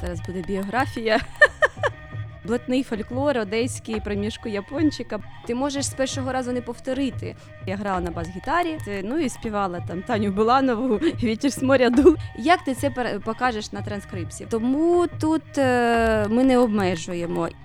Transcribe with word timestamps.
Зараз 0.00 0.20
буде 0.26 0.42
біографія. 0.42 1.20
Блатний 2.44 2.82
фольклор, 2.82 3.38
одеський 3.38 4.00
проміжку 4.00 4.48
япончика. 4.48 5.20
Ти 5.46 5.54
можеш 5.54 5.86
з 5.86 5.94
першого 5.94 6.32
разу 6.32 6.52
не 6.52 6.62
повторити. 6.62 7.36
Я 7.66 7.76
грала 7.76 8.00
на 8.00 8.10
бас-гітарі, 8.10 8.78
ну 9.04 9.18
і 9.18 9.28
співала 9.28 9.80
там 9.88 10.02
Таню 10.02 10.30
Буланову, 10.30 10.96
вітер 11.22 11.50
з 11.50 11.62
моря 11.62 11.90
дул. 11.90 12.16
Як 12.38 12.64
ти 12.64 12.74
це 12.74 12.90
покажеш 13.24 13.72
на 13.72 13.82
транскрипції? 13.82 14.48
Тому 14.50 15.06
тут 15.20 15.58
е, 15.58 16.26
ми 16.28 16.44
не 16.44 16.58
обмежуємо. 16.58 17.48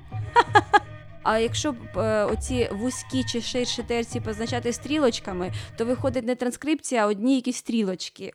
А 1.25 1.37
якщо 1.37 1.71
б 1.71 1.75
е, 1.97 2.25
оці 2.25 2.69
вузькі 2.71 3.23
чи 3.23 3.41
ширші 3.41 3.83
терці 3.83 4.19
позначати 4.19 4.73
стрілочками, 4.73 5.51
то 5.77 5.85
виходить 5.85 6.25
не 6.25 6.35
транскрипція, 6.35 7.03
а 7.03 7.07
одні 7.07 7.35
якісь 7.35 7.57
стрілочки. 7.57 8.33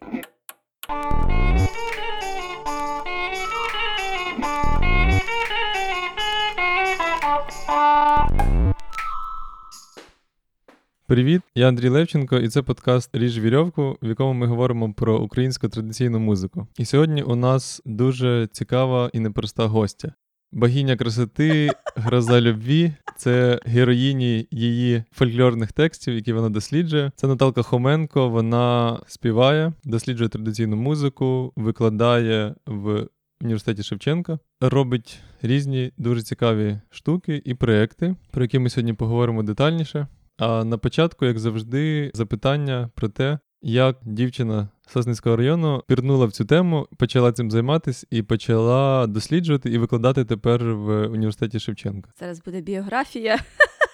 Привіт, 11.08 11.42
я 11.54 11.68
Андрій 11.68 11.88
Левченко, 11.88 12.36
і 12.36 12.48
це 12.48 12.62
подкаст 12.62 13.10
Ріж 13.12 13.38
вірьовку, 13.38 13.98
в 14.02 14.08
якому 14.08 14.32
ми 14.32 14.46
говоримо 14.46 14.92
про 14.92 15.18
українську 15.18 15.68
традиційну 15.68 16.18
музику. 16.18 16.66
І 16.78 16.84
сьогодні 16.84 17.22
у 17.22 17.34
нас 17.34 17.82
дуже 17.84 18.48
цікава 18.52 19.10
і 19.12 19.20
непроста 19.20 19.66
гостя. 19.66 20.12
Богиня 20.52 20.96
красоти, 20.96 21.70
гроза 21.96 22.40
любві 22.40 22.92
це 23.16 23.60
героїні 23.64 24.48
її 24.50 25.04
фольклорних 25.12 25.72
текстів, 25.72 26.14
які 26.14 26.32
вона 26.32 26.50
досліджує. 26.50 27.12
Це 27.16 27.26
Наталка 27.26 27.62
Хоменко. 27.62 28.28
Вона 28.28 29.00
співає, 29.06 29.72
досліджує 29.84 30.28
традиційну 30.28 30.76
музику, 30.76 31.52
викладає 31.56 32.54
в 32.66 33.06
університеті 33.42 33.82
Шевченка, 33.82 34.38
робить 34.60 35.20
різні 35.42 35.92
дуже 35.98 36.22
цікаві 36.22 36.78
штуки 36.90 37.42
і 37.44 37.54
проекти, 37.54 38.16
про 38.30 38.42
які 38.42 38.58
ми 38.58 38.70
сьогодні 38.70 38.92
поговоримо 38.92 39.42
детальніше. 39.42 40.06
А 40.38 40.64
на 40.64 40.78
початку, 40.78 41.26
як 41.26 41.38
завжди, 41.38 42.10
запитання 42.14 42.90
про 42.94 43.08
те, 43.08 43.38
як 43.62 43.98
дівчина 44.02 44.68
Сосницького 44.86 45.36
району 45.36 45.82
пірнула 45.86 46.26
в 46.26 46.32
цю 46.32 46.44
тему, 46.44 46.88
почала 46.96 47.32
цим 47.32 47.50
займатися 47.50 48.06
і 48.10 48.22
почала 48.22 49.06
досліджувати 49.06 49.70
і 49.70 49.78
викладати 49.78 50.24
тепер 50.24 50.64
в 50.64 51.06
університеті 51.06 51.60
Шевченка. 51.60 52.10
Зараз 52.20 52.42
буде 52.42 52.60
біографія. 52.60 53.38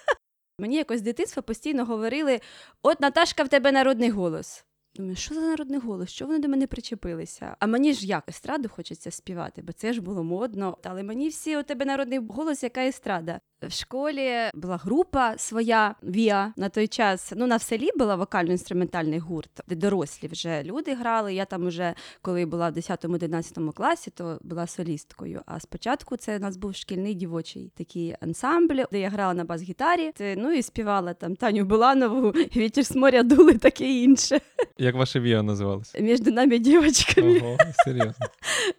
Мені 0.58 0.76
якось 0.76 0.98
з 0.98 1.02
дитинства 1.02 1.42
постійно 1.42 1.84
говорили: 1.84 2.40
от 2.82 3.00
Наташка, 3.00 3.42
в 3.42 3.48
тебе 3.48 3.72
народний 3.72 4.10
голос. 4.10 4.64
Думаю, 4.96 5.16
що 5.16 5.34
за 5.34 5.40
народний 5.40 5.78
голос? 5.78 6.10
Що 6.10 6.26
вони 6.26 6.38
до 6.38 6.48
мене 6.48 6.66
причепилися? 6.66 7.56
А 7.58 7.66
мені 7.66 7.92
ж 7.92 8.06
як 8.06 8.24
естраду 8.28 8.68
хочеться 8.68 9.10
співати, 9.10 9.62
бо 9.62 9.72
це 9.72 9.92
ж 9.92 10.00
було 10.00 10.24
модно. 10.24 10.78
Але 10.84 11.02
мені 11.02 11.28
всі 11.28 11.56
у 11.56 11.62
тебе 11.62 11.84
народний 11.84 12.18
голос, 12.18 12.62
яка 12.62 12.86
естрада. 12.86 13.40
В 13.68 13.72
школі 13.72 14.30
була 14.54 14.76
група 14.76 15.34
своя 15.38 15.94
Віа 16.02 16.52
на 16.56 16.68
той 16.68 16.88
час. 16.88 17.32
Ну 17.36 17.46
на 17.46 17.56
в 17.56 17.62
селі 17.62 17.88
була 17.96 18.16
вокально-інструментальний 18.16 19.18
гурт, 19.18 19.50
де 19.68 19.74
дорослі 19.74 20.28
вже 20.28 20.62
люди 20.62 20.94
грали. 20.94 21.34
Я 21.34 21.44
там 21.44 21.66
уже 21.66 21.94
коли 22.22 22.46
була 22.46 22.70
в 22.70 22.72
10-11 22.72 23.72
класі, 23.72 24.10
то 24.10 24.38
була 24.42 24.66
солісткою. 24.66 25.42
А 25.46 25.60
спочатку 25.60 26.16
це 26.16 26.36
у 26.36 26.40
нас 26.40 26.56
був 26.56 26.74
шкільний 26.74 27.14
дівочий 27.14 27.72
такий 27.76 28.16
ансамбль, 28.20 28.82
де 28.92 29.00
я 29.00 29.08
грала 29.08 29.34
на 29.34 29.44
бас-гітарі. 29.44 30.12
Ну 30.36 30.52
і 30.52 30.62
співала 30.62 31.14
там 31.14 31.36
Таню 31.36 31.64
Буланову, 31.64 32.30
вітер 32.56 32.84
з 32.84 32.96
моря 32.96 33.22
дули, 33.22 33.54
таке 33.54 33.84
інше. 33.84 34.40
Як 34.78 34.94
ваше 34.94 35.20
віа 35.20 35.42
називалося? 35.42 35.98
Між 36.00 36.20
нами 36.20 36.58
дівчатками. 36.58 37.40
Ого, 37.40 37.56
серйозно. 37.84 38.26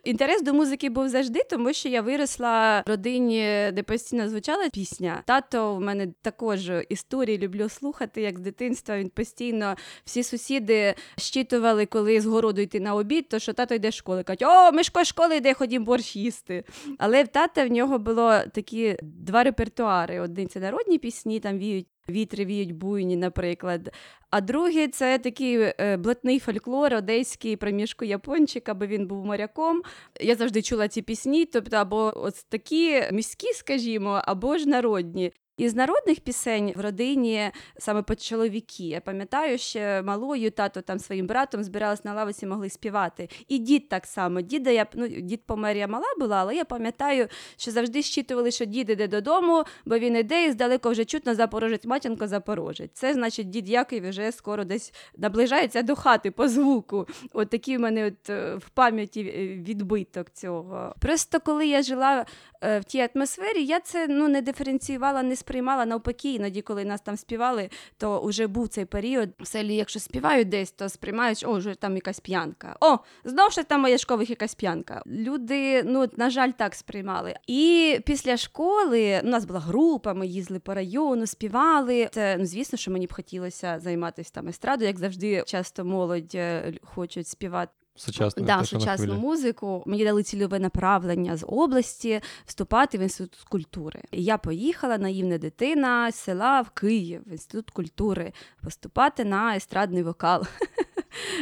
Інтерес 0.03 0.43
до 0.43 0.53
музики 0.53 0.89
був 0.89 1.09
завжди, 1.09 1.39
тому 1.49 1.73
що 1.73 1.89
я 1.89 2.01
виросла 2.01 2.83
в 2.87 2.89
родині, 2.89 3.41
де 3.73 3.83
постійно 3.83 4.29
звучала 4.29 4.69
пісня. 4.75 5.23
Тато 5.25 5.75
в 5.75 5.81
мене 5.81 6.07
також 6.21 6.71
історії 6.89 7.37
люблю 7.37 7.69
слухати, 7.69 8.21
як 8.21 8.39
з 8.39 8.41
дитинства 8.41 8.97
він 8.97 9.09
постійно 9.09 9.75
всі 10.05 10.23
сусіди 10.23 10.95
щитували, 11.17 11.85
коли 11.85 12.21
з 12.21 12.25
городу 12.25 12.61
йти 12.61 12.79
на 12.79 12.95
обід, 12.95 13.29
то 13.29 13.39
що 13.39 13.53
тато 13.53 13.75
йде 13.75 13.91
з 13.91 13.95
школи. 13.95 14.23
Кажуть, 14.23 14.43
о, 14.43 14.71
Мишко 14.71 15.03
з 15.03 15.07
школи 15.07 15.37
йде, 15.37 15.53
ходім 15.53 15.83
борщ 15.83 16.15
їсти. 16.15 16.63
Але 16.97 17.23
в 17.23 17.27
тата 17.27 17.65
в 17.65 17.71
нього 17.71 17.99
було 17.99 18.39
такі 18.53 18.97
два 19.01 19.43
репертуари: 19.43 20.19
один 20.19 20.49
це 20.49 20.59
народні 20.59 20.97
пісні, 20.97 21.39
там 21.39 21.57
віють. 21.57 21.87
Вітри 22.09 22.45
віють 22.45 22.71
буйні, 22.71 23.15
наприклад. 23.15 23.93
А 24.29 24.41
другий 24.41 24.87
це 24.87 25.17
такий 25.17 25.57
е, 25.61 25.97
блатний 25.97 26.39
фольклор, 26.39 26.93
одеський 26.93 27.55
проміжку 27.55 28.05
япончика, 28.05 28.73
бо 28.73 28.85
він 28.85 29.07
був 29.07 29.25
моряком. 29.25 29.81
Я 30.21 30.35
завжди 30.35 30.61
чула 30.61 30.87
ці 30.87 31.01
пісні, 31.01 31.45
тобто 31.45 31.77
або 31.77 32.13
ось 32.15 32.43
такі 32.43 33.03
міські, 33.11 33.53
скажімо, 33.53 34.21
або 34.25 34.57
ж 34.57 34.69
народні. 34.69 35.31
Із 35.57 35.75
народних 35.75 36.19
пісень 36.19 36.73
в 36.75 36.81
родині 36.81 37.51
саме 37.77 38.01
по 38.01 38.15
чоловіки. 38.15 38.83
Я 38.83 39.01
пам'ятаю, 39.01 39.57
ще 39.57 40.01
малою 40.01 40.51
тато 40.51 40.81
там 40.81 40.99
своїм 40.99 41.27
братом 41.27 41.63
збиралась 41.63 42.05
на 42.05 42.13
лавиці, 42.13 42.45
могли 42.45 42.69
співати. 42.69 43.29
І 43.47 43.57
дід 43.57 43.89
так 43.89 44.05
само. 44.05 44.41
Діда 44.41 44.69
я 44.69 44.85
ну 44.93 45.07
дід 45.07 45.41
помер, 45.45 45.77
я 45.77 45.87
мала 45.87 46.05
була, 46.19 46.37
але 46.37 46.55
я 46.55 46.65
пам'ятаю, 46.65 47.27
що 47.57 47.71
завжди 47.71 48.01
щитували, 48.01 48.51
що 48.51 48.65
дід 48.65 48.89
іде 48.89 49.07
додому, 49.07 49.63
бо 49.85 49.97
він 49.97 50.15
іде 50.15 50.45
і 50.45 50.51
здалеко 50.51 50.89
вже 50.91 51.05
чутно 51.05 51.35
запорожець, 51.35 51.85
матінко 51.85 52.27
запорожець. 52.27 52.91
Це 52.93 53.13
значить, 53.13 53.49
дід 53.49 53.69
Яків 53.69 54.09
вже 54.09 54.31
скоро 54.31 54.63
десь 54.63 54.93
наближається 55.17 55.81
до 55.81 55.95
хати 55.95 56.31
по 56.31 56.47
звуку. 56.47 57.07
От 57.33 57.49
такий 57.49 57.77
в 57.77 57.79
мене 57.79 58.05
от 58.05 58.29
е, 58.29 58.55
в 58.55 58.69
пам'яті 58.69 59.23
відбиток 59.67 60.29
цього. 60.33 60.95
Просто 60.99 61.39
коли 61.39 61.67
я 61.67 61.81
жила 61.81 62.25
е, 62.61 62.79
в 62.79 62.83
тій 62.83 63.09
атмосфері, 63.15 63.65
я 63.65 63.79
це 63.79 64.07
ну 64.07 64.27
не 64.27 64.41
диференціювала, 64.41 65.23
не 65.23 65.35
сприймала 65.45 65.85
навпаки. 65.85 66.33
Іноді, 66.33 66.61
коли 66.61 66.85
нас 66.85 67.01
там 67.01 67.17
співали, 67.17 67.69
то 67.97 68.21
вже 68.21 68.47
був 68.47 68.67
цей 68.67 68.85
період. 68.85 69.29
В 69.39 69.47
селі, 69.47 69.75
якщо 69.75 69.99
співають 69.99 70.49
десь, 70.49 70.71
то 70.71 70.89
сприймають, 70.89 71.43
о, 71.47 71.53
вже 71.53 71.75
там 71.75 71.95
якась 71.95 72.19
п'янка. 72.19 72.75
О, 72.79 72.97
знов 73.23 73.51
ще 73.51 73.63
там 73.63 73.81
Маяшкових 73.81 74.29
якась 74.29 74.55
п'янка. 74.55 75.03
Люди, 75.07 75.83
ну 75.83 76.05
на 76.17 76.29
жаль, 76.29 76.51
так 76.51 76.75
сприймали. 76.75 77.35
І 77.47 77.99
після 78.05 78.37
школи 78.37 79.21
у 79.23 79.27
нас 79.27 79.45
була 79.45 79.59
група, 79.59 80.13
ми 80.13 80.27
їздили 80.27 80.59
по 80.59 80.73
району, 80.73 81.27
співали. 81.27 82.09
Це 82.13 82.37
ну 82.39 82.45
звісно, 82.45 82.77
що 82.77 82.91
мені 82.91 83.07
б 83.07 83.13
хотілося 83.13 83.79
займатися 83.79 84.31
там 84.33 84.47
естрадою, 84.47 84.87
як 84.87 84.99
завжди, 84.99 85.43
часто 85.45 85.85
молодь 85.85 86.35
е, 86.35 86.73
хочуть 86.83 87.27
співати. 87.27 87.71
Сучасну, 87.97 88.43
да, 88.45 88.63
сучасну 88.63 89.15
музику. 89.15 89.83
Мені 89.85 90.03
дали 90.03 90.23
цільове 90.23 90.59
направлення 90.59 91.37
з 91.37 91.45
області 91.47 92.21
вступати 92.45 92.97
в 92.97 93.01
інститут 93.01 93.45
культури. 93.49 94.01
І 94.11 94.23
я 94.23 94.37
поїхала 94.37 94.97
наївна 94.97 95.37
дитина 95.37 96.11
з 96.11 96.15
села 96.15 96.61
в 96.61 96.69
Київ, 96.69 97.21
в 97.25 97.31
інститут 97.31 97.71
культури, 97.71 98.33
поступати 98.63 99.25
на 99.25 99.55
естрадний 99.55 100.03
вокал. 100.03 100.43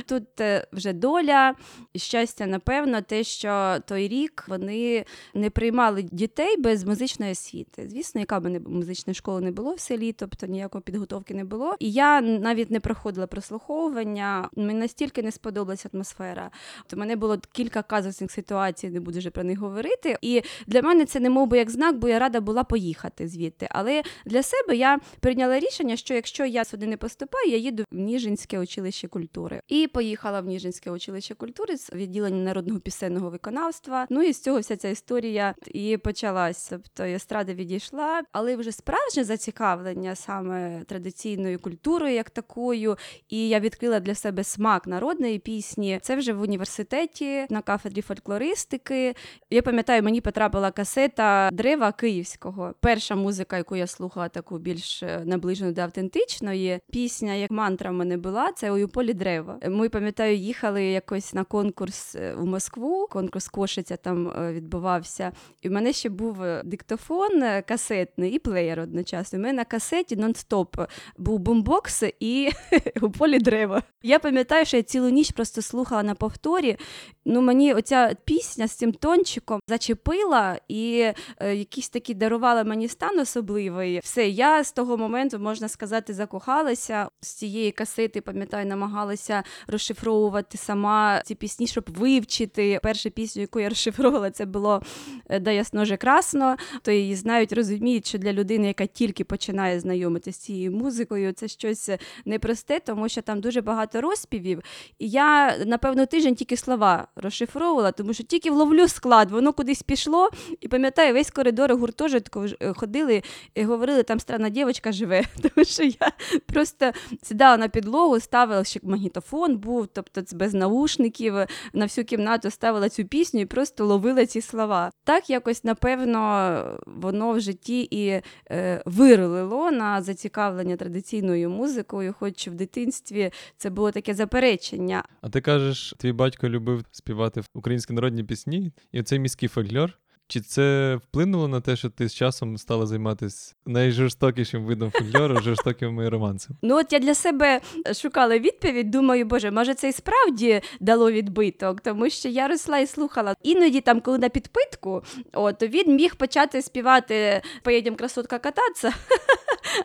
Тут 0.05 0.41
е, 0.41 0.67
вже 0.73 0.93
доля 0.93 1.55
щастя, 1.95 2.45
напевно, 2.45 3.01
те, 3.01 3.23
що 3.23 3.77
той 3.87 4.07
рік 4.07 4.45
вони 4.47 5.05
не 5.33 5.49
приймали 5.49 6.03
дітей 6.03 6.57
без 6.57 6.83
музичної 6.83 7.31
освіти. 7.31 7.87
Звісно, 7.89 8.21
яка 8.21 8.39
б 8.39 8.49
не 8.49 8.59
музичної 8.59 9.15
школи 9.15 9.41
не 9.41 9.51
було 9.51 9.73
в 9.73 9.79
селі, 9.79 10.11
тобто 10.13 10.47
ніякої 10.47 10.81
підготовки 10.81 11.33
не 11.33 11.43
було. 11.43 11.75
І 11.79 11.91
я 11.91 12.21
навіть 12.21 12.71
не 12.71 12.79
проходила 12.79 13.27
прослуховування. 13.27 14.49
Мені 14.55 14.79
настільки 14.79 15.23
не 15.23 15.31
сподобалася 15.31 15.89
атмосфера. 15.93 16.51
То 16.87 16.97
мене 16.97 17.15
було 17.15 17.37
кілька 17.51 17.81
казусних 17.83 18.31
ситуацій, 18.31 18.89
не 18.89 18.99
буду 18.99 19.19
вже 19.19 19.29
про 19.29 19.43
них 19.43 19.59
говорити. 19.59 20.17
І 20.21 20.41
для 20.67 20.81
мене 20.81 21.05
це 21.05 21.19
не 21.19 21.29
мов 21.29 21.47
би 21.47 21.57
як 21.57 21.69
знак, 21.69 21.97
бо 21.97 22.07
я 22.07 22.19
рада 22.19 22.41
була 22.41 22.63
поїхати 22.63 23.27
звідти. 23.27 23.67
Але 23.69 24.03
для 24.25 24.43
себе 24.43 24.75
я 24.75 24.99
прийняла 25.19 25.59
рішення, 25.59 25.95
що 25.95 26.13
якщо 26.13 26.45
я 26.45 26.65
сюди 26.65 26.87
не 26.87 26.97
поступаю, 26.97 27.49
я 27.49 27.57
їду 27.57 27.83
в 27.91 27.95
Ніжинське 27.95 28.59
училище 28.59 29.07
культури. 29.07 29.61
І 29.67 29.87
поїхала 29.87 30.41
в 30.41 30.45
Ніжинське 30.45 30.91
училище 30.91 31.35
культури 31.35 31.77
з 31.77 31.93
відділення 31.93 32.43
народного 32.43 32.79
пісенного 32.79 33.29
виконавства. 33.29 34.07
Ну 34.09 34.21
і 34.21 34.33
з 34.33 34.41
цього 34.41 34.59
вся 34.59 34.77
ця 34.77 34.89
історія 34.89 35.55
і 35.67 35.97
почалась. 35.97 36.67
Тобто 36.69 37.03
естрада 37.03 37.53
відійшла, 37.53 38.21
але 38.31 38.55
вже 38.55 38.71
справжнє 38.71 39.23
зацікавлення 39.23 40.15
саме 40.15 40.83
традиційною 40.83 41.59
культурою, 41.59 42.13
як 42.13 42.29
такою. 42.29 42.97
І 43.29 43.49
я 43.49 43.59
відкрила 43.59 43.99
для 43.99 44.15
себе 44.15 44.43
смак 44.43 44.87
народної 44.87 45.39
пісні. 45.39 45.99
Це 46.01 46.15
вже 46.15 46.33
в 46.33 46.41
університеті 46.41 47.45
на 47.49 47.61
кафедрі 47.61 48.01
фольклористики. 48.01 49.15
Я 49.49 49.61
пам'ятаю, 49.61 50.03
мені 50.03 50.21
потрапила 50.21 50.71
касета 50.71 51.49
Древа 51.53 51.91
Київського. 51.91 52.73
Перша 52.79 53.15
музика, 53.15 53.57
яку 53.57 53.75
я 53.75 53.87
слухала, 53.87 54.29
таку 54.29 54.57
більш 54.57 55.03
е, 55.03 55.21
наближену 55.25 55.71
до 55.71 55.81
автентичної. 55.81 56.79
Пісня, 56.91 57.33
як 57.33 57.51
мантра 57.51 57.91
в 57.91 57.93
мене 57.93 58.17
була, 58.17 58.51
це 58.51 58.71
«Ой, 58.71 58.83
у 58.83 58.87
полі 58.87 59.13
дерева. 59.13 59.52
Цікаво. 59.61 59.77
Ми 59.77 59.89
пам'ятаю, 59.89 60.35
їхали 60.35 60.83
якось 60.83 61.33
на 61.33 61.43
конкурс 61.43 62.15
е, 62.15 62.33
у 62.33 62.45
Москву. 62.45 63.07
Конкурс 63.11 63.47
Кошиця 63.47 63.97
там 63.97 64.27
е, 64.27 64.53
відбувався. 64.53 65.31
І 65.61 65.69
в 65.69 65.71
мене 65.71 65.93
ще 65.93 66.09
був 66.09 66.37
диктофон 66.63 67.43
касетний 67.67 68.31
і 68.31 68.39
плеєр 68.39 68.79
одночасно. 68.79 69.39
У 69.39 69.41
мене 69.41 69.53
на 69.53 69.65
касеті 69.65 70.15
нон-стоп 70.15 70.87
був 71.17 71.39
бумбокс 71.39 72.03
і 72.19 72.49
у 73.01 73.09
полі 73.09 73.39
дерева. 73.39 73.83
Я 74.03 74.19
пам'ятаю, 74.19 74.65
що 74.65 74.77
я 74.77 74.83
цілу 74.83 75.09
ніч 75.09 75.31
просто 75.31 75.61
слухала 75.61 76.03
на 76.03 76.15
повторі. 76.15 76.77
Ну, 77.25 77.41
Мені 77.41 77.73
оця 77.73 78.15
пісня 78.25 78.67
з 78.67 78.71
цим 78.71 78.91
тончиком 78.93 79.59
зачепила 79.67 80.59
і 80.67 81.11
е, 81.39 81.55
якийсь 81.55 81.89
такий 81.89 82.15
дарувала 82.15 82.63
мені 82.63 82.87
стан 82.87 83.19
особливий. 83.19 83.99
Все, 83.99 84.29
я 84.29 84.63
з 84.63 84.71
того 84.71 84.97
моменту, 84.97 85.39
можна 85.39 85.69
сказати, 85.69 86.13
закохалася 86.13 87.09
з 87.21 87.27
цієї 87.27 87.71
касети, 87.71 88.21
пам'ятаю, 88.21 88.65
намагалася 88.65 89.32
розшифровувати 89.67 90.57
сама 90.57 91.21
ці 91.25 91.35
пісні, 91.35 91.67
щоб 91.67 91.85
вивчити. 91.97 92.79
Першу 92.83 93.11
пісню, 93.11 93.41
яку 93.41 93.59
я 93.59 93.69
розшифровувала, 93.69 94.31
це 94.31 94.45
було 94.45 94.81
«Е, 95.29 95.39
«Да 95.39 95.51
ясно 95.51 95.85
же 95.85 95.97
красно. 95.97 96.55
То 96.81 96.91
її 96.91 97.15
знають, 97.15 97.53
розуміють, 97.53 98.07
що 98.07 98.17
для 98.17 98.33
людини, 98.33 98.67
яка 98.67 98.85
тільки 98.85 99.23
починає 99.23 99.79
знайомитися 99.79 100.39
з 100.39 100.41
цією 100.41 100.71
музикою, 100.71 101.33
це 101.33 101.47
щось 101.47 101.89
непросте, 102.25 102.79
тому 102.79 103.09
що 103.09 103.21
там 103.21 103.41
дуже 103.41 103.61
багато 103.61 104.01
розпівів. 104.01 104.61
І 104.99 105.09
я, 105.09 105.57
напевно, 105.65 106.05
тиждень 106.05 106.35
тільки 106.35 106.57
слова 106.57 107.07
розшифровувала, 107.15 107.91
тому 107.91 108.13
що 108.13 108.23
тільки 108.23 108.51
вловлю 108.51 108.87
склад, 108.87 109.31
воно 109.31 109.53
кудись 109.53 109.83
пішло. 109.83 110.29
І 110.61 110.67
пам'ятаю, 110.67 111.13
весь 111.13 111.31
коридор 111.31 111.75
гуртожитку 111.75 112.45
е, 112.59 112.73
ходили 112.73 113.23
і 113.55 113.63
говорили, 113.63 114.03
там 114.03 114.19
странна 114.19 114.49
дівчинка 114.49 114.91
живе. 114.91 115.23
Тому 115.41 115.65
що 115.65 115.83
я 115.83 116.11
просто 116.45 116.91
сідала 117.21 117.57
на 117.57 117.67
підлогу, 117.67 118.19
ставила 118.19 118.63
ще 118.63 118.79
магнітофон 118.83 119.22
був, 119.57 119.87
тобто 119.87 120.21
без 120.33 120.53
наушників, 120.53 121.33
на 121.73 121.85
всю 121.85 122.05
кімнату 122.05 122.49
ставила 122.49 122.89
цю 122.89 123.05
пісню 123.05 123.41
і 123.41 123.45
просто 123.45 123.85
ловила 123.85 124.25
ці 124.25 124.41
слова. 124.41 124.91
Так 125.03 125.29
якось, 125.29 125.63
напевно, 125.63 126.79
воно 126.85 127.31
в 127.31 127.39
житті 127.39 127.87
і 127.91 128.21
е, 128.51 128.83
виролило 128.85 129.71
на 129.71 130.01
зацікавлення 130.01 130.75
традиційною 130.75 131.49
музикою, 131.49 132.15
хоч 132.19 132.47
в 132.47 132.51
дитинстві 132.51 133.31
це 133.57 133.69
було 133.69 133.91
таке 133.91 134.13
заперечення. 134.13 135.03
А 135.21 135.29
ти 135.29 135.41
кажеш, 135.41 135.95
твій 135.97 136.11
батько 136.11 136.49
любив 136.49 136.85
співати 136.91 137.41
українські 137.53 137.93
народні 137.93 138.23
пісні, 138.23 138.71
і 138.91 139.03
цей 139.03 139.19
міський 139.19 139.49
фольклор. 139.49 139.99
Чи 140.27 140.41
це 140.41 140.95
вплинуло 140.95 141.47
на 141.47 141.61
те, 141.61 141.75
що 141.75 141.89
ти 141.89 142.09
з 142.09 142.15
часом 142.15 142.57
стала 142.57 142.85
займатися 142.85 143.55
найжорстокішим 143.65 144.65
видом 144.65 144.91
фольклору, 144.91 145.41
жорстокими 145.41 146.09
романсами? 146.09 146.59
Ну 146.61 146.77
от 146.77 146.93
я 146.93 146.99
для 146.99 147.15
себе 147.15 147.61
шукала 148.01 148.39
відповідь. 148.39 148.91
Думаю, 148.91 149.25
боже, 149.25 149.51
може 149.51 149.73
це 149.73 149.89
і 149.89 149.91
справді 149.91 150.61
дало 150.79 151.11
відбиток, 151.11 151.81
тому 151.81 152.09
що 152.09 152.29
я 152.29 152.47
росла 152.47 152.79
і 152.79 152.87
слухала. 152.87 153.35
Іноді 153.43 153.81
там, 153.81 154.01
коли 154.01 154.17
на 154.17 154.29
підпитку, 154.29 155.03
от, 155.33 155.63
він 155.63 155.95
міг 155.95 156.15
почати 156.15 156.61
співати 156.61 157.41
«Поїдем, 157.63 157.95
красотка 157.95 158.39
кататися. 158.39 158.93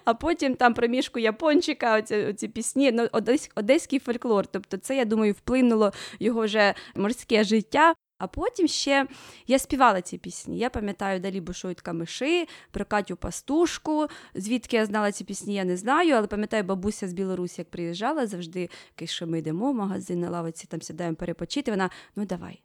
А 0.04 0.14
потім 0.14 0.54
там 0.54 0.74
про 0.74 0.88
мішку 0.88 1.18
япончика, 1.18 1.98
оці, 1.98 2.16
оці 2.16 2.48
пісні, 2.48 2.92
ну, 2.92 3.08
одесь, 3.12 3.50
одеський 3.54 3.98
фольклор. 3.98 4.46
Тобто, 4.46 4.76
це, 4.76 4.96
я 4.96 5.04
думаю, 5.04 5.32
вплинуло 5.32 5.92
його 6.20 6.44
вже 6.44 6.74
морське 6.96 7.44
життя. 7.44 7.94
А 8.18 8.26
потім 8.26 8.68
ще 8.68 9.06
я 9.46 9.58
співала 9.58 10.02
ці 10.02 10.18
пісні. 10.18 10.58
Я 10.58 10.70
пам'ятаю 10.70 11.20
далі 11.20 11.40
бушують 11.40 11.80
камиши, 11.80 12.46
про 12.70 12.84
Катю 12.84 13.16
Пастушку. 13.16 14.06
Звідки 14.34 14.76
я 14.76 14.86
знала 14.86 15.12
ці 15.12 15.24
пісні, 15.24 15.54
я 15.54 15.64
не 15.64 15.76
знаю, 15.76 16.14
але 16.14 16.26
пам'ятаю, 16.26 16.64
бабуся 16.64 17.08
з 17.08 17.12
Білорусі, 17.12 17.60
як 17.60 17.70
приїжджала 17.70 18.26
завжди, 18.26 18.70
що 19.04 19.26
ми 19.26 19.38
йдемо 19.38 19.72
в 19.72 19.74
магазин 19.74 20.20
на 20.20 20.30
лавиці, 20.30 20.66
там 20.66 20.82
сідаємо 20.82 21.16
перепочити. 21.16 21.70
Вона 21.70 21.90
ну 22.16 22.24
давай, 22.26 22.60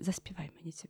заспівай 0.00 0.50
мені 0.56 0.72
ці 0.72 0.88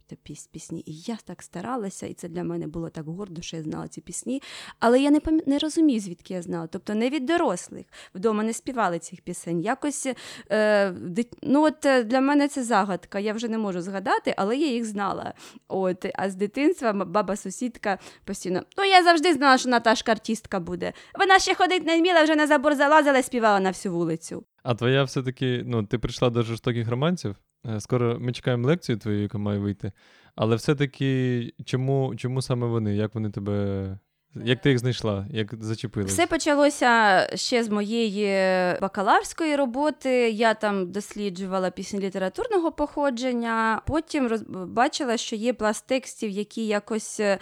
пісні. 0.52 0.82
І 0.86 1.00
я 1.00 1.18
так 1.24 1.42
старалася, 1.42 2.06
і 2.06 2.14
це 2.14 2.28
для 2.28 2.44
мене 2.44 2.66
було 2.66 2.90
так 2.90 3.06
гордо, 3.06 3.42
що 3.42 3.56
я 3.56 3.62
знала 3.62 3.88
ці 3.88 4.00
пісні. 4.00 4.42
Але 4.80 5.00
я 5.00 5.10
не 5.10 5.20
пам... 5.20 5.40
не 5.46 5.58
розумію, 5.58 6.00
звідки 6.00 6.34
я 6.34 6.42
знала. 6.42 6.66
Тобто 6.66 6.94
не 6.94 7.10
від 7.10 7.26
дорослих 7.26 7.86
вдома 8.14 8.42
не 8.42 8.52
співали 8.52 8.98
цих 8.98 9.20
пісень. 9.20 9.60
Якось 9.60 10.08
е, 10.50 10.94
ну 11.42 11.64
от 11.64 11.86
е, 11.86 12.04
для 12.04 12.20
мене 12.20 12.48
це 12.48 12.64
загадка. 12.64 13.18
Я 13.18 13.32
вже 13.32 13.48
не 13.48 13.58
можу 13.58 13.80
згадати, 13.80 14.34
але 14.36 14.56
я 14.56 14.66
їх 14.66 14.84
знала. 14.84 15.34
От, 15.68 16.06
А 16.14 16.30
з 16.30 16.34
дитинства 16.34 16.92
баба-сусідка 16.92 17.98
постійно. 18.24 18.62
Ну, 18.78 18.84
я 18.84 19.02
завжди 19.02 19.32
знала, 19.32 19.58
що 19.58 19.68
Наташка 19.68 20.12
артистка 20.12 20.60
буде. 20.60 20.92
Вона 21.18 21.38
ще 21.38 21.54
ходить 21.54 21.86
не 21.86 21.98
вміла, 21.98 22.22
вже 22.22 22.36
на 22.36 22.46
забор 22.46 22.74
залазила 22.74 23.22
співала 23.22 23.60
на 23.60 23.68
всю 23.68 23.94
вулицю. 23.94 24.44
А 24.62 24.74
твоя 24.74 25.04
все-таки, 25.04 25.62
ну, 25.66 25.82
ти 25.82 25.98
прийшла 25.98 26.30
до 26.30 26.42
жорстоких 26.42 26.88
романців? 26.88 27.36
Е, 27.68 27.80
скоро 27.80 28.20
ми 28.20 28.32
чекаємо 28.32 28.66
лекцію 28.68 28.98
твою, 28.98 29.22
яка 29.22 29.38
має 29.38 29.58
вийти. 29.58 29.92
Але 30.34 30.56
все-таки 30.56 31.52
чому 31.64 32.14
чому 32.16 32.42
саме 32.42 32.66
вони? 32.66 32.96
Як 32.96 33.14
вони 33.14 33.30
тебе 33.30 33.98
як 34.34 34.60
ти 34.60 34.70
їх 34.70 34.78
знайшла? 34.78 35.26
Як 35.30 35.54
зачепила? 35.60 36.06
Все 36.06 36.26
почалося 36.26 37.28
ще 37.34 37.64
з 37.64 37.68
моєї 37.68 38.26
бакаларської 38.80 39.56
роботи. 39.56 40.30
Я 40.30 40.54
там 40.54 40.92
досліджувала 40.92 41.70
пісні 41.70 42.00
літературного 42.00 42.72
походження. 42.72 43.82
Потім 43.86 44.26
роз... 44.26 44.42
бачила, 44.48 45.16
що 45.16 45.36
є 45.36 45.52
пласт 45.52 45.86
текстів, 45.86 46.30
які 46.30 46.66
якось, 46.66 47.20
е, 47.20 47.38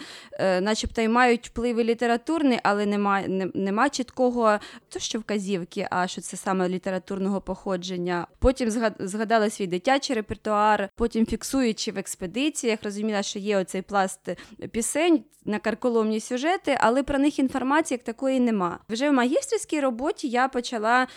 начебто, 0.61 1.01
й 1.01 1.07
мають 1.07 1.47
впливи 1.47 1.83
літературні, 1.83 2.59
але 2.63 2.85
немає 2.85 3.27
не, 3.27 3.51
нема 3.53 3.89
чіткого 3.89 4.59
то 4.89 4.99
що 4.99 5.19
вказівки, 5.19 5.87
а 5.91 6.07
що 6.07 6.21
це 6.21 6.37
саме 6.37 6.69
літературного 6.69 7.41
походження. 7.41 8.27
Потім 8.39 8.69
згадала 8.99 9.49
свій 9.49 9.67
дитячий 9.67 10.15
репертуар. 10.15 10.89
Потім 10.95 11.25
фіксуючи 11.25 11.91
в 11.91 11.97
експедиціях, 11.97 12.79
розуміла, 12.83 13.23
що 13.23 13.39
є 13.39 13.57
оцей 13.57 13.81
пласт 13.81 14.29
пісень 14.71 15.23
на 15.45 15.59
карколомні 15.59 16.19
сюжети 16.19 16.77
але 16.83 17.03
про 17.03 17.19
них 17.19 17.39
інформації 17.39 17.95
як 17.95 18.03
такої 18.03 18.39
нема. 18.39 18.79
Вже 18.89 19.09
в 19.09 19.13
магістрській 19.13 19.79
роботі 19.79 20.27
я 20.27 20.47
почала 20.47 21.07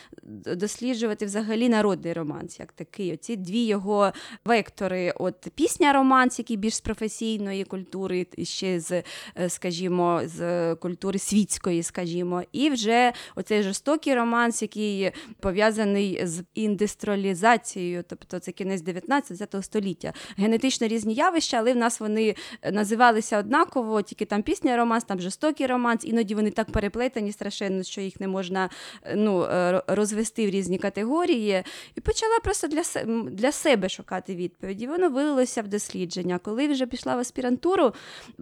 досліджувати 0.56 1.26
взагалі 1.26 1.68
народний 1.68 2.12
романс, 2.12 2.60
як 2.60 2.72
такий. 2.72 3.12
Оці 3.12 3.36
дві 3.36 3.64
його 3.64 4.12
вектори. 4.44 5.12
От 5.16 5.48
пісня 5.54 5.92
романс, 5.92 6.38
який 6.38 6.56
більш 6.56 6.74
з 6.74 6.80
професійної 6.80 7.64
культури, 7.64 8.26
ще 8.42 8.80
з, 8.80 9.02
е, 9.38 9.48
скажімо, 9.48 10.20
з 10.24 10.74
культури 10.74 11.18
світської, 11.18 11.82
скажімо, 11.82 12.42
і 12.52 12.70
вже 12.70 13.12
оцей 13.36 13.62
жорстокий 13.62 14.14
романс, 14.14 14.62
який 14.62 15.10
пов'язаний 15.40 16.20
з 16.26 16.44
індустріалізацією, 16.54 18.04
тобто 18.08 18.38
це 18.38 18.52
кінець 18.52 18.82
19 18.82 19.62
століття. 19.62 20.12
Генетично 20.36 20.86
різні 20.86 21.14
явища, 21.14 21.56
але 21.56 21.72
в 21.72 21.76
нас 21.76 22.00
вони 22.00 22.34
називалися 22.72 23.38
однаково, 23.38 24.02
тільки 24.02 24.24
там 24.24 24.42
пісня 24.42 24.76
романс, 24.76 25.04
там 25.04 25.20
жорстокий 25.20 25.56
жорстокий 25.56 25.67
романс, 25.67 26.05
іноді 26.05 26.35
вони 26.35 26.50
так 26.50 26.70
переплетені 26.70 27.32
страшенно, 27.32 27.82
що 27.82 28.00
їх 28.00 28.20
не 28.20 28.29
можна 28.29 28.70
е, 29.03 29.17
ну, 29.17 29.43
е, 29.44 29.82
розвести 29.87 30.47
в 30.47 30.50
різні 30.50 30.79
категорії. 30.79 31.62
І 31.94 32.00
почала 32.00 32.38
просто 32.44 32.69
для 32.69 32.82
для 33.31 33.53
себе 33.53 33.88
шукати 33.88 34.35
відповіді. 34.35 34.87
Воно 34.87 35.11
вилилося 35.11 35.62
в 35.62 35.69
дослідження. 35.69 36.38
Коли 36.38 36.69
вже 36.69 36.87
пішла 36.87 37.17
в 37.17 37.19
аспірантуру, 37.19 37.93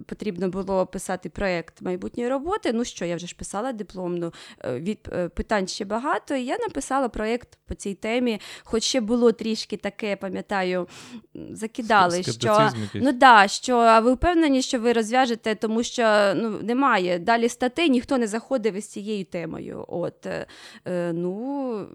потрібно 0.05 0.49
було 0.49 0.85
писати 0.85 1.29
проєкт 1.29 1.81
майбутньої 1.81 2.29
роботи. 2.29 2.73
Ну 2.73 2.85
що, 2.85 3.05
я 3.05 3.15
вже 3.15 3.27
ж 3.27 3.35
писала 3.35 3.73
дипломну, 3.73 4.33
е, 4.65 4.79
від 4.79 4.99
питань 5.35 5.67
ще 5.67 5.85
багато. 5.85 6.35
І 6.35 6.45
я 6.45 6.57
написала 6.57 7.09
проєкт 7.09 7.57
по 7.67 7.73
цій 7.73 7.93
темі, 7.93 8.39
хоч 8.63 8.83
ще 8.83 9.01
було 9.01 9.31
трішки 9.31 9.77
таке, 9.77 10.15
пам'ятаю, 10.15 10.87
закидали, 11.51 12.23
що 12.23 12.69
ну 12.93 13.11
да, 13.11 13.47
що 13.47 13.77
а 13.77 13.99
ви 13.99 14.13
впевнені, 14.13 14.61
що 14.61 14.79
ви 14.79 14.93
розв'яжете, 14.93 15.55
тому 15.55 15.83
що 15.83 16.33
ну 16.35 16.59
немає 16.61 17.04
немає. 17.05 17.19
Далі 17.19 17.49
статей 17.49 17.89
ніхто 17.89 18.17
не 18.17 18.27
заходив 18.27 18.73
із 18.73 18.87
цією 18.87 19.25
темою. 19.25 19.85
От, 19.87 20.25
е, 20.25 20.45
е 20.85 21.13
ну, 21.13 21.87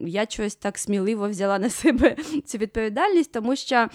я 0.00 0.26
щось 0.28 0.54
так 0.54 0.78
сміливо 0.78 1.28
взяла 1.28 1.58
на 1.58 1.70
себе 1.70 2.16
цю 2.44 2.58
відповідальність, 2.58 3.32
тому 3.32 3.56
що 3.56 3.76
е, 3.76 3.88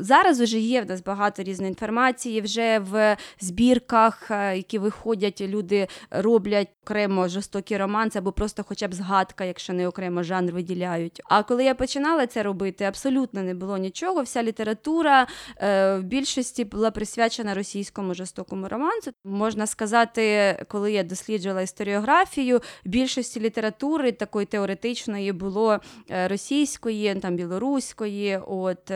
зараз 0.00 0.40
вже 0.40 0.58
є 0.58 0.82
в 0.82 0.88
нас 0.88 1.02
багато 1.02 1.42
різної 1.42 1.68
інформації, 1.68 2.40
вже 2.40 2.78
в 2.78 3.16
збірках, 3.40 4.30
е, 4.30 4.56
які 4.56 4.78
виходять, 4.78 5.40
люди 5.40 5.88
роблять 6.10 6.68
окремо 6.84 7.28
жорстокий 7.28 7.76
романс 7.76 8.16
або 8.16 8.32
просто 8.32 8.64
хоча 8.68 8.88
б 8.88 8.94
згадка, 8.94 9.44
якщо 9.44 9.72
не 9.72 9.88
окремо 9.88 10.22
жанр 10.22 10.52
виділяють. 10.52 11.20
А 11.24 11.42
коли 11.42 11.64
я 11.64 11.74
починала 11.74 12.26
це 12.26 12.42
робити, 12.42 12.84
абсолютно 12.84 13.42
не 13.42 13.54
було 13.54 13.78
нічого. 13.78 14.22
Вся 14.22 14.42
література 14.42 15.26
е, 15.56 15.96
в 15.96 16.02
більшості 16.02 16.64
була 16.64 16.90
присвячена 16.90 17.54
російському 17.54 18.14
жорстокому 18.14 18.68
романсу. 18.68 19.10
Можна 19.24 19.66
сказати, 19.66 20.56
коли 20.68 20.92
я 20.92 21.02
досліджувала 21.02 21.62
історіографію, 21.62 22.58
в 22.58 22.88
більшості 22.88 23.40
літератури 23.40 24.12
такої 24.12 24.46
теоретичної 24.46 25.11
успішної 25.12 25.32
було 25.32 25.80
російської, 26.08 27.14
там 27.14 27.36
білоруської. 27.36 28.40
От 28.46 28.90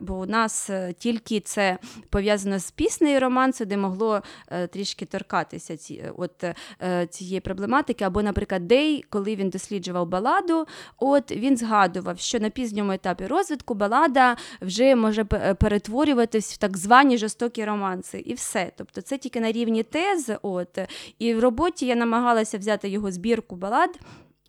бо 0.00 0.14
у 0.14 0.26
нас 0.26 0.70
тільки 0.98 1.40
це 1.40 1.78
пов'язано 2.10 2.58
з 2.58 2.70
піснею 2.70 3.20
романсу, 3.20 3.64
де 3.64 3.76
могло 3.76 4.22
трішки 4.70 5.06
торкатися 5.06 5.76
ці 5.76 6.04
от 6.16 6.44
цієї 7.10 7.40
проблематики. 7.40 8.04
Або, 8.04 8.22
наприклад, 8.22 8.68
Дей, 8.68 9.04
коли 9.10 9.36
він 9.36 9.50
досліджував 9.50 10.08
баладу, 10.08 10.66
от 10.98 11.32
він 11.32 11.56
згадував, 11.56 12.18
що 12.18 12.40
на 12.40 12.50
пізньому 12.50 12.92
етапі 12.92 13.26
розвитку 13.26 13.74
балада 13.74 14.36
вже 14.60 14.94
може 14.94 15.24
перетворюватись 15.24 16.52
в 16.52 16.56
так 16.56 16.76
звані 16.76 17.18
жорстокі 17.18 17.64
романси, 17.64 18.18
і 18.18 18.34
все. 18.34 18.72
Тобто 18.76 19.00
це 19.00 19.18
тільки 19.18 19.40
на 19.40 19.52
рівні 19.52 19.82
тез. 19.82 20.32
От 20.42 20.78
і 21.18 21.34
в 21.34 21.40
роботі 21.40 21.86
я 21.86 21.94
намагалася 21.94 22.58
взяти 22.58 22.88
його 22.88 23.10
збірку 23.12 23.56
балад 23.56 23.98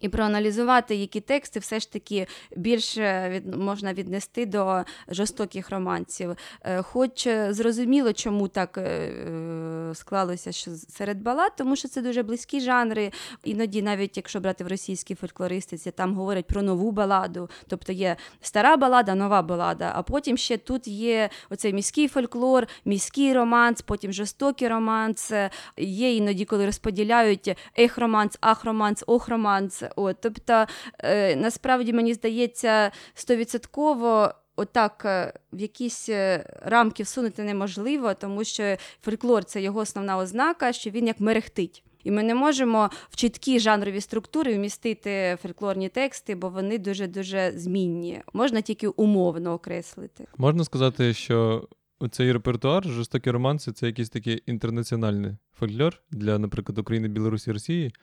і 0.01 0.09
проаналізувати, 0.09 0.95
які 0.95 1.19
тексти 1.19 1.59
все 1.59 1.79
ж 1.79 1.91
таки 1.91 2.27
більше 2.55 3.29
від, 3.29 3.55
можна 3.55 3.93
віднести 3.93 4.45
до 4.45 4.83
жорстоких 5.07 5.69
романців. 5.69 6.35
Е, 6.63 6.81
хоч 6.81 7.27
е, 7.27 7.53
зрозуміло, 7.53 8.13
чому 8.13 8.47
так 8.47 8.77
е, 8.77 9.91
склалося 9.93 10.51
що 10.51 10.71
серед 10.71 11.21
балад, 11.21 11.51
тому 11.57 11.75
що 11.75 11.87
це 11.87 12.01
дуже 12.01 12.23
близькі 12.23 12.61
жанри. 12.61 13.11
Іноді, 13.43 13.81
навіть 13.81 14.17
якщо 14.17 14.39
брати 14.39 14.63
в 14.63 14.67
російській 14.67 15.15
фольклористиці, 15.15 15.91
там 15.91 16.15
говорять 16.15 16.45
про 16.45 16.61
нову 16.61 16.91
баладу, 16.91 17.49
тобто 17.67 17.91
є 17.91 18.15
стара 18.41 18.77
балада, 18.77 19.15
нова 19.15 19.41
балада. 19.41 19.91
А 19.95 20.03
потім 20.03 20.37
ще 20.37 20.57
тут 20.57 20.87
є 20.87 21.29
оцей 21.49 21.73
міський 21.73 22.07
фольклор, 22.07 22.67
міський 22.85 23.33
романс, 23.33 23.81
потім 23.81 24.13
жорстокий 24.13 24.67
романс. 24.67 25.31
Є 25.77 26.15
іноді, 26.15 26.45
коли 26.45 26.65
розподіляють 26.65 27.57
ех-романс, 27.79 28.37
ах-романс, 28.41 29.03
ох-романс. 29.07 29.83
От, 29.95 30.17
Тобто, 30.21 30.65
е, 30.99 31.35
насправді 31.35 31.93
мені 31.93 32.13
здається, 32.13 32.91
стовідсотково. 33.13 34.31
Отак 34.55 35.03
е, 35.05 35.33
в 35.53 35.59
якісь 35.59 36.09
е, 36.09 36.45
рамки 36.65 37.03
всунути 37.03 37.43
неможливо, 37.43 38.13
тому 38.13 38.43
що 38.43 38.77
фольклор 39.01 39.43
це 39.43 39.61
його 39.61 39.79
основна 39.79 40.17
ознака, 40.17 40.73
що 40.73 40.89
він 40.89 41.07
як 41.07 41.19
мерехтить. 41.19 41.83
І 42.03 42.11
ми 42.11 42.23
не 42.23 42.35
можемо 42.35 42.89
в 43.09 43.15
чіткі 43.15 43.59
жанрові 43.59 44.01
структури 44.01 44.55
вмістити 44.55 45.37
фольклорні 45.41 45.89
тексти, 45.89 46.35
бо 46.35 46.49
вони 46.49 46.77
дуже 46.77 47.07
дуже 47.07 47.51
змінні. 47.55 48.21
Можна 48.33 48.61
тільки 48.61 48.87
умовно 48.87 49.53
окреслити. 49.53 50.27
Можна 50.37 50.63
сказати, 50.63 51.13
що 51.13 51.67
цей 52.11 52.31
репертуар, 52.31 52.85
жорстокі 52.85 53.31
романси 53.31 53.71
це 53.71 53.85
якийсь 53.85 54.09
такий 54.09 54.43
інтернаціональний 54.45 55.31
фольклор 55.59 56.01
для, 56.11 56.39
наприклад, 56.39 56.77
України, 56.77 57.07
Білорусі, 57.07 57.51
Росії. 57.51 57.93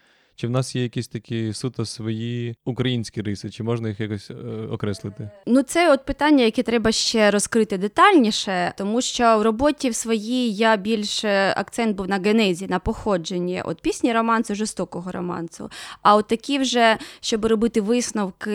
Чи 0.40 0.46
в 0.46 0.50
нас 0.50 0.76
є 0.76 0.82
якісь 0.82 1.08
такі 1.08 1.52
суто 1.52 1.84
свої 1.84 2.56
українські 2.64 3.22
риси, 3.22 3.50
чи 3.50 3.62
можна 3.62 3.88
їх 3.88 4.00
якось 4.00 4.30
е, 4.30 4.34
окреслити? 4.70 5.30
Ну, 5.46 5.62
це 5.62 5.92
от 5.92 6.04
питання, 6.04 6.44
яке 6.44 6.62
треба 6.62 6.92
ще 6.92 7.30
розкрити 7.30 7.78
детальніше, 7.78 8.72
тому 8.76 9.00
що 9.00 9.38
в 9.38 9.42
роботі 9.42 9.90
в 9.90 9.94
своїй 9.94 10.54
я 10.54 10.76
більше 10.76 11.54
акцент 11.56 11.96
був 11.96 12.08
на 12.08 12.18
генезі, 12.18 12.66
на 12.66 12.78
походженні 12.78 13.62
от 13.64 13.80
пісні 13.80 14.12
романсу, 14.12 14.54
жорстокого 14.54 15.12
романсу. 15.12 15.70
А 16.02 16.16
от 16.16 16.26
такі 16.26 16.58
вже, 16.58 16.98
щоб 17.20 17.44
робити 17.44 17.80
висновки 17.80 18.52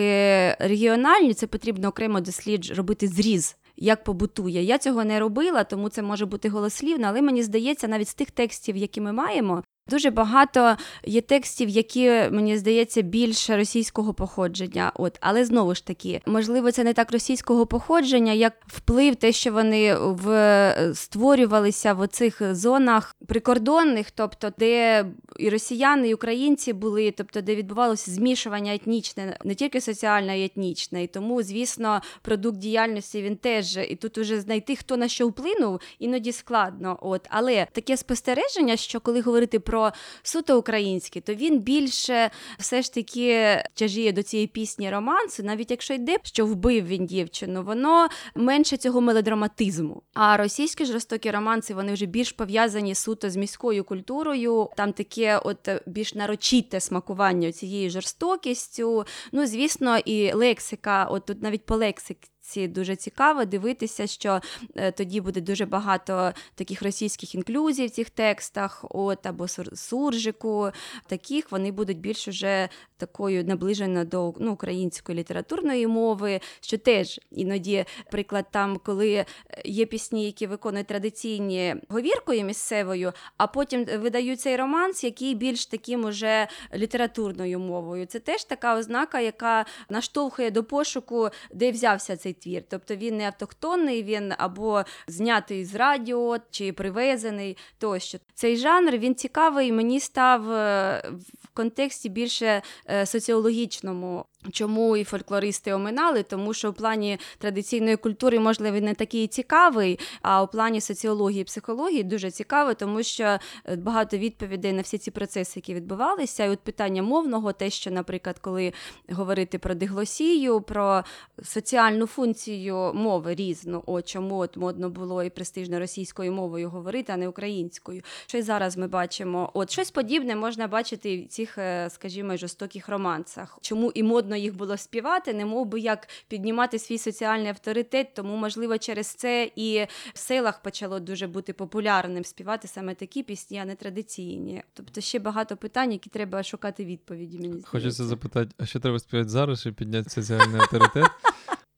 регіональні, 0.58 1.34
це 1.34 1.46
потрібно 1.46 1.88
окремо 1.88 2.20
дослідж 2.20 2.70
робити 2.70 3.08
зріз. 3.08 3.56
Як 3.76 4.04
побутує. 4.04 4.62
Я 4.62 4.78
цього 4.78 5.04
не 5.04 5.20
робила, 5.20 5.64
тому 5.64 5.88
це 5.88 6.02
може 6.02 6.26
бути 6.26 6.48
голослівно, 6.48 7.06
але 7.08 7.22
мені 7.22 7.42
здається, 7.42 7.88
навіть 7.88 8.08
з 8.08 8.14
тих 8.14 8.30
текстів, 8.30 8.76
які 8.76 9.00
ми 9.00 9.12
маємо, 9.12 9.62
Дуже 9.88 10.10
багато 10.10 10.76
є 11.04 11.20
текстів, 11.20 11.68
які 11.68 12.08
мені 12.08 12.58
здається 12.58 13.02
більше 13.02 13.56
російського 13.56 14.14
походження. 14.14 14.92
От, 14.94 15.18
але 15.20 15.44
знову 15.44 15.74
ж 15.74 15.86
таки, 15.86 16.20
можливо, 16.26 16.72
це 16.72 16.84
не 16.84 16.92
так 16.92 17.12
російського 17.12 17.66
походження, 17.66 18.32
як 18.32 18.52
вплив, 18.66 19.16
те, 19.16 19.32
що 19.32 19.52
вони 19.52 19.96
в 19.96 20.92
створювалися 20.94 21.92
в 21.92 22.00
оцих 22.00 22.54
зонах 22.54 23.16
прикордонних, 23.26 24.10
тобто 24.10 24.52
де 24.58 25.04
і 25.38 25.48
росіяни, 25.48 26.08
і 26.08 26.14
українці 26.14 26.72
були, 26.72 27.10
тобто 27.10 27.40
де 27.40 27.54
відбувалося 27.54 28.10
змішування 28.10 28.74
етнічне, 28.74 29.38
не 29.44 29.54
тільки 29.54 29.80
соціальне, 29.80 30.40
і 30.40 30.44
етнічне. 30.44 31.04
І 31.04 31.06
тому, 31.06 31.42
звісно, 31.42 32.00
продукт 32.22 32.58
діяльності 32.58 33.22
він 33.22 33.36
теж 33.36 33.76
і 33.76 33.96
тут 33.96 34.18
уже 34.18 34.40
знайти, 34.40 34.76
хто 34.76 34.96
на 34.96 35.08
що 35.08 35.28
вплинув, 35.28 35.80
іноді 35.98 36.32
складно. 36.32 36.98
От, 37.02 37.26
але 37.30 37.66
таке 37.72 37.96
спостереження, 37.96 38.76
що 38.76 39.00
коли 39.00 39.20
говорити 39.20 39.58
про 39.58 39.73
про 39.74 39.92
суто 40.22 40.58
українське, 40.58 41.20
то 41.20 41.34
він 41.34 41.60
більше 41.60 42.30
все 42.58 42.82
ж 42.82 42.94
таки 42.94 43.58
тяжіє 43.74 44.12
до 44.12 44.22
цієї 44.22 44.46
пісні 44.46 44.90
романсу, 44.90 45.42
навіть 45.42 45.70
якщо 45.70 45.94
йде, 45.94 46.16
що 46.22 46.46
вбив 46.46 46.86
він 46.86 47.06
дівчину, 47.06 47.62
воно 47.62 48.08
менше 48.34 48.76
цього 48.76 49.00
мелодраматизму. 49.00 50.02
А 50.12 50.36
російські 50.36 50.84
жорстокі 50.84 51.30
романси 51.30 51.74
вони 51.74 51.92
вже 51.92 52.06
більш 52.06 52.32
пов'язані 52.32 52.94
суто 52.94 53.30
з 53.30 53.36
міською 53.36 53.84
культурою. 53.84 54.68
Там 54.76 54.92
таке, 54.92 55.38
от 55.38 55.68
більш 55.86 56.14
нарочите 56.14 56.80
смакування 56.80 57.52
цією 57.52 57.90
жорстокістю. 57.90 59.04
Ну, 59.32 59.46
звісно, 59.46 59.98
і 59.98 60.32
лексика, 60.32 61.04
от 61.04 61.26
тут 61.26 61.42
навіть 61.42 61.66
по 61.66 61.76
лексиці 61.76 62.33
ці 62.44 62.68
дуже 62.68 62.96
цікаво 62.96 63.44
дивитися, 63.44 64.06
що 64.06 64.40
е, 64.76 64.92
тоді 64.92 65.20
буде 65.20 65.40
дуже 65.40 65.66
багато 65.66 66.32
таких 66.54 66.82
російських 66.82 67.34
інклюзій 67.34 67.86
в 67.86 67.90
цих 67.90 68.10
текстах, 68.10 68.84
от 68.90 69.26
або 69.26 69.48
суржику. 69.74 70.70
Таких 71.06 71.52
вони 71.52 71.72
будуть 71.72 71.98
більш 71.98 72.28
уже 72.28 72.68
такою 73.06 73.44
наближеною 73.44 74.04
до 74.04 74.34
ну, 74.40 74.52
української 74.52 75.18
літературної 75.18 75.86
мови, 75.86 76.40
що 76.60 76.78
теж 76.78 77.20
іноді, 77.30 77.84
приклад, 78.10 78.44
там, 78.50 78.80
коли 78.84 79.12
е, 79.14 79.26
є 79.64 79.86
пісні, 79.86 80.26
які 80.26 80.46
виконують 80.46 80.86
традиційні 80.86 81.74
говіркою 81.88 82.44
місцевою, 82.44 83.12
а 83.36 83.46
потім 83.46 83.84
видають 83.84 84.40
цей 84.40 84.56
романс, 84.56 85.04
який 85.04 85.34
більш 85.34 85.66
таким 85.66 86.04
уже 86.04 86.48
літературною 86.74 87.58
мовою. 87.58 88.06
Це 88.06 88.18
теж 88.18 88.44
така 88.44 88.78
ознака, 88.78 89.20
яка 89.20 89.66
наштовхує 89.88 90.50
до 90.50 90.64
пошуку, 90.64 91.28
де 91.52 91.70
взявся 91.70 92.16
цей 92.16 92.32
твір. 92.32 92.62
Тобто 92.68 92.96
він 92.96 93.16
не 93.16 93.26
автохтонний, 93.26 94.02
він 94.02 94.32
або 94.38 94.84
знятий 95.06 95.64
з 95.64 95.74
радіо 95.74 96.36
чи 96.50 96.72
привезений 96.72 97.56
тощо. 97.78 98.18
Цей 98.34 98.56
жанр 98.56 98.92
він 98.96 99.14
цікавий, 99.14 99.72
мені 99.72 100.00
став 100.00 100.52
е, 100.52 101.02
в 101.44 101.48
контексті 101.54 102.08
більше 102.08 102.62
е, 102.86 102.93
соціологічному. 103.06 104.24
Чому 104.52 104.96
і 104.96 105.04
фольклористи 105.04 105.72
оминали? 105.72 106.22
Тому 106.22 106.54
що 106.54 106.70
в 106.70 106.74
плані 106.74 107.18
традиційної 107.38 107.96
культури, 107.96 108.40
можливо, 108.40 108.80
не 108.80 108.94
такий 108.94 109.26
цікавий, 109.26 109.98
а 110.22 110.42
у 110.42 110.46
плані 110.46 110.80
соціології 110.80 111.40
і 111.40 111.44
психології 111.44 112.02
дуже 112.02 112.30
цікавий, 112.30 112.74
тому 112.74 113.02
що 113.02 113.24
е, 113.24 113.76
багато 113.76 114.18
відповідей 114.18 114.72
на 114.72 114.82
всі 114.82 114.98
ці 114.98 115.10
процеси, 115.10 115.52
які 115.56 115.74
відбувалися, 115.74 116.44
і 116.44 116.48
от 116.48 116.60
питання 116.60 117.02
мовного, 117.02 117.52
те, 117.52 117.70
що, 117.70 117.90
наприклад, 117.90 118.38
коли 118.38 118.72
говорити 119.08 119.58
про 119.58 119.74
диглосію, 119.74 120.60
про 120.60 121.04
соціальну 121.42 122.06
функцію 122.06 122.92
мови 122.94 123.34
різну, 123.34 123.82
о 123.86 124.02
чому 124.02 124.38
от 124.38 124.56
модно 124.56 124.90
було 124.90 125.22
і 125.22 125.30
престижно 125.30 125.78
російською 125.78 126.32
мовою 126.32 126.70
говорити, 126.70 127.12
а 127.12 127.16
не 127.16 127.28
українською. 127.28 128.02
Що 128.26 128.38
й 128.38 128.42
зараз 128.42 128.76
ми 128.76 128.88
бачимо, 128.88 129.50
от 129.54 129.70
щось 129.70 129.90
подібне 129.90 130.36
можна 130.36 130.68
бачити 130.68 131.22
в 131.22 131.28
цих, 131.28 131.58
е, 131.58 131.88
скажімо, 131.90 132.36
жорстоких 132.36 132.88
романсах. 132.88 133.58
Чому 133.60 133.90
і 133.94 134.02
модно 134.02 134.33
складно 134.34 134.36
їх 134.36 134.56
було 134.56 134.76
співати, 134.76 135.34
не 135.34 135.44
мов 135.44 135.66
би 135.66 135.80
як 135.80 136.08
піднімати 136.28 136.78
свій 136.78 136.98
соціальний 136.98 137.48
авторитет. 137.48 138.14
Тому, 138.14 138.36
можливо, 138.36 138.78
через 138.78 139.06
це 139.06 139.50
і 139.56 139.86
в 140.14 140.18
селах 140.18 140.62
почало 140.62 141.00
дуже 141.00 141.26
бути 141.26 141.52
популярним 141.52 142.24
співати 142.24 142.68
саме 142.68 142.94
такі 142.94 143.22
пісні, 143.22 143.58
а 143.58 143.64
не 143.64 143.74
традиційні. 143.74 144.62
Тобто 144.74 145.00
ще 145.00 145.18
багато 145.18 145.56
питань, 145.56 145.92
які 145.92 146.10
треба 146.10 146.42
шукати 146.42 146.84
відповіді. 146.84 147.38
Мені 147.38 147.62
хочеться 147.62 148.04
запитати, 148.04 148.50
а 148.58 148.66
що 148.66 148.80
треба 148.80 148.98
співати 148.98 149.28
зараз, 149.28 149.60
щоб 149.60 149.74
підняти 149.74 150.10
соціальний 150.10 150.60
авторитет? 150.60 151.10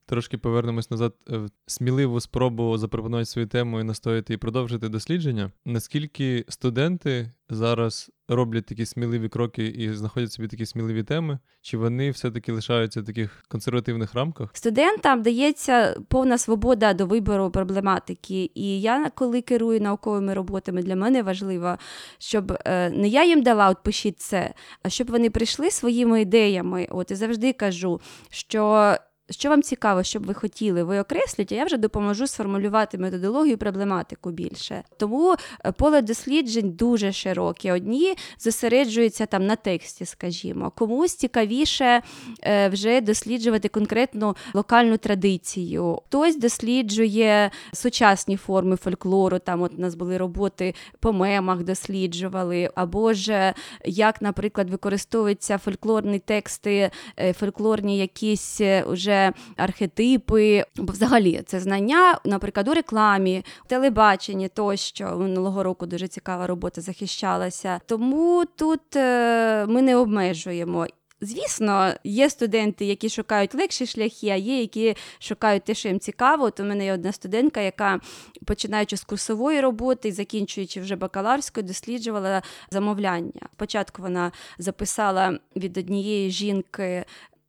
Трошки 0.09 0.37
повернемось 0.37 0.91
назад 0.91 1.13
в 1.27 1.49
сміливу 1.65 2.19
спробу 2.19 2.77
запропонувати 2.77 3.25
свою 3.25 3.47
тему 3.47 3.79
і 3.79 3.83
настояти 3.83 4.33
і 4.33 4.37
продовжити 4.37 4.89
дослідження. 4.89 5.51
Наскільки 5.65 6.45
студенти 6.49 7.31
зараз 7.49 8.11
роблять 8.27 8.65
такі 8.65 8.85
сміливі 8.85 9.29
кроки 9.29 9.65
і 9.65 9.93
знаходять 9.93 10.31
собі 10.31 10.47
такі 10.47 10.65
сміливі 10.65 11.03
теми, 11.03 11.39
чи 11.61 11.77
вони 11.77 12.11
все-таки 12.11 12.51
лишаються 12.51 13.01
в 13.01 13.05
таких 13.05 13.43
консервативних 13.47 14.13
рамках? 14.13 14.49
Студентам 14.53 15.21
дається 15.21 15.99
повна 16.07 16.37
свобода 16.37 16.93
до 16.93 17.05
вибору 17.05 17.51
проблематики. 17.51 18.51
І 18.55 18.81
я, 18.81 19.09
коли 19.15 19.41
керую 19.41 19.81
науковими 19.81 20.33
роботами, 20.33 20.83
для 20.83 20.95
мене 20.95 21.23
важливо, 21.23 21.77
щоб 22.17 22.51
е, 22.65 22.89
не 22.89 23.07
я 23.07 23.25
їм 23.25 23.43
дала 23.43 23.69
от 23.69 23.83
пишіть 23.83 24.19
це, 24.19 24.53
а 24.83 24.89
щоб 24.89 25.11
вони 25.11 25.29
прийшли 25.29 25.71
своїми 25.71 26.21
ідеями. 26.21 26.87
От 26.89 27.11
і 27.11 27.15
завжди 27.15 27.53
кажу, 27.53 28.01
що 28.29 28.93
що 29.29 29.49
вам 29.49 29.63
цікаво, 29.63 30.03
щоб 30.03 30.25
ви 30.25 30.33
хотіли, 30.33 30.83
ви 30.83 30.99
окреслюєте, 30.99 31.55
я 31.55 31.65
вже 31.65 31.77
допоможу 31.77 32.27
сформулювати 32.27 32.97
методологію, 32.97 33.57
проблематику 33.57 34.31
більше. 34.31 34.83
Тому 34.97 35.35
е, 35.65 35.71
поле 35.71 36.01
досліджень 36.01 36.71
дуже 36.71 37.11
широке. 37.11 37.73
Одні 37.73 38.15
зосереджуються 38.39 39.25
там 39.25 39.45
на 39.45 39.55
тексті, 39.55 40.05
скажімо, 40.05 40.71
комусь 40.75 41.15
цікавіше 41.15 42.01
е, 42.43 42.69
вже 42.69 43.01
досліджувати 43.01 43.69
конкретну 43.69 44.35
локальну 44.53 44.97
традицію. 44.97 45.99
Хтось 46.05 46.39
досліджує 46.39 47.51
сучасні 47.73 48.37
форми 48.37 48.75
фольклору. 48.75 49.39
Там 49.39 49.61
от 49.61 49.71
у 49.77 49.81
нас 49.81 49.95
були 49.95 50.17
роботи 50.17 50.75
по 50.99 51.13
мемах, 51.13 51.63
досліджували, 51.63 52.69
або 52.75 53.13
ж 53.13 53.53
як, 53.85 54.21
наприклад, 54.21 54.69
використовуються 54.69 55.57
фольклорні 55.57 56.19
тексти, 56.19 56.91
е, 57.19 57.33
фольклорні 57.33 57.97
якісь 57.97 58.61
уже 58.87 59.16
архетипи, 59.55 60.65
бо 60.75 60.93
взагалі 60.93 61.41
це 61.45 61.59
знання, 61.59 62.19
наприклад, 62.25 62.67
у 62.67 62.73
рекламі, 62.73 63.45
телебаченні 63.67 64.47
тощо 64.47 65.17
минулого 65.17 65.63
року 65.63 65.85
дуже 65.85 66.07
цікава 66.07 66.47
робота 66.47 66.81
захищалася. 66.81 67.79
Тому 67.85 68.45
тут 68.55 68.95
е, 68.95 69.65
ми 69.65 69.81
не 69.81 69.95
обмежуємо. 69.95 70.87
Звісно, 71.21 71.93
є 72.03 72.29
студенти, 72.29 72.85
які 72.85 73.09
шукають 73.09 73.55
легші 73.55 73.85
шляхи, 73.85 74.29
а 74.29 74.35
є, 74.35 74.61
які 74.61 74.95
шукають 75.19 75.63
те, 75.63 75.73
що 75.73 75.87
їм 75.87 75.99
цікаво. 75.99 76.43
От 76.43 76.59
у 76.59 76.63
мене 76.63 76.85
є 76.85 76.93
одна 76.93 77.11
студентка, 77.11 77.61
яка, 77.61 77.99
починаючи 78.45 78.97
з 78.97 79.03
курсової 79.03 79.61
роботи 79.61 80.09
і 80.09 80.11
закінчуючи 80.11 80.81
вже 80.81 80.95
бакаларською, 80.95 81.67
досліджувала 81.67 82.41
замовляння. 82.71 83.49
Спочатку 83.53 84.01
вона 84.01 84.31
записала 84.57 85.39
від 85.55 85.77
однієї 85.77 86.31
жінки 86.31 87.05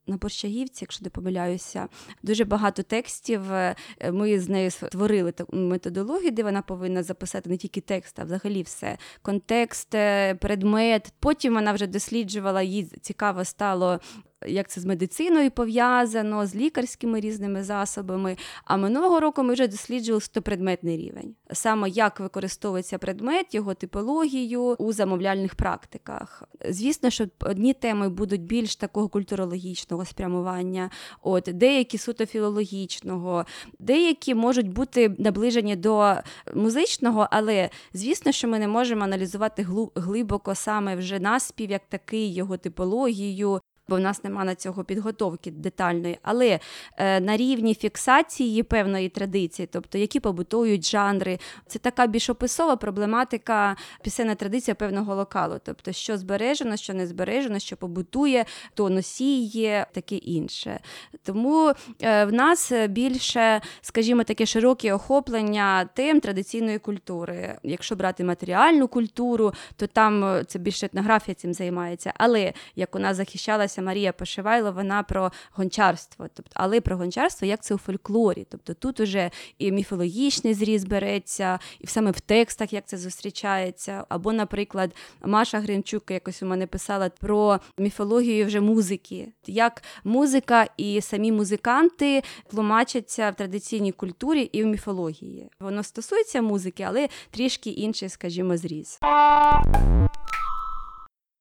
на 0.08 0.16
Борщагівці, 0.16 0.84
якщо 0.84 1.04
не 1.04 1.10
помиляюся, 1.10 1.88
дуже 2.22 2.44
багато 2.44 2.82
текстів. 2.82 3.52
Е, 3.52 3.74
ми 4.12 4.40
з 4.40 4.48
нею 4.48 4.70
створили 4.70 5.32
таку 5.32 5.56
методологію, 5.56 6.30
де 6.30 6.42
вона 6.42 6.62
повинна 6.62 7.02
записати 7.02 7.50
не 7.50 7.56
тільки 7.56 7.80
текст, 7.80 8.18
а 8.18 8.24
взагалі 8.24 8.62
все. 8.62 8.98
Контекст, 9.22 9.94
е, 9.94 10.34
предмет. 10.34 11.12
Потім 11.20 11.54
вона 11.54 11.72
вже 11.72 11.86
досліджувала, 11.86 12.62
їй 12.62 12.84
цікаво 12.84 13.44
стало 13.44 14.00
як 14.46 14.68
це 14.68 14.80
з 14.80 14.84
медициною 14.84 15.50
пов'язано, 15.50 16.46
з 16.46 16.56
лікарськими 16.56 17.20
різними 17.20 17.62
засобами. 17.64 18.36
А 18.64 18.76
минулого 18.76 19.20
року 19.20 19.42
ми 19.42 19.52
вже 19.52 19.68
досліджували 19.68 20.20
стопредметний 20.20 20.96
рівень, 20.96 21.34
саме 21.52 21.88
як 21.88 22.20
використовується 22.20 22.98
предмет, 22.98 23.54
його 23.54 23.74
типологію 23.74 24.62
у 24.62 24.92
замовляльних 24.92 25.54
практиках. 25.54 26.42
Звісно, 26.70 27.10
що 27.10 27.26
одні 27.40 27.74
теми 27.74 28.08
будуть 28.08 28.42
більш 28.42 28.76
такого 28.76 29.08
культурологічного 29.08 30.04
спрямування, 30.04 30.90
от 31.22 31.48
деякі 31.52 31.98
суто 31.98 32.26
філологічного, 32.26 33.46
деякі 33.78 34.34
можуть 34.34 34.68
бути 34.68 35.14
наближені 35.18 35.76
до 35.76 36.14
музичного, 36.54 37.28
але 37.30 37.70
звісно, 37.92 38.32
що 38.32 38.48
ми 38.48 38.58
не 38.58 38.68
можемо 38.68 39.04
аналізувати 39.04 39.66
глибоко 39.94 40.54
саме 40.54 40.96
вже 40.96 41.18
наспів, 41.18 41.70
як 41.70 41.82
такий 41.88 42.34
його 42.34 42.56
типологію, 42.56 43.60
бо 43.88 43.96
в 43.96 44.00
нас 44.00 44.24
немає 44.24 44.46
на 44.46 44.54
цього 44.54 44.84
підготовки 44.84 45.50
детальної, 45.50 46.18
але 46.22 46.60
е, 46.96 47.20
на 47.20 47.36
рівні 47.36 47.74
фіксації 47.74 48.62
певної 48.62 49.08
традиції, 49.08 49.68
тобто 49.72 49.98
які 49.98 50.20
побутують 50.20 50.90
жанри, 50.90 51.38
це 51.66 51.78
така 51.78 52.06
більш 52.06 52.30
описова 52.30 52.76
проблематика 52.76 53.76
пісенна 54.02 54.34
традиція 54.34 54.74
певного 54.74 55.14
локалу, 55.14 55.60
тобто 55.64 55.92
що 55.92 56.18
збережено, 56.18 56.76
що 56.76 56.94
не 56.94 57.06
збережено, 57.06 57.58
що 57.58 57.76
побутує, 57.76 58.44
то 58.74 58.90
носій 58.90 59.40
є, 59.42 59.86
таке 59.92 60.16
інше. 60.16 60.80
Тому 61.22 61.72
е, 62.02 62.24
в 62.24 62.32
нас 62.32 62.72
більше, 62.88 63.60
скажімо, 63.80 64.24
таке 64.24 64.46
широке 64.46 64.92
охоплення 64.92 65.88
тем 65.94 66.20
традиційної 66.20 66.78
культури. 66.78 67.58
Якщо 67.62 67.96
брати 67.96 68.24
матеріальну 68.24 68.88
культуру, 68.88 69.52
то 69.76 69.86
там 69.86 70.24
е, 70.24 70.44
це 70.44 70.58
більше 70.58 70.86
етнографія 70.86 71.34
цим 71.34 71.54
займається. 71.54 72.12
Але 72.16 72.52
як 72.76 72.98
нас 72.98 73.16
захищалася 73.16 73.77
займалася 73.78 73.82
Марія 73.82 74.12
Пошивайло, 74.12 74.72
вона 74.72 75.02
про 75.02 75.32
гончарство, 75.52 76.28
тобто, 76.34 76.50
але 76.54 76.80
про 76.80 76.96
гончарство 76.96 77.46
як 77.46 77.62
це 77.62 77.74
у 77.74 77.78
фольклорі. 77.78 78.46
Тобто 78.50 78.74
тут 78.74 79.00
уже 79.00 79.30
і 79.58 79.72
міфологічний 79.72 80.54
зріз 80.54 80.84
береться, 80.84 81.58
і 81.80 81.86
саме 81.86 82.10
в 82.10 82.20
текстах 82.20 82.72
як 82.72 82.86
це 82.86 82.96
зустрічається. 82.96 84.04
Або, 84.08 84.32
наприклад, 84.32 84.94
Маша 85.24 85.60
Гринчук 85.60 86.10
якось 86.10 86.42
у 86.42 86.46
мене 86.46 86.66
писала 86.66 87.08
про 87.08 87.60
міфологію 87.78 88.46
вже 88.46 88.60
музики, 88.60 89.32
як 89.46 89.82
музика 90.04 90.66
і 90.76 91.00
самі 91.00 91.32
музиканти 91.32 92.22
тлумачаться 92.50 93.30
в 93.30 93.34
традиційній 93.34 93.92
культурі 93.92 94.42
і 94.42 94.64
в 94.64 94.66
міфології. 94.66 95.48
Воно 95.60 95.82
стосується 95.82 96.42
музики, 96.42 96.82
але 96.82 97.08
трішки 97.30 97.70
інший, 97.70 98.08
скажімо, 98.08 98.56
зріз. 98.56 98.98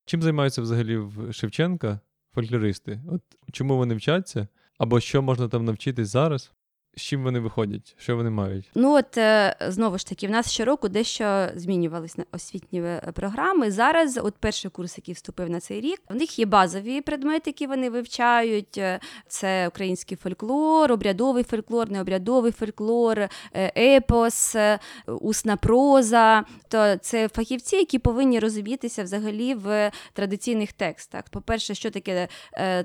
Чим 0.06 0.22
займаються 0.22 0.62
взагалі 0.62 0.98
в 0.98 1.34
Шевченка? 1.34 2.00
Фольклористи? 2.38 3.00
От 3.12 3.22
Чому 3.52 3.78
вони 3.78 3.96
вчаться? 3.96 4.48
Або 4.78 5.00
що 5.00 5.22
можна 5.22 5.48
там 5.48 5.66
навчитись 5.66 6.08
зараз? 6.10 6.52
З 6.98 7.02
чим 7.02 7.24
вони 7.24 7.40
виходять? 7.40 7.96
Що 7.98 8.16
вони 8.16 8.30
мають? 8.30 8.70
Ну 8.76 8.94
от 8.94 9.18
е, 9.18 9.56
знову 9.68 9.98
ж 9.98 10.08
таки, 10.08 10.28
в 10.28 10.32
нас 10.32 10.52
щороку 10.52 10.90
дещо 10.90 11.48
змінювалися 11.56 12.26
освітні 12.32 12.82
е, 12.82 13.12
програми. 13.14 13.72
Зараз, 13.72 14.20
от 14.24 14.36
перший 14.40 14.72
курс, 14.72 14.98
який 14.98 15.14
вступив 15.14 15.50
на 15.50 15.60
цей 15.60 15.82
рік, 15.82 16.02
в 16.10 16.16
них 16.16 16.40
є 16.40 16.46
базові 16.46 17.02
предмети, 17.02 17.50
які 17.50 17.68
вони 17.68 17.90
вивчають. 17.90 18.78
Е, 18.78 19.00
це 19.28 19.68
український 19.68 20.18
фольклор, 20.18 20.92
обрядовий 20.92 21.44
фольклор, 21.44 21.92
необрядовий 21.92 22.52
фольклор, 22.52 23.28
епос, 23.78 24.56
усна 25.08 25.58
проза. 25.58 26.44
То 26.68 26.96
це 26.96 27.28
фахівці, 27.28 27.76
які 27.76 28.00
повинні 28.00 28.40
розумітися 28.40 29.04
взагалі 29.04 29.54
в 29.54 29.92
традиційних 30.14 30.74
текстах. 30.74 31.24
По-перше, 31.30 31.76
що 31.76 31.92
таке 31.92 32.28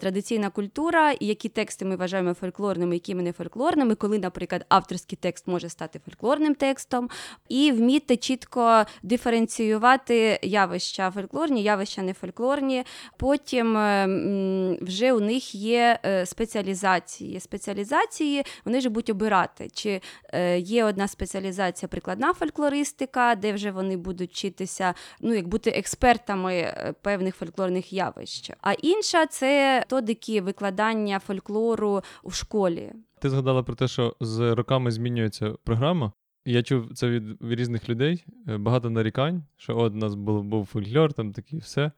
традиційна 0.01 0.51
культура, 0.51 1.13
і 1.13 1.27
які 1.27 1.49
тексти 1.49 1.85
ми 1.85 1.97
вважаємо 1.97 2.35
фольклорними, 2.35 2.95
які 2.95 3.15
ми 3.15 3.23
не 3.23 3.33
фольклорними 3.33 3.95
коли, 4.03 4.19
наприклад, 4.19 4.65
авторський 4.69 5.19
текст 5.21 5.47
може 5.47 5.69
стати 5.69 6.01
фольклорним 6.05 6.55
текстом, 6.55 7.11
і 7.49 7.73
вміти 7.73 8.17
чітко 8.17 8.85
диференціювати 9.03 10.39
явища 10.43 11.11
фольклорні, 11.11 11.63
явища 11.63 12.03
не 12.03 12.15
фольклорні. 12.15 12.85
Потім 13.17 13.77
е, 13.77 14.07
вже 14.81 15.13
у 15.13 15.21
них 15.21 15.55
є 15.55 15.99
е, 16.05 16.27
спеціалізації. 16.27 17.41
Спеціалізації 17.41 18.45
вони 18.65 18.81
ж 18.81 18.89
будуть 18.89 19.11
обирати, 19.11 19.69
чи 19.73 20.01
е, 20.33 20.59
є 20.59 20.85
одна 20.85 21.09
спеціалізація 21.09 21.89
прикладна 21.89 22.35
фольклористика, 22.35 23.35
де 23.35 23.53
вже 23.53 23.71
вони 23.71 23.97
будуть 23.97 24.31
вчитися, 24.31 24.95
ну 25.21 25.35
як 25.35 25.49
бути 25.49 25.71
експертами 25.71 26.75
певних 27.03 27.37
фольклорних 27.37 27.93
явищ. 27.93 28.51
А 28.61 28.73
інша 28.73 29.27
це 29.27 29.83
методики 29.93 30.41
викладання 30.41 31.19
фольклору 31.19 32.03
у 32.23 32.31
школі. 32.31 32.93
Ти 33.23 33.31
згадала 33.31 33.63
про 33.63 33.75
те, 33.75 33.89
що 33.89 34.17
з 34.21 34.55
роками 34.55 34.91
змінюється 34.91 35.51
програма. 35.65 36.13
Я 36.45 36.63
чув 36.63 36.95
це 36.95 37.09
від 37.09 37.37
різних 37.41 37.89
людей. 37.89 38.25
Е, 38.49 38.57
багато 38.57 38.91
нарікань, 38.91 39.45
що 39.57 39.79
от 39.79 39.93
у 39.93 39.97
нас 39.97 40.15
був 40.15 40.45
був 40.45 40.67
фольклор, 40.67 41.13
там 41.13 41.33
такі 41.33 41.57
все. 41.57 41.93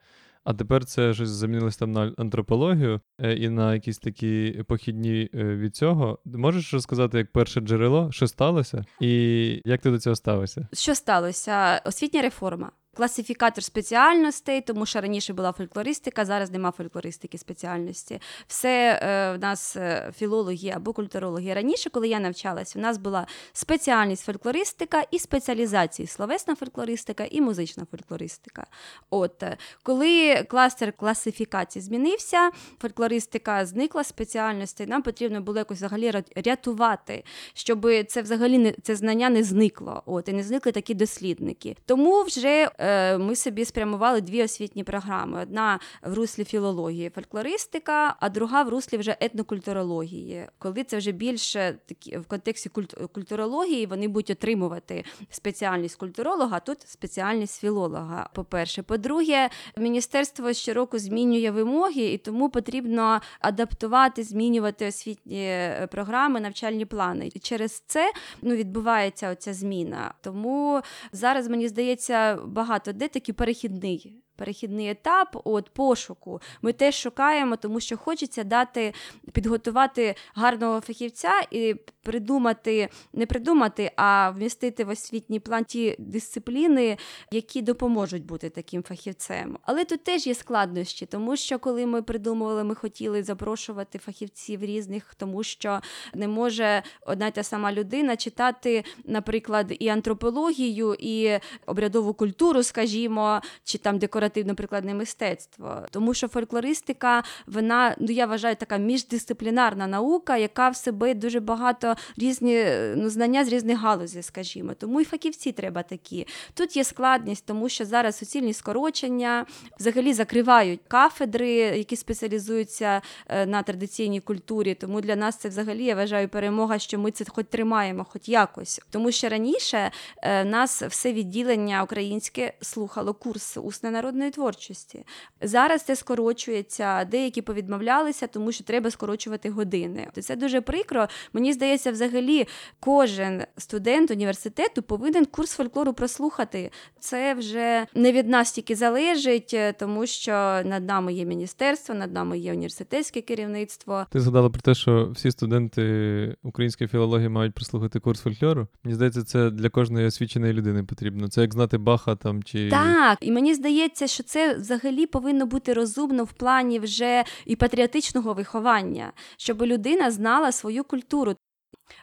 А 0.45 0.55
тепер 0.55 0.85
це 0.85 1.15
щось 1.15 1.29
замінилось 1.29 1.77
там 1.77 1.93
на 1.93 2.13
антропологію 2.19 3.01
е, 3.21 3.35
і 3.35 3.49
на 3.49 3.75
якісь 3.75 3.99
такі 3.99 4.63
похідні 4.69 5.31
е, 5.35 5.45
від 5.57 5.77
цього. 5.77 6.19
Можеш 6.25 6.75
розказати, 6.75 7.19
як 7.19 7.33
перше 7.33 7.61
джерело, 7.61 8.13
що 8.13 8.27
сталося, 8.27 8.85
і 9.01 9.63
як 9.65 9.81
ти 9.81 9.91
до 9.91 9.99
цього 9.99 10.17
ставишся? 10.17 10.69
Що 10.73 10.95
сталося? 10.95 11.83
Освітня 11.85 12.23
реформа 12.23 12.71
класифікатор 12.95 13.65
спеціальностей, 13.65 14.61
тому 14.61 14.87
що 14.87 15.01
раніше 15.01 15.33
була 15.33 15.53
фольклористика, 15.53 16.25
зараз 16.25 16.51
нема 16.51 16.71
фольклористики 16.71 17.39
спеціальності. 17.39 18.21
Все 18.47 19.01
е, 19.03 19.37
в 19.37 19.41
нас 19.41 19.77
е, 19.77 20.13
філологи 20.17 20.71
або 20.71 20.93
культурологи. 20.93 21.55
Раніше, 21.55 21.91
коли 21.91 22.09
я 22.09 22.21
навчалась, 22.21 22.77
у 22.77 22.79
нас 22.79 22.99
була 22.99 23.27
спеціальність 23.53 24.25
фольклористика 24.25 25.05
і 25.11 25.19
спеціалізації 25.19 26.07
словесна 26.07 26.55
фольклористика 26.55 27.25
і 27.31 27.41
музична 27.41 27.87
фольклористика. 27.91 28.67
От 29.11 29.43
е, 29.43 29.57
коли 29.83 30.43
кластер 30.49 30.93
класифікації 30.93 31.83
змінився, 31.83 32.51
фольклористика 32.81 33.67
зникла 33.67 34.05
спеціальності, 34.05 34.87
нам 34.87 35.03
потрібно 35.03 35.41
було 35.41 35.59
якось 35.59 35.79
взагалі 35.79 36.13
рятувати, 36.37 37.25
щоб 37.55 37.87
це 38.09 38.23
взагалі 38.23 38.59
не 38.59 38.73
це 38.83 38.97
знання 38.97 39.31
не 39.31 39.43
зникло. 39.43 40.03
От 40.07 40.29
і 40.29 40.33
не 40.33 40.43
зникли 40.43 40.73
такі 40.73 40.95
дослідники. 40.95 41.77
Тому 41.87 42.23
вже 42.23 42.69
е, 42.79 42.84
ми 43.19 43.37
собі 43.37 43.65
спрямували 43.65 44.21
дві 44.21 44.43
освітні 44.43 44.85
програми: 44.85 45.43
одна 45.43 45.81
в 46.03 46.15
руслі 46.15 46.45
філології, 46.45 47.11
фольклористика, 47.11 48.17
а 48.21 48.29
друга 48.29 48.63
в 48.63 48.69
руслі 48.69 48.97
вже 48.97 49.17
етнокультурології. 49.21 50.47
Коли 50.59 50.85
це 50.85 50.97
вже 50.97 51.13
більше 51.13 51.79
такі 51.87 52.17
в 52.17 52.25
контексті 52.25 52.69
культурології, 53.13 53.87
вони 53.87 54.09
будуть 54.09 54.31
отримувати 54.31 55.05
спеціальність 55.31 55.97
культуролога, 55.97 56.57
а 56.57 56.61
тут 56.61 56.89
спеціальність 56.89 57.61
філолога. 57.61 58.29
По 58.35 58.45
перше, 58.45 58.83
по-друге, 58.83 59.51
міністерство 59.77 60.53
щороку 60.53 60.99
змінює 60.99 61.51
вимоги, 61.51 62.03
і 62.03 62.19
тому 62.19 62.51
потрібно 62.51 63.21
адаптувати, 63.41 64.23
змінювати 64.23 64.87
освітні 64.87 65.45
е, 65.47 65.89
програми, 65.91 66.41
навчальні 66.41 66.85
плани. 66.85 67.31
І 67.35 67.39
через 67.39 67.83
це 67.87 68.13
ну 68.43 68.55
відбувається 68.55 69.31
оця 69.31 69.55
зміна. 69.55 70.15
Тому 70.21 70.81
зараз 71.13 71.49
мені 71.49 71.69
здається 71.69 72.39
багато 72.47 72.74
де 72.79 73.09
такий 73.09 73.35
перехідний 73.35 74.24
перехідний 74.37 74.91
етап 74.91 75.41
от 75.45 75.71
пошуку. 75.71 76.41
Ми 76.63 76.73
теж 76.73 76.95
шукаємо, 76.95 77.57
тому 77.57 77.81
що 77.81 77.97
хочеться 77.97 78.45
дати, 78.45 78.95
підготувати 79.33 80.15
гарного 80.35 80.81
фахівця 80.81 81.33
і 81.51 81.75
придумати, 82.03 82.89
не 83.13 83.27
придумати, 83.27 83.91
а 83.97 84.31
вмістити 84.31 84.85
в 84.85 84.89
освітній 84.89 85.41
план 85.41 85.65
ті 85.65 85.97
дисципліни, 85.99 86.99
які 87.31 87.63
допоможуть 87.63 88.25
бути 88.25 88.51
таким 88.51 88.83
фахівцем. 88.83 89.59
Але 89.63 89.85
тут 89.85 90.05
теж 90.05 90.27
є 90.27 90.35
складнощі, 90.35 91.07
тому 91.07 91.37
що 91.37 91.59
коли 91.59 91.87
ми 91.87 92.03
придумували, 92.03 92.65
ми 92.65 92.75
хотіли 92.75 93.23
запрошувати 93.23 93.99
фахівців 93.99 94.65
різних, 94.65 95.15
тому 95.15 95.43
що 95.43 95.81
не 96.15 96.29
може 96.29 96.83
одна 97.07 97.31
та 97.31 97.43
сама 97.43 97.73
людина 97.73 98.17
читати, 98.17 98.85
наприклад, 99.05 99.73
і 99.79 99.89
антропологію, 99.89 100.97
і 100.99 101.39
обрядову 101.67 102.15
культуру, 102.15 102.63
скажімо, 102.63 103.41
чи 103.65 103.79
там 103.79 103.99
декоративну 103.99 104.24
декоративно-прикладне 104.25 104.95
мистецтво, 104.95 105.83
тому 105.91 106.15
що 106.15 106.29
фольклористика, 106.29 107.23
вона 107.47 107.97
ну 107.99 108.13
я 108.13 108.27
вважаю 108.27 108.57
така 108.57 108.77
міждисциплінарна 108.77 109.87
наука, 109.87 110.37
яка 110.37 110.69
в 110.69 110.77
себе 110.77 111.15
дуже 111.15 111.41
багато 111.41 111.95
різні 112.17 112.65
ну, 112.97 113.11
знання 113.11 113.45
з 113.45 113.49
різних 113.49 113.79
галузей, 113.79 114.23
скажімо. 114.23 114.75
Тому 114.75 115.01
і 115.01 115.05
фахівці 115.05 115.53
треба 115.53 115.83
такі. 115.83 116.27
Тут 116.55 116.77
є 116.77 116.85
складність, 116.85 117.47
тому 117.47 117.69
що 117.69 117.85
зараз 117.85 118.19
суцільні 118.19 118.53
скорочення 118.53 119.47
взагалі 119.81 120.13
закривають 120.13 120.81
кафедри, 120.89 121.51
які 121.55 121.97
спеціалізуються 121.97 123.03
е, 123.29 123.47
на 123.47 123.63
традиційній 123.63 124.21
культурі. 124.21 124.75
Тому 124.75 125.01
для 125.01 125.17
нас 125.17 125.37
це 125.37 125.49
взагалі 125.49 125.85
я 125.85 125.95
вважаю 125.95 126.29
перемога, 126.29 126.79
що 126.79 126.99
ми 126.99 127.11
це 127.11 127.25
хоч 127.29 127.47
тримаємо, 127.51 128.05
хоч 128.05 128.29
якось. 128.29 128.81
Тому 128.91 129.13
що 129.13 129.29
раніше 129.29 129.91
е, 130.23 130.45
нас 130.45 130.83
все 130.83 131.13
відділення 131.13 131.83
українське 131.83 132.53
слухало 132.61 133.15
курс 133.15 133.57
усне 133.57 133.91
народне 133.91 134.14
народної 134.15 134.31
творчості. 134.31 135.05
Зараз 135.41 135.83
це 135.83 135.97
скорочується, 135.97 137.05
деякі 137.05 137.43
повідмовлялися, 137.43 138.27
тому 138.27 138.53
що 138.53 138.65
треба 138.65 138.91
скорочувати 138.91 139.51
години. 139.51 140.09
Це 140.21 140.37
дуже 140.37 140.61
прикро. 140.61 141.09
Мені 141.33 141.53
здається, 141.53 141.93
взагалі 141.93 142.47
кожен 142.81 143.43
студент 143.59 144.11
університету 144.11 144.83
повинен 144.83 145.25
курс 145.25 145.53
фольклору 145.53 145.93
прослухати. 145.93 146.71
Це 147.01 147.35
вже 147.35 147.87
не 147.95 148.13
від 148.13 148.29
нас 148.29 148.53
тільки 148.53 148.75
залежить, 148.75 149.57
тому 149.79 150.07
що 150.07 150.33
над 150.65 150.85
нами 150.85 151.13
є 151.13 151.25
міністерство, 151.25 151.95
над 151.95 152.13
нами 152.13 152.39
є 152.39 152.53
університетське 152.53 153.21
керівництво. 153.21 154.07
Ти 154.11 154.21
згадала 154.21 154.51
про 154.51 154.61
те, 154.61 154.75
що 154.75 155.11
всі 155.15 155.31
студенти 155.31 156.37
української 156.43 156.89
філології 156.89 157.29
мають 157.29 157.55
прослухати 157.55 158.01
курс 158.01 158.21
фольклору. 158.21 158.67
Мені 158.85 158.95
здається, 158.95 159.23
це 159.23 159.51
для 159.51 159.69
кожної 159.69 160.07
освіченої 160.07 160.53
людини 160.53 160.85
потрібно. 160.85 161.29
Це 161.29 161.41
як 161.41 161.53
знати 161.55 161.79
Баха 161.79 162.17
там 162.17 162.43
чи 162.43 162.71
так, 162.71 163.19
і 163.21 163.33
мені 163.33 163.55
здається 163.55 164.04
здається, 164.05 164.15
що 164.15 164.23
це 164.23 164.55
взагалі 164.55 165.07
повинно 165.07 165.47
бути 165.47 165.73
розумно 165.73 166.25
в 166.25 166.33
плані 166.33 166.79
вже 166.79 167.25
і 167.47 167.57
патріотичного 167.57 168.35
виховання, 168.35 169.13
щоб 169.37 169.63
людина 169.63 170.11
знала 170.11 170.53
свою 170.53 170.85
культуру. 170.85 171.37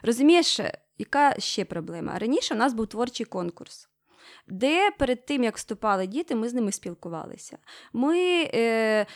Розумієш, 0.02 0.60
яка 0.98 1.34
ще 1.38 1.64
проблема? 1.64 2.18
Раніше 2.18 2.54
у 2.54 2.56
нас 2.56 2.74
був 2.74 2.86
творчий 2.86 3.26
конкурс. 3.26 3.88
Де 4.48 4.90
перед 4.98 5.26
тим, 5.26 5.44
як 5.44 5.56
вступали 5.56 6.06
діти, 6.06 6.34
ми 6.34 6.48
з 6.48 6.54
ними 6.54 6.72
спілкувалися. 6.72 7.58
Ми 7.92 8.50
е, 8.54 9.06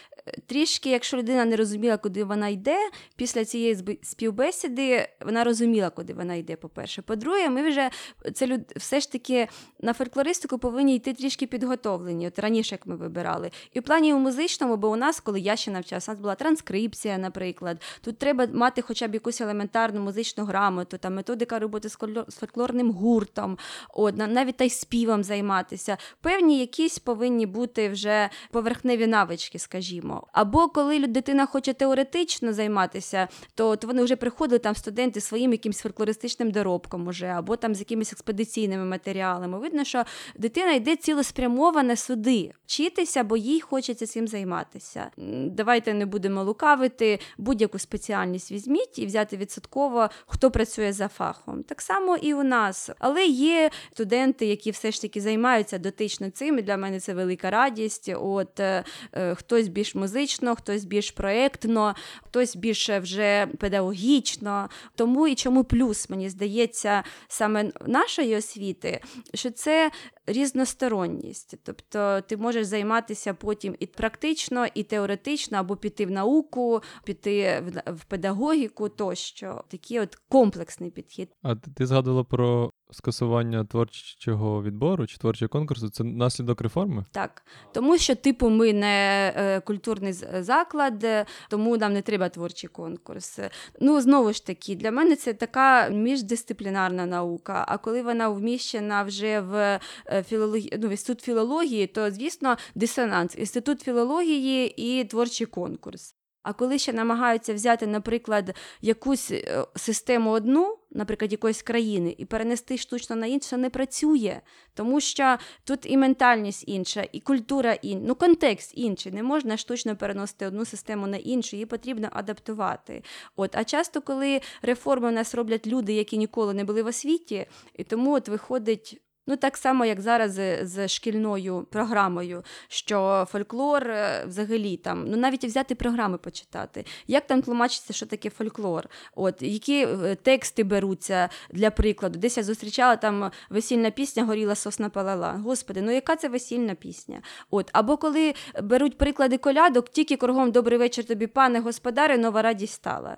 трішки, 0.46 0.90
якщо 0.90 1.16
людина 1.16 1.44
не 1.44 1.56
розуміла, 1.56 1.96
куди 1.96 2.24
вона 2.24 2.48
йде, 2.48 2.78
після 3.16 3.44
цієї 3.44 3.98
співбесіди 4.02 5.08
вона 5.20 5.44
розуміла, 5.44 5.90
куди 5.90 6.14
вона 6.14 6.34
йде, 6.34 6.56
по-перше. 6.56 7.02
По-друге, 7.02 7.48
ми 7.48 7.68
вже 7.68 7.90
це 8.34 8.46
люд... 8.46 8.60
все 8.76 9.00
ж 9.00 9.12
таки 9.12 9.48
на 9.80 9.92
фольклористику 9.92 10.58
повинні 10.58 10.96
йти 10.96 11.14
трішки 11.14 11.46
підготовлені, 11.46 12.28
от 12.28 12.38
раніше 12.38 12.74
як 12.74 12.86
ми 12.86 12.96
вибирали. 12.96 13.50
І 13.72 13.80
в 13.80 13.82
плані 13.82 14.14
у 14.14 14.18
музичному, 14.18 14.76
бо 14.76 14.90
у 14.90 14.96
нас, 14.96 15.20
коли 15.20 15.40
я 15.40 15.56
ще 15.56 15.70
навчалася, 15.70 16.10
у 16.10 16.14
нас 16.14 16.20
була 16.20 16.34
транскрипція, 16.34 17.18
наприклад. 17.18 17.82
Тут 18.00 18.18
треба 18.18 18.46
мати 18.52 18.82
хоча 18.82 19.08
б 19.08 19.14
якусь 19.14 19.40
елементарну 19.40 20.00
музичну 20.00 20.44
грамоту, 20.44 20.98
там 20.98 21.14
методика 21.14 21.58
роботи 21.58 21.88
з 22.28 22.36
фольклорним 22.36 22.90
гуртом, 22.90 23.58
от, 23.94 24.16
навіть 24.16 24.56
та 24.56 24.64
й 24.64 24.70
співом 24.96 25.24
займатися. 25.24 25.96
Певні 26.20 26.58
якісь 26.58 26.98
повинні 26.98 27.46
бути 27.46 27.88
вже 27.88 28.30
поверхневі 28.50 29.06
навички, 29.06 29.58
скажімо. 29.58 30.26
Або 30.32 30.68
коли 30.68 31.06
дитина 31.06 31.46
хоче 31.46 31.72
теоретично 31.72 32.52
займатися, 32.52 33.28
то 33.54 33.68
от 33.68 33.84
вони 33.84 34.02
вже 34.02 34.16
приходили 34.16 34.58
там 34.58 34.74
студенти 34.74 35.20
своїм 35.20 35.52
якимось 35.52 35.80
фольклористичним 35.80 36.50
доробком, 36.50 37.06
уже, 37.06 37.26
або 37.26 37.56
там 37.56 37.74
з 37.74 37.78
якимись 37.78 38.12
експедиційними 38.12 38.84
матеріалами. 38.84 39.58
Видно, 39.58 39.84
що 39.84 40.04
дитина 40.38 40.72
йде 40.72 40.96
цілеспрямоване 40.96 41.96
сюди, 41.96 42.52
вчитися, 42.66 43.24
бо 43.24 43.36
їй 43.36 43.60
хочеться 43.60 44.06
цим 44.06 44.28
займатися. 44.28 45.10
Давайте 45.46 45.94
не 45.94 46.06
будемо 46.06 46.44
лукавити, 46.44 47.18
будь-яку 47.38 47.78
спеціальність 47.78 48.52
візьміть 48.52 48.98
і 48.98 49.06
взяти 49.06 49.36
відсотково, 49.36 50.08
хто 50.26 50.50
працює 50.50 50.92
за 50.92 51.08
фахом. 51.08 51.62
Так 51.62 51.80
само 51.80 52.16
і 52.16 52.34
у 52.34 52.42
нас. 52.42 52.90
Але 52.98 53.26
є 53.26 53.70
студенти, 53.92 54.46
які 54.46 54.70
все 54.70 54.85
ж 54.90 55.02
таки 55.02 55.20
займаються 55.20 55.78
дотично 55.78 56.30
цим. 56.30 56.58
і 56.58 56.62
Для 56.62 56.76
мене 56.76 57.00
це 57.00 57.14
велика 57.14 57.50
радість. 57.50 58.12
От 58.16 58.60
е, 58.60 58.84
е 59.12 59.34
хтось 59.34 59.68
більш 59.68 59.94
музично, 59.94 60.56
хтось 60.56 60.84
більш 60.84 61.10
проєктно, 61.10 61.94
хтось 62.24 62.56
більше 62.56 62.98
вже 62.98 63.46
педагогічно. 63.58 64.68
Тому 64.94 65.28
і 65.28 65.34
чому 65.34 65.64
плюс, 65.64 66.10
мені 66.10 66.28
здається, 66.28 67.04
саме 67.28 67.72
нашої 67.86 68.36
освіти, 68.36 69.00
що 69.34 69.50
це 69.50 69.90
різносторонність. 70.26 71.54
Тобто 71.62 72.20
ти 72.20 72.36
можеш 72.36 72.66
займатися 72.66 73.34
потім 73.34 73.76
і 73.78 73.86
практично, 73.86 74.66
і 74.74 74.82
теоретично, 74.82 75.58
або 75.58 75.76
піти 75.76 76.06
в 76.06 76.10
науку, 76.10 76.80
піти 77.04 77.62
в 77.86 78.04
педагогіку 78.04 78.88
тощо. 78.88 79.64
Такий 79.68 80.00
от 80.00 80.16
комплексний 80.28 80.90
підхід. 80.90 81.28
А 81.42 81.54
ти 81.54 81.86
згадувала 81.86 82.24
про 82.24 82.70
скасування 82.90 83.64
творчого 83.64 84.62
відбору 84.62 85.06
чи 85.06 85.18
творчого 85.18 85.48
конкурсу 85.48 85.88
це 85.88 86.04
наслідок 86.04 86.60
реформи? 86.60 87.04
Так, 87.12 87.42
тому 87.72 87.98
що, 87.98 88.14
типу, 88.14 88.48
ми 88.48 88.72
не 88.72 89.32
е, 89.36 89.60
культурний 89.60 90.12
заклад, 90.40 91.06
тому 91.48 91.76
нам 91.76 91.92
не 91.92 92.02
треба 92.02 92.28
творчий 92.28 92.70
конкурс. 92.70 93.38
Ну, 93.80 94.00
знову 94.00 94.32
ж 94.32 94.46
таки, 94.46 94.74
для 94.74 94.90
мене 94.90 95.16
це 95.16 95.34
така 95.34 95.88
міждисциплінарна 95.88 97.06
наука. 97.06 97.64
А 97.68 97.78
коли 97.78 98.02
вона 98.02 98.28
вміщена 98.28 99.02
вже 99.02 99.40
в 99.40 99.80
е, 100.06 100.22
філології, 100.22 100.78
ну, 100.78 100.88
в 100.88 100.90
інститут 100.90 101.24
філології, 101.24 101.86
то 101.86 102.10
звісно 102.10 102.56
дисонанс. 102.74 103.36
Інститут 103.38 103.80
філології 103.80 104.74
і 104.76 105.04
творчий 105.04 105.46
конкурс. 105.46 106.15
А 106.46 106.52
коли 106.52 106.78
ще 106.78 106.92
намагаються 106.92 107.54
взяти, 107.54 107.86
наприклад, 107.86 108.54
якусь 108.82 109.30
е, 109.30 109.66
систему 109.76 110.30
одну, 110.30 110.78
наприклад, 110.90 111.32
якоїсь 111.32 111.62
країни, 111.62 112.14
і 112.18 112.24
перенести 112.24 112.78
штучно 112.78 113.16
на 113.16 113.26
інше, 113.26 113.56
не 113.56 113.70
працює, 113.70 114.40
тому 114.74 115.00
що 115.00 115.36
тут 115.64 115.80
і 115.82 115.96
ментальність 115.96 116.64
інша, 116.66 117.06
і 117.12 117.20
культура 117.20 117.72
інша, 117.72 118.04
ну 118.06 118.14
контекст 118.14 118.72
інший. 118.74 119.12
Не 119.12 119.22
можна 119.22 119.56
штучно 119.56 119.96
переносити 119.96 120.46
одну 120.46 120.64
систему 120.64 121.06
на 121.06 121.16
іншу, 121.16 121.56
її 121.56 121.66
потрібно 121.66 122.08
адаптувати. 122.12 123.02
От, 123.36 123.56
А 123.56 123.64
часто, 123.64 124.00
коли 124.00 124.40
реформи 124.62 125.08
у 125.08 125.12
нас 125.12 125.34
роблять 125.34 125.66
люди, 125.66 125.92
які 125.92 126.18
ніколи 126.18 126.54
не 126.54 126.64
були 126.64 126.82
в 126.82 126.86
освіті, 126.86 127.46
і 127.74 127.84
тому 127.84 128.14
от 128.14 128.28
виходить 128.28 129.00
Ну, 129.26 129.36
так 129.36 129.56
само, 129.56 129.84
як 129.84 130.00
зараз 130.00 130.32
з 130.62 130.88
шкільною 130.88 131.66
програмою, 131.70 132.44
що 132.68 133.26
фольклор 133.30 133.90
е, 133.90 134.24
взагалі 134.26 134.76
там, 134.76 135.04
ну 135.08 135.16
навіть 135.16 135.44
взяти 135.44 135.74
програми 135.74 136.18
почитати, 136.18 136.84
як 137.06 137.26
там 137.26 137.42
тлумачиться, 137.42 137.92
що 137.92 138.06
таке 138.06 138.30
фольклор, 138.30 138.88
от 139.14 139.42
які 139.42 139.86
е, 139.86 140.14
тексти 140.14 140.64
беруться 140.64 141.28
для 141.50 141.70
прикладу. 141.70 142.18
Десь 142.18 142.36
я 142.36 142.42
зустрічала 142.42 142.96
там 142.96 143.30
весільна 143.50 143.90
пісня 143.90 144.24
Горіла 144.24 144.54
сосна 144.54 144.90
палала. 144.90 145.32
Господи, 145.32 145.82
ну 145.82 145.90
яка 145.90 146.16
це 146.16 146.28
весільна 146.28 146.74
пісня? 146.74 147.22
От, 147.50 147.70
Або 147.72 147.96
коли 147.96 148.34
беруть 148.62 148.98
приклади 148.98 149.38
колядок, 149.38 149.88
тільки 149.88 150.16
кругом 150.16 150.52
добрий 150.52 150.78
вечір 150.78 151.04
тобі, 151.04 151.26
пане 151.26 151.60
господаре, 151.60 152.18
нова 152.18 152.42
радість 152.42 152.74
стала. 152.74 153.16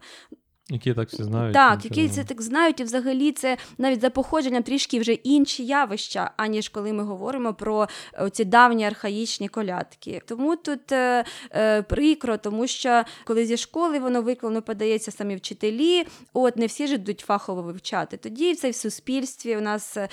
Які 0.71 0.95
так 0.95 1.09
всі 1.09 1.23
знають. 1.23 1.55
Так, 1.55 1.85
які 1.85 2.09
це 2.09 2.25
так 2.25 2.43
знають, 2.43 2.81
і 2.81 2.85
взагалі 2.85 3.33
це 3.33 3.57
навіть 3.79 4.01
за 4.01 4.11
походженням 4.11 4.63
трішки 4.63 5.01
вже 5.01 5.13
інші 5.13 5.67
явища, 5.67 6.31
аніж 6.37 6.69
коли 6.69 6.93
ми 6.93 7.05
говоримо 7.05 7.55
про 7.55 7.89
ці 8.33 8.45
давні 8.45 8.85
архаїчні 8.85 9.49
колядки. 9.49 10.23
Тому 10.27 10.57
тут 10.57 10.93
е, 10.93 11.25
е, 11.51 11.83
прикро, 11.83 12.37
тому 12.37 12.67
що 12.67 13.05
коли 13.25 13.47
зі 13.47 13.57
школи 13.57 13.99
воно 13.99 14.23
виклано 14.23 14.63
подається 14.63 15.11
самі 15.11 15.37
вчителі, 15.37 16.05
от 16.33 16.57
не 16.57 16.67
всі 16.67 16.87
ж 16.87 16.95
йдуть 16.95 17.21
фахово 17.21 17.63
вивчати. 17.63 18.17
Тоді 18.17 18.55
це 18.55 18.71
в 18.71 18.75
суспільстві 18.75 19.57
у 19.57 19.61
нас 19.61 19.97
е, 19.97 20.09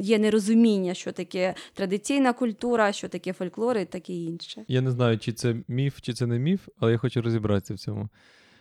є 0.00 0.18
нерозуміння, 0.18 0.94
що 0.94 1.12
таке 1.12 1.54
традиційна 1.74 2.32
культура, 2.32 2.92
що 2.92 3.08
таке 3.08 3.32
фольклор 3.32 3.78
і 3.78 3.84
таке 3.84 4.12
інше. 4.12 4.64
Я 4.68 4.80
не 4.80 4.90
знаю, 4.90 5.18
чи 5.18 5.32
це 5.32 5.56
міф, 5.68 6.00
чи 6.00 6.12
це 6.12 6.26
не 6.26 6.38
міф, 6.38 6.68
але 6.78 6.92
я 6.92 6.98
хочу 6.98 7.22
розібратися 7.22 7.74
в 7.74 7.78
цьому. 7.78 8.08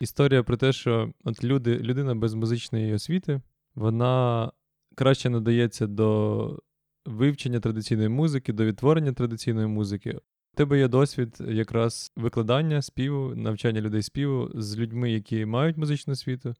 Історія 0.03 0.43
про 0.43 0.57
те, 0.57 0.73
що 0.73 1.13
от 1.23 1.43
люди, 1.43 1.77
людина 1.77 2.15
без 2.15 2.33
музичної 2.33 2.93
освіти, 2.93 3.41
вона 3.75 4.51
краще 4.95 5.29
надається 5.29 5.87
до 5.87 6.59
вивчення 7.05 7.59
традиційної 7.59 8.09
музики, 8.09 8.53
до 8.53 8.65
відтворення 8.65 9.13
традиційної 9.13 9.67
музики. 9.67 10.11
У 10.53 10.55
тебе 10.55 10.79
є 10.79 10.87
досвід 10.87 11.37
якраз 11.47 12.11
викладання 12.15 12.81
співу, 12.81 13.35
навчання 13.35 13.81
людей 13.81 14.01
співу 14.01 14.51
з 14.55 14.77
людьми, 14.77 15.11
які 15.11 15.45
мають 15.45 15.77
музичну 15.77 16.13
освіту, 16.13 16.55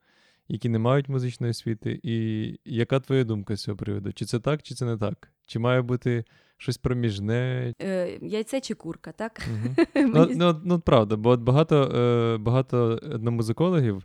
які 0.48 0.70
не 0.70 0.80
мають 0.80 1.10
музичної 1.10 1.52
освіти. 1.52 2.00
І 2.04 2.60
яка 2.66 3.00
твоя 3.00 3.24
думка 3.24 3.56
з 3.56 3.62
цього 3.62 3.78
приводу? 3.78 4.14
Чи 4.14 4.26
це 4.26 4.40
так, 4.40 4.64
чи 4.64 4.76
це 4.76 4.86
не 4.86 4.98
так? 4.98 5.32
Чи 5.48 5.60
має 5.60 5.82
бути 5.82 6.26
щось 6.64 6.78
проміжне? 6.78 7.74
Е, 7.82 8.20
Яйце 8.22 8.62
чи 8.62 8.74
курка, 8.74 9.12
так? 9.12 9.42
Угу. 9.52 9.86
ну, 10.14 10.28
ну, 10.36 10.62
ну, 10.64 10.80
правда, 10.80 11.16
бо 11.16 11.30
от 11.30 11.42
багато 11.42 11.76
е, 11.76 12.38
багато 12.38 13.00
етномузикологів 13.04 14.04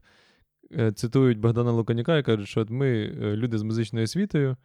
е, 0.79 0.93
цитують 0.93 1.39
Богдана 1.39 1.73
Луканяка 1.73 2.19
і 2.19 2.23
кажуть, 2.23 2.49
що 2.49 2.61
от 2.61 2.71
ми 2.71 2.89
е, 2.89 3.37
люди 3.37 3.59
з 3.59 3.63
музичною 3.63 4.05
освітою. 4.05 4.57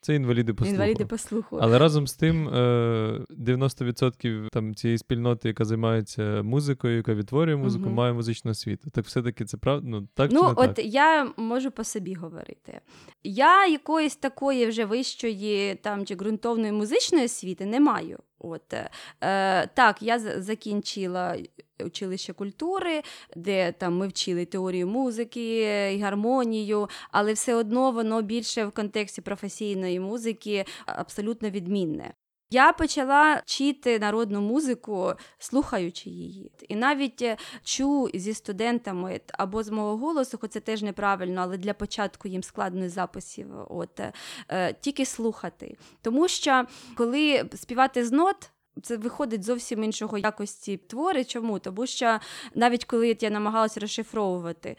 Це 0.00 0.14
інваліди 0.14 0.54
по 0.54 0.64
слуху. 0.64 0.74
Інваліди 0.74 1.04
по 1.04 1.18
слуху. 1.18 1.58
Але 1.62 1.78
разом 1.78 2.06
з 2.06 2.14
тим 2.14 2.48
90% 2.48 4.46
е, 4.46 4.48
там 4.52 4.74
цієї 4.74 4.98
спільноти, 4.98 5.48
яка 5.48 5.64
займається 5.64 6.42
музикою, 6.42 6.96
яка 6.96 7.14
відтворює 7.14 7.56
музику, 7.56 7.84
uh 7.84 7.92
має 7.92 8.12
музичну 8.12 8.50
освіту. 8.50 8.90
Так 8.90 9.04
все-таки 9.04 9.44
це 9.44 9.56
правда? 9.56 9.88
Ну, 9.88 10.08
так 10.14 10.30
ну 10.32 10.40
чи 10.40 10.46
не 10.46 10.52
от 10.52 10.74
так? 10.74 10.84
я 10.84 11.32
можу 11.36 11.70
по 11.70 11.84
собі 11.84 12.14
говорити. 12.14 12.80
Я 13.24 13.66
якоїсь 13.66 14.16
такої 14.16 14.66
вже 14.66 14.84
вищої 14.84 15.74
там 15.74 16.06
чи 16.06 16.14
ґрунтовної 16.14 16.72
музичної 16.72 17.24
освіти 17.24 17.66
не 17.66 17.80
маю. 17.80 18.18
От 18.38 18.74
е, 18.74 19.66
Так, 19.74 20.02
я 20.02 20.18
закінчила 20.18 21.36
училище 21.84 22.32
культури, 22.32 23.02
де 23.36 23.72
там 23.72 23.96
ми 23.96 24.08
вчили 24.08 24.44
теорію 24.44 24.86
музики, 24.86 25.62
і 25.94 26.00
гармонію, 26.00 26.88
але 27.10 27.32
все 27.32 27.54
одно 27.54 27.90
воно 27.90 28.22
більше 28.22 28.64
в 28.66 28.72
контексті 28.72 29.20
професійної 29.20 30.00
музики 30.00 30.64
абсолютно 30.86 31.50
відмінне. 31.50 32.14
Я 32.50 32.72
почала 32.72 33.34
вчити 33.34 33.98
народну 33.98 34.40
музику, 34.40 35.12
слухаючи 35.38 36.10
її. 36.10 36.52
І 36.68 36.76
навіть 36.76 37.22
е, 37.22 37.36
чу 37.62 38.10
зі 38.14 38.34
студентами 38.34 39.20
або 39.32 39.62
з 39.62 39.68
мого 39.68 39.96
голосу, 39.96 40.38
хоч 40.40 40.50
це 40.50 40.60
теж 40.60 40.82
неправильно, 40.82 41.40
але 41.40 41.58
для 41.58 41.74
початку 41.74 42.28
їм 42.28 42.42
складно 42.42 42.88
записів, 42.88 43.46
от 43.68 44.00
е, 44.48 44.74
тільки 44.80 45.06
слухати. 45.06 45.76
Тому 46.02 46.28
що 46.28 46.64
коли 46.96 47.44
співати 47.54 48.04
з 48.04 48.12
нот. 48.12 48.50
Це 48.82 48.96
виходить 48.96 49.44
зовсім 49.44 49.84
іншого 49.84 50.18
якості 50.18 50.76
твори. 50.76 51.24
Чому? 51.24 51.58
Тому 51.58 51.86
що 51.86 52.18
навіть 52.54 52.84
коли 52.84 53.16
я 53.20 53.30
намагалася 53.30 53.80
розшифровувати, 53.80 54.76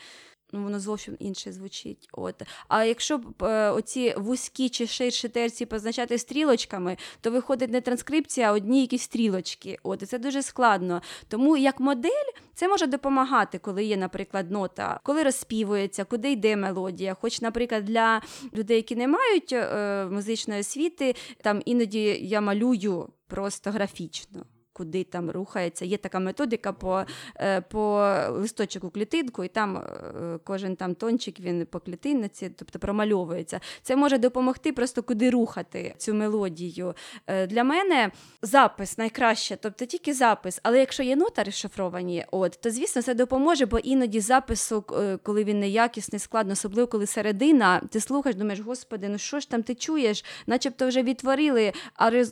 ну 0.52 0.64
воно 0.64 0.80
зовсім 0.80 1.16
інше 1.20 1.52
звучить. 1.52 2.10
От. 2.12 2.42
А 2.68 2.84
якщо 2.84 3.18
б 3.18 3.44
е, 3.44 3.72
оці 3.72 4.16
вузькі 4.18 4.70
чи 4.70 4.88
ширші 4.88 5.30
терці 5.30 5.66
позначати 5.66 6.18
стрілочками, 6.18 6.98
то 7.22 7.32
виходить 7.32 7.72
не 7.72 7.82
транскрипція, 7.82 8.50
а 8.50 8.54
одні 8.54 8.82
якісь 8.82 9.02
стрілочки. 9.02 9.78
От, 9.84 10.04
І 10.04 10.06
це 10.06 10.20
дуже 10.20 10.42
складно. 10.42 11.02
Тому 11.28 11.58
як 11.58 11.80
модель 11.80 12.32
це 12.54 12.68
може 12.68 12.88
допомагати, 12.88 13.58
коли 13.58 13.84
є, 13.84 13.98
наприклад, 13.98 14.52
нота, 14.52 15.00
коли 15.04 15.24
розспівується, 15.24 16.04
куди 16.04 16.32
йде 16.32 16.56
мелодія. 16.56 17.14
Хоч, 17.14 17.42
наприклад, 17.42 17.86
для 17.86 18.22
людей, 18.56 18.78
які 18.78 18.96
не 18.96 19.08
мають 19.08 19.54
е, 19.54 20.06
музичної 20.12 20.60
освіти, 20.60 21.16
там 21.42 21.62
іноді 21.66 22.20
я 22.22 22.42
малюю 22.42 23.10
просто 23.28 23.72
графічно 23.72 24.46
куди 24.80 25.04
там 25.04 25.32
рухається. 25.32 25.86
Є 25.86 25.98
така 25.98 26.20
методика 26.20 26.74
по 26.74 27.04
е, 27.36 27.62
по 27.62 28.14
листочку 28.30 28.90
клітинку, 28.90 29.44
і 29.44 29.48
там 29.48 29.78
е, 29.78 30.40
кожен 30.44 30.76
там 30.76 30.96
тончик 30.96 31.40
він 31.40 31.66
по 31.66 31.80
клітинниці, 31.80 32.52
тобто 32.56 32.80
промальовується. 32.80 33.60
Це 33.82 33.96
може 33.96 34.18
допомогти 34.18 34.74
просто 34.74 35.04
куди 35.04 35.30
рухати 35.30 35.94
цю 35.98 36.14
мелодію. 36.14 36.94
Е, 37.28 37.48
для 37.48 37.64
мене 37.64 38.12
запис 38.42 38.98
найкраще, 38.98 39.58
тобто 39.62 39.86
тільки 39.86 40.14
запис. 40.14 40.60
Але 40.64 40.80
якщо 40.80 41.04
є 41.04 41.16
нота 41.16 41.44
розшифровані, 41.44 42.26
от, 42.32 42.60
то 42.62 42.72
звісно 42.72 43.02
це 43.02 43.14
допоможе, 43.14 43.66
бо 43.66 43.80
іноді 43.80 44.20
запису, 44.20 44.82
коли 45.24 45.44
він 45.44 45.60
неякісний, 45.60 46.20
складно, 46.20 46.54
особливо 46.54 46.88
коли 46.88 47.06
середина, 47.06 47.82
ти 47.90 48.00
слухаєш, 48.00 48.36
думаєш, 48.36 48.60
господи, 48.60 49.10
ну 49.10 49.18
що 49.18 49.40
ж 49.40 49.50
там 49.50 49.64
ти 49.64 49.76
чуєш, 49.76 50.26
начебто 50.48 50.88
вже 50.88 51.04
відтворили, 51.04 51.74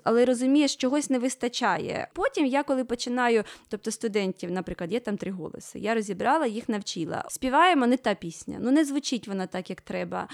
але 0.04 0.26
розумієш, 0.26 0.76
чогось 0.76 1.10
не 1.10 1.20
вистачає. 1.20 2.08
Потім 2.14 2.37
потім 2.38 2.52
я, 2.52 2.64
коли 2.64 2.86
починаю, 2.86 3.44
тобто 3.70 3.92
студентів, 3.92 4.52
наприклад, 4.52 4.92
є 4.92 5.00
там 5.00 5.18
три 5.18 5.32
голоси, 5.32 5.80
я 5.80 5.96
розібрала, 5.96 6.46
їх 6.46 6.70
навчила. 6.70 7.26
Співаємо 7.30 7.88
не 7.88 7.98
та 7.98 8.16
пісня, 8.16 8.58
ну 8.62 8.72
не 8.72 8.86
звучить 8.86 9.28
вона 9.28 9.48
так, 9.48 9.70
як 9.70 9.82
треба. 9.82 10.28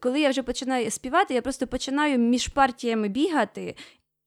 Коли 0.00 0.20
я 0.20 0.30
вже 0.30 0.42
починаю 0.42 0.90
співати, 0.90 1.34
я 1.34 1.42
просто 1.42 1.66
починаю 1.66 2.18
між 2.18 2.48
партіями 2.48 3.08
бігати. 3.08 3.74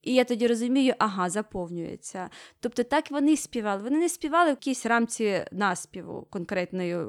І 0.02 0.14
я 0.14 0.24
тоді 0.24 0.46
розумію, 0.46 0.94
ага, 0.98 1.30
заповнюється. 1.30 2.30
Тобто 2.60 2.82
так 2.82 3.10
вони 3.10 3.36
співали. 3.36 3.82
Вони 3.82 3.98
не 3.98 4.08
співали 4.08 4.46
в 4.46 4.50
якійсь 4.50 4.86
рамці 4.86 5.44
наспіву 5.52 6.26
конкретної 6.30 6.94
е, 6.94 7.04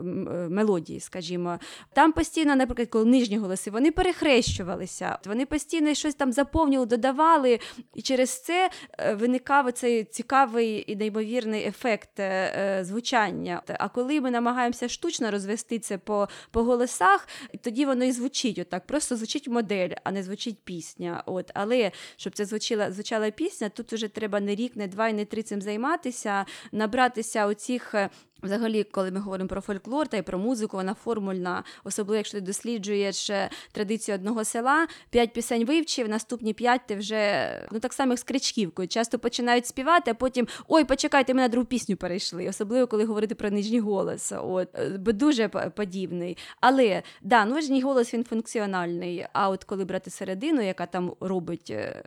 мелодії, 0.49 0.99
скажімо. 0.99 1.59
Там 1.93 2.11
постійно, 2.11 2.55
наприклад, 2.55 2.89
коли 2.89 3.05
нижні 3.05 3.37
голоси, 3.37 3.71
вони 3.71 3.91
перехрещувалися, 3.91 5.19
вони 5.25 5.45
постійно 5.45 5.93
щось 5.93 6.15
там 6.15 6.31
заповнювали, 6.31 6.85
додавали, 6.85 7.59
і 7.93 8.01
через 8.01 8.43
це 8.43 8.69
е, 8.99 9.13
виникав 9.13 9.71
цей 9.71 10.03
цікавий 10.03 10.91
і 10.91 10.95
неймовірний 10.95 11.67
ефект 11.67 12.19
е, 12.19 12.79
звучання. 12.81 13.61
А 13.79 13.89
коли 13.89 14.21
ми 14.21 14.31
намагаємося 14.31 14.89
штучно 14.89 15.31
розвести 15.31 15.79
це 15.79 15.97
по 15.97 16.27
по 16.51 16.63
голосах, 16.63 17.27
тоді 17.61 17.85
воно 17.85 18.05
і 18.05 18.11
звучить 18.11 18.59
отак. 18.59 18.87
Просто 18.87 19.15
звучить 19.15 19.47
модель, 19.47 19.89
а 20.03 20.11
не 20.11 20.23
звучить 20.23 20.57
пісня. 20.63 21.23
От. 21.25 21.51
Але 21.53 21.91
щоб 22.17 22.33
це 22.33 22.45
звучило 22.45 22.88
звучала 22.91 23.31
пісня, 23.31 23.69
тут 23.69 23.93
вже 23.93 24.07
треба 24.07 24.39
не 24.39 24.55
рік, 24.55 24.75
не 24.75 24.87
два 24.87 25.07
і 25.07 25.13
не 25.13 25.25
три 25.25 25.43
цим 25.43 25.61
займатися, 25.61 26.45
набратися 26.71 27.45
оцих 27.45 27.93
е, 27.93 28.09
Взагалі, 28.43 28.83
коли 28.83 29.11
ми 29.11 29.19
говоримо 29.19 29.47
про 29.47 29.61
фольклор 29.61 30.07
та 30.07 30.17
й 30.17 30.21
про 30.21 30.39
музику, 30.39 30.77
вона 30.77 30.93
формульна, 30.93 31.63
особливо 31.83 32.15
якщо 32.15 32.37
ти 32.37 32.41
досліджуєш 32.41 33.29
е, 33.29 33.49
традицію 33.71 34.15
одного 34.15 34.45
села, 34.45 34.87
п'ять 35.09 35.33
пісень 35.33 35.65
вивчив, 35.65 36.09
наступні 36.09 36.53
п'ять 36.53 36.81
ти 36.87 36.95
вже 36.95 37.49
ну 37.71 37.79
так 37.79 37.93
само 37.93 38.11
як 38.11 38.19
з 38.19 38.23
кричківкою. 38.23 38.87
Часто 38.87 39.19
починають 39.19 39.67
співати, 39.67 40.11
а 40.11 40.13
потім 40.13 40.47
ой, 40.67 40.85
почекайте, 40.85 41.33
ми 41.33 41.41
на 41.41 41.47
другу 41.47 41.65
пісню 41.65 41.95
перейшли, 41.95 42.47
особливо 42.49 42.87
коли 42.87 43.05
говорити 43.05 43.35
про 43.35 43.49
нижній 43.49 43.79
голос. 43.79 44.33
От 44.35 44.69
е, 44.75 44.89
бо 44.89 45.11
дуже 45.11 45.47
подібний. 45.47 46.37
Але 46.61 47.03
да, 47.21 47.45
нижній 47.45 47.81
голос 47.81 48.13
він 48.13 48.23
функціональний. 48.23 49.25
А 49.33 49.49
от 49.49 49.63
коли 49.63 49.85
брати 49.85 50.09
середину, 50.09 50.61
яка 50.61 50.85
там 50.85 51.13
робить, 51.19 51.69
е, 51.71 52.03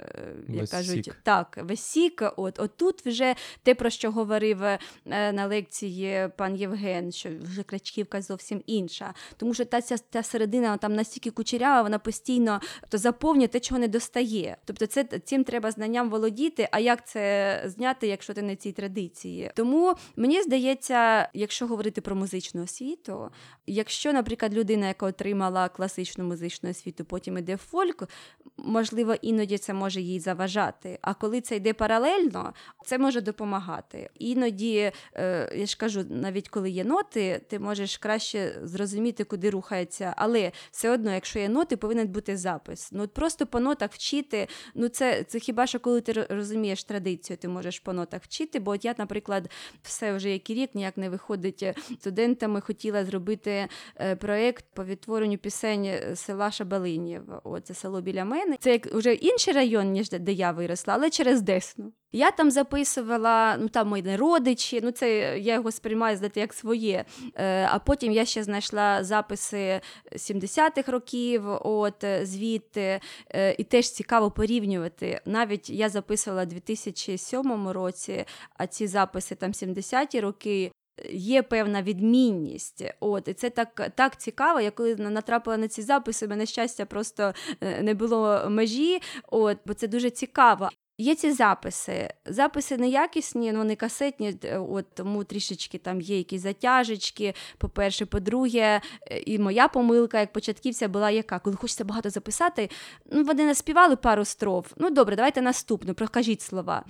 як 0.49 0.69
кажуть, 0.69 1.05
сік. 1.05 1.17
так, 1.23 1.59
весь 1.63 1.81
сік, 1.81 2.23
от, 2.37 2.61
от 2.61 2.77
тут 2.77 3.07
вже 3.07 3.35
те, 3.63 3.75
про 3.75 3.91
що 3.91 4.11
говорив 4.11 4.61
на 5.05 5.47
лекції 5.47 6.22
пан 6.29 6.57
Євген, 6.57 7.13
що 7.13 7.29
вже 7.43 7.63
Крачківка 7.63 8.23
зовсім 8.23 8.63
інша. 8.67 9.15
Тому 9.37 9.55
що 9.55 9.65
та 9.65 9.81
ця 9.81 9.97
та 10.11 10.23
середина 10.23 10.77
там 10.77 10.95
настільки 10.95 11.31
кучерява, 11.31 11.83
вона 11.83 11.99
постійно 11.99 12.61
то 12.89 12.99
заповнює 12.99 13.49
те, 13.49 13.61
чого 13.61 13.79
не 13.79 13.89
достає. 13.89 14.57
Тобто, 14.65 14.87
це 14.87 15.05
цим 15.05 15.45
треба 15.45 15.71
знанням 15.71 16.11
володіти. 16.11 16.69
А 16.73 16.79
як 16.79 17.09
це 17.09 17.63
зняти, 17.67 18.07
якщо 18.07 18.35
ти 18.35 18.43
не 18.43 18.57
цій 18.57 18.73
традиції? 18.73 19.51
Тому 19.55 19.95
мені 20.17 20.43
здається, 20.43 21.29
якщо 21.35 21.67
говорити 21.67 22.01
про 22.01 22.17
музичну 22.17 22.63
освіту, 22.63 23.31
якщо, 23.67 24.13
наприклад, 24.13 24.55
людина, 24.55 24.89
яка 24.89 25.07
отримала 25.07 25.69
класичну 25.69 26.25
музичну 26.25 26.71
освіту, 26.71 27.05
потім 27.05 27.39
іде 27.39 27.55
в 27.55 27.59
фольк, 27.59 28.09
можливо, 28.57 29.15
іноді 29.23 29.59
це 29.59 29.75
може 29.75 30.01
їй 30.01 30.21
заважати. 30.21 30.99
А 31.03 31.15
коли 31.15 31.41
це 31.41 31.57
йде 31.57 31.73
паралельно, 31.73 32.55
це 32.85 32.99
може 32.99 33.21
допомагати. 33.21 34.11
Іноді, 34.19 34.93
е, 35.15 35.53
я 35.57 35.67
ж 35.67 35.77
кажу, 35.77 36.05
навіть 36.13 36.49
коли 36.49 36.71
є 36.71 36.85
ноти, 36.85 37.41
ти 37.49 37.59
можеш 37.59 37.99
краще 37.99 38.61
зрозуміти, 38.63 39.25
куди 39.25 39.51
рухається. 39.51 40.15
Але 40.17 40.53
все 40.71 40.91
одно, 40.91 41.15
якщо 41.15 41.39
є 41.39 41.49
ноти, 41.49 41.77
повинен 41.77 42.09
бути 42.09 42.37
запис. 42.37 42.89
Ну 42.93 43.09
просто 43.09 43.47
по 43.47 43.61
нотах 43.61 43.93
вчити. 43.93 44.49
Ну 44.75 44.89
це 44.89 45.25
це 45.25 45.39
хіба 45.39 45.67
що 45.67 45.81
коли 45.81 46.01
ти 46.01 46.13
розумієш 46.13 46.85
традицію, 46.85 47.37
ти 47.37 47.49
можеш 47.49 47.81
по 47.81 47.93
нотах 47.93 48.23
вчити. 48.23 48.61
Бо 48.61 48.71
от 48.71 48.85
я, 48.85 48.95
наприклад, 48.99 49.51
все 49.83 50.13
вже 50.13 50.31
який 50.31 50.57
рік 50.57 50.75
ніяк 50.75 50.97
не 50.97 51.11
виходить 51.11 51.65
студентами. 52.01 52.61
Хотіла 52.61 53.05
зробити 53.05 53.69
е, 54.01 54.17
проєкт 54.17 54.65
по 54.75 54.85
відтворенню 54.85 55.39
пісень 55.39 55.91
села 56.15 56.51
Шабалинів. 56.51 57.23
Оце 57.45 57.75
село 57.75 58.01
біля 58.01 58.25
мене. 58.25 58.57
Це 58.61 58.73
як 58.73 58.87
вже 58.87 59.15
інший 59.15 59.55
район, 59.55 59.91
ніж 59.91 60.11
де 60.11 60.33
я 60.33 60.53
виросла, 60.53 60.95
але 60.95 61.11
через 61.11 61.43
Десну. 61.43 61.93
Я 62.13 62.31
там 62.31 62.51
записувала, 62.51 63.57
ну 63.61 63.69
там 63.69 63.89
мої 63.89 64.17
родичі, 64.17 64.81
ну 64.83 64.91
це 64.91 65.39
я 65.39 65.55
його 65.55 65.73
сприймаю 65.73 66.17
здати 66.17 66.41
як 66.41 66.55
своє. 66.55 67.05
Е, 67.35 67.69
А 67.71 67.79
потім 67.79 68.13
я 68.13 68.25
ще 68.25 68.43
знайшла 68.43 69.05
записи 69.05 69.81
70-х 70.13 70.93
років, 70.93 71.43
от 71.49 72.05
звідти, 72.23 73.01
е, 73.35 73.55
і 73.59 73.65
теж 73.65 73.91
цікаво 73.91 74.31
порівнювати. 74.31 75.21
Навіть 75.27 75.71
я 75.71 75.89
записувала 75.89 76.43
у 76.43 76.47
2007 76.47 77.69
році, 77.69 78.25
а 78.57 78.67
ці 78.67 78.87
записи 78.87 79.35
там 79.35 79.53
70-ті 79.53 80.21
роки. 80.21 80.73
Є 81.11 81.43
певна 81.43 81.83
відмінність, 81.83 82.85
от 83.01 83.29
і 83.29 83.35
це 83.35 83.51
так 83.51 83.91
так 83.95 84.17
цікаво. 84.17 84.61
Я 84.61 84.71
коли 84.71 84.97
натрапила 84.97 85.57
на 85.57 85.69
ці 85.69 85.83
записи, 85.83 86.29
мене 86.29 86.47
щастя 86.47 86.85
просто 86.85 87.33
е, 87.61 87.83
не 87.83 87.95
було 87.95 88.47
межі. 88.49 89.03
От 89.31 89.59
бо 89.67 89.75
це 89.75 89.89
дуже 89.89 90.11
цікаво. 90.11 90.71
Є 91.03 91.15
ці 91.15 91.33
записи. 91.33 92.09
Записи 92.27 92.77
неякісні, 92.77 93.53
вони 93.53 93.77
касетні, 93.77 94.35
от 94.69 94.95
тому 94.95 95.25
трішечки 95.25 95.79
там 95.79 96.01
є 96.01 96.19
якісь 96.19 96.43
затяжечки. 96.43 97.35
По-перше, 97.59 98.07
по-друге, 98.07 98.81
е, 99.11 99.23
і 99.27 99.39
моя 99.39 99.69
помилка, 99.69 100.21
як 100.21 100.33
початківця, 100.33 100.89
була 100.89 101.11
яка, 101.11 101.39
коли 101.39 101.57
хочеться 101.57 101.85
багато 101.85 102.11
записати, 102.11 102.71
ну 103.13 103.25
вони 103.25 103.45
наспівали 103.45 103.97
пару 103.97 104.25
строф. 104.25 104.73
Ну 104.77 104.91
добре, 104.91 105.17
давайте 105.17 105.43
наступну, 105.43 105.95
прокажіть 105.95 106.43
слова. 106.43 106.85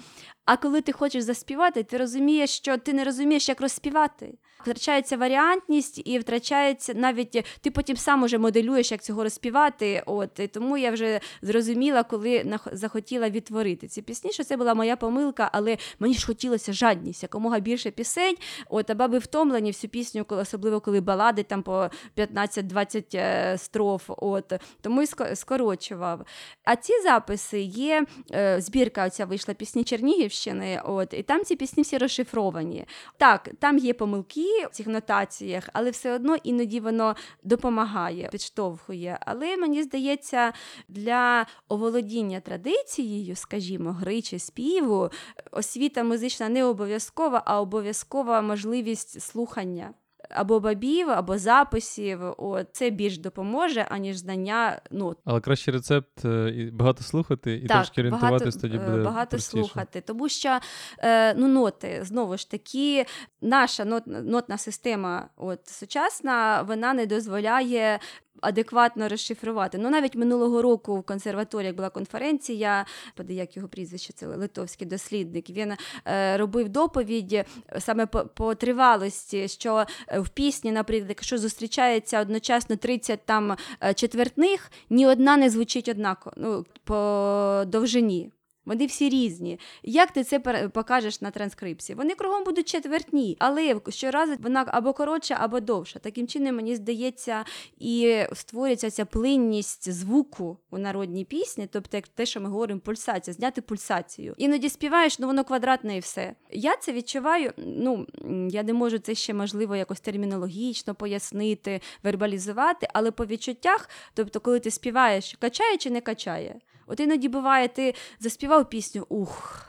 А 0.44 0.56
коли 0.56 0.80
ти 0.80 0.92
хочеш 0.92 1.22
заспівати, 1.22 1.82
ти 1.82 1.96
розумієш, 1.96 2.50
що 2.50 2.78
ти 2.78 2.92
не 2.92 3.04
розумієш, 3.04 3.48
як 3.48 3.60
розспівати. 3.60 4.34
Втрачається 4.60 5.16
варіантність 5.16 6.02
і 6.04 6.18
втрачається 6.18 6.94
навіть 6.94 7.44
ти 7.60 7.70
потім 7.70 7.96
сам 7.96 8.22
уже 8.22 8.38
моделюєш, 8.38 8.92
як 8.92 9.02
цього 9.02 9.22
розспівати. 9.22 10.02
От 10.06 10.38
і 10.38 10.46
тому 10.46 10.76
я 10.76 10.90
вже 10.90 11.20
зрозуміла, 11.42 12.02
коли 12.02 12.58
захотіла 12.72 13.30
відтворити 13.30 13.88
ці 13.88 14.02
пісні, 14.02 14.32
що 14.32 14.44
це 14.44 14.56
була 14.56 14.74
моя 14.74 14.96
помилка, 14.96 15.50
але 15.52 15.76
мені 15.98 16.14
ж 16.14 16.26
хотілося 16.26 16.72
жадність, 16.72 17.22
якомога 17.22 17.60
більше 17.60 17.90
пісень. 17.90 18.36
От 18.70 18.90
а 18.90 18.94
баби 18.94 19.18
втомлені 19.18 19.70
всю 19.70 19.90
пісню, 19.90 20.24
особливо 20.28 20.80
коли 20.80 21.00
балади 21.00 21.42
там 21.42 21.62
по 21.62 21.90
15-20 22.16 23.04
е, 23.14 23.58
строф. 23.58 24.02
От 24.08 24.52
тому 24.80 25.02
й 25.02 25.06
скорочував. 25.34 26.26
А 26.64 26.76
ці 26.76 26.92
записи 27.02 27.60
є. 27.60 28.06
Е, 28.32 28.60
збірка 28.60 29.06
оця 29.06 29.24
вийшла 29.24 29.54
пісні 29.54 29.84
Чернігів. 29.84 30.31
Київщини, 30.32 30.80
от 30.84 31.14
і 31.14 31.22
там 31.22 31.44
ці 31.44 31.56
пісні 31.56 31.82
всі 31.82 31.98
розшифровані. 31.98 32.86
Так, 33.16 33.50
там 33.58 33.78
є 33.78 33.94
помилки 33.94 34.66
в 34.66 34.74
цих 34.74 34.86
нотаціях, 34.86 35.68
але 35.72 35.90
все 35.90 36.14
одно 36.14 36.36
іноді 36.42 36.80
воно 36.80 37.16
допомагає, 37.42 38.28
підштовхує. 38.32 39.18
Але 39.20 39.56
мені 39.56 39.82
здається, 39.82 40.52
для 40.88 41.46
оволодіння 41.68 42.40
традицією, 42.40 43.36
скажімо, 43.36 43.92
гри 43.92 44.22
чи 44.22 44.38
співу, 44.38 45.10
освіта 45.50 46.04
музична 46.04 46.48
не 46.48 46.64
обов'язкова, 46.64 47.42
а 47.46 47.60
обов'язкова 47.60 48.40
можливість 48.40 49.22
слухання 49.22 49.94
або 50.30 50.60
бабів, 50.60 51.10
або 51.10 51.38
записів. 51.38 52.20
О, 52.22 52.62
це 52.72 52.90
більш 52.90 53.18
допоможе, 53.18 53.86
аніж 53.90 54.16
знання 54.16 54.80
нот. 54.90 55.18
Але 55.24 55.40
кращий 55.40 55.74
рецепт 55.74 56.24
е, 56.24 56.70
багато 56.72 57.04
слухати, 57.04 57.54
і 57.54 57.66
так, 57.66 57.76
трошки 57.76 58.00
орієнтуватись 58.00 58.56
тоді 58.56 58.76
е, 58.76 58.80
буде 58.90 59.02
багато 59.02 59.30
простіше. 59.30 59.50
слухати. 59.50 60.00
Тому 60.00 60.28
що 60.28 60.58
е, 60.98 61.34
ну, 61.34 61.48
ноти 61.48 62.00
знову 62.02 62.36
ж 62.36 62.50
таки, 62.50 63.06
наша 63.40 63.84
нот, 63.84 64.02
нотна 64.06 64.58
система, 64.58 65.28
от 65.36 65.68
сучасна, 65.68 66.62
вона 66.62 66.94
не 66.94 67.06
дозволяє 67.06 67.98
адекватно 68.42 69.08
розшифрувати. 69.08 69.78
Ну 69.78 69.90
навіть 69.90 70.14
минулого 70.14 70.62
року 70.62 70.96
в 70.96 71.02
консерваторії 71.02 71.72
була 71.72 71.90
конференція, 71.90 72.86
поди 73.14 73.34
як 73.34 73.56
його 73.56 73.68
прізвище, 73.68 74.12
це 74.12 74.26
литовський 74.26 74.86
дослідник. 74.86 75.50
Він 75.50 75.72
е, 76.04 76.36
робив 76.36 76.68
доповідь 76.68 77.46
саме 77.78 78.06
по, 78.06 78.24
по 78.24 78.54
тривалості, 78.54 79.48
що 79.48 79.84
в 80.20 80.28
пісні, 80.28 80.72
наприклад, 80.72 81.08
якщо 81.08 81.38
зустрічається 81.38 82.20
одночасно 82.20 82.76
30 82.76 83.20
там 83.24 83.56
е, 83.84 83.94
четвертних, 83.94 84.70
ні 84.90 85.06
одна 85.06 85.36
не 85.36 85.50
звучить 85.50 85.88
однаково 85.88 86.34
ну, 86.36 86.66
по 86.84 87.64
довжині. 87.66 88.30
Вони 88.64 88.86
всі 88.86 89.08
різні. 89.08 89.58
Як 89.82 90.10
ти 90.10 90.24
це 90.24 90.38
покажеш 90.68 91.20
на 91.20 91.30
транскрипції? 91.30 91.96
Вони 91.96 92.14
кругом 92.14 92.44
будуть 92.44 92.68
четвертні, 92.68 93.36
але 93.38 93.80
щоразу 93.88 94.32
вона 94.40 94.64
або 94.66 94.92
коротша, 94.92 95.36
або 95.40 95.60
довша. 95.60 95.98
Таким 95.98 96.28
чином, 96.28 96.56
мені 96.56 96.76
здається, 96.76 97.44
і 97.78 98.22
створюється 98.32 98.90
ця 98.90 99.04
плинність 99.04 99.92
звуку 99.92 100.58
у 100.70 100.78
народній 100.78 101.24
пісні, 101.24 101.68
тобто 101.72 101.96
як 101.96 102.08
те, 102.08 102.26
що 102.26 102.40
ми 102.40 102.48
говоримо, 102.48 102.80
пульсація, 102.80 103.34
зняти 103.34 103.62
пульсацію. 103.62 104.34
Іноді 104.36 104.68
співаєш, 104.68 105.18
ну 105.18 105.26
воно 105.26 105.44
квадратне 105.44 105.96
і 105.96 106.00
все. 106.00 106.34
Я 106.50 106.76
це 106.76 106.92
відчуваю. 106.92 107.52
Ну 107.56 108.06
я 108.50 108.62
не 108.62 108.72
можу 108.72 108.98
це 108.98 109.14
ще 109.14 109.34
можливо 109.34 109.76
якось 109.76 110.00
термінологічно 110.00 110.94
пояснити, 110.94 111.80
вербалізувати, 112.02 112.88
але 112.94 113.10
по 113.10 113.26
відчуттях, 113.26 113.88
тобто, 114.14 114.40
коли 114.40 114.60
ти 114.60 114.70
співаєш, 114.70 115.36
качає 115.40 115.76
чи 115.76 115.90
не 115.90 116.00
качає. 116.00 116.60
От 116.92 117.00
іноді 117.00 117.28
буває, 117.28 117.68
ти 117.68 117.94
заспівав 118.20 118.70
пісню, 118.70 119.06
ух. 119.08 119.66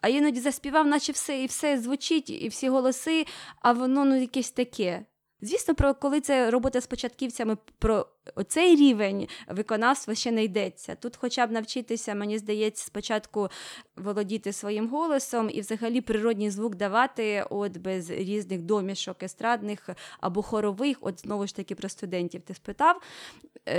А 0.00 0.08
іноді 0.08 0.40
заспівав, 0.40 0.86
наче 0.86 1.12
все 1.12 1.42
і 1.42 1.46
все 1.46 1.78
звучить, 1.78 2.30
і 2.30 2.48
всі 2.48 2.68
голоси, 2.68 3.26
а 3.62 3.72
воно 3.72 4.04
ну, 4.04 4.20
якесь 4.20 4.50
таке. 4.50 5.04
Звісно, 5.42 5.74
про 5.74 5.94
коли 5.94 6.20
це 6.20 6.50
робота 6.50 6.80
з 6.80 6.86
початківцями, 6.86 7.56
про 7.78 8.06
цей 8.48 8.76
рівень 8.76 9.28
виконавства 9.48 10.14
ще 10.14 10.32
не 10.32 10.44
йдеться. 10.44 10.94
Тут, 10.94 11.16
хоча 11.16 11.46
б 11.46 11.52
навчитися, 11.52 12.14
мені 12.14 12.38
здається, 12.38 12.86
спочатку 12.86 13.48
володіти 13.96 14.52
своїм 14.52 14.88
голосом 14.88 15.50
і 15.52 15.60
взагалі 15.60 16.00
природній 16.00 16.50
звук 16.50 16.74
давати, 16.74 17.44
от 17.50 17.76
без 17.76 18.10
різних 18.10 18.62
домішок 18.62 19.22
естрадних 19.22 19.88
або 20.20 20.42
хорових, 20.42 20.96
от 21.00 21.20
знову 21.20 21.46
ж 21.46 21.56
таки 21.56 21.74
про 21.74 21.88
студентів 21.88 22.42
ти 22.42 22.54
спитав, 22.54 23.00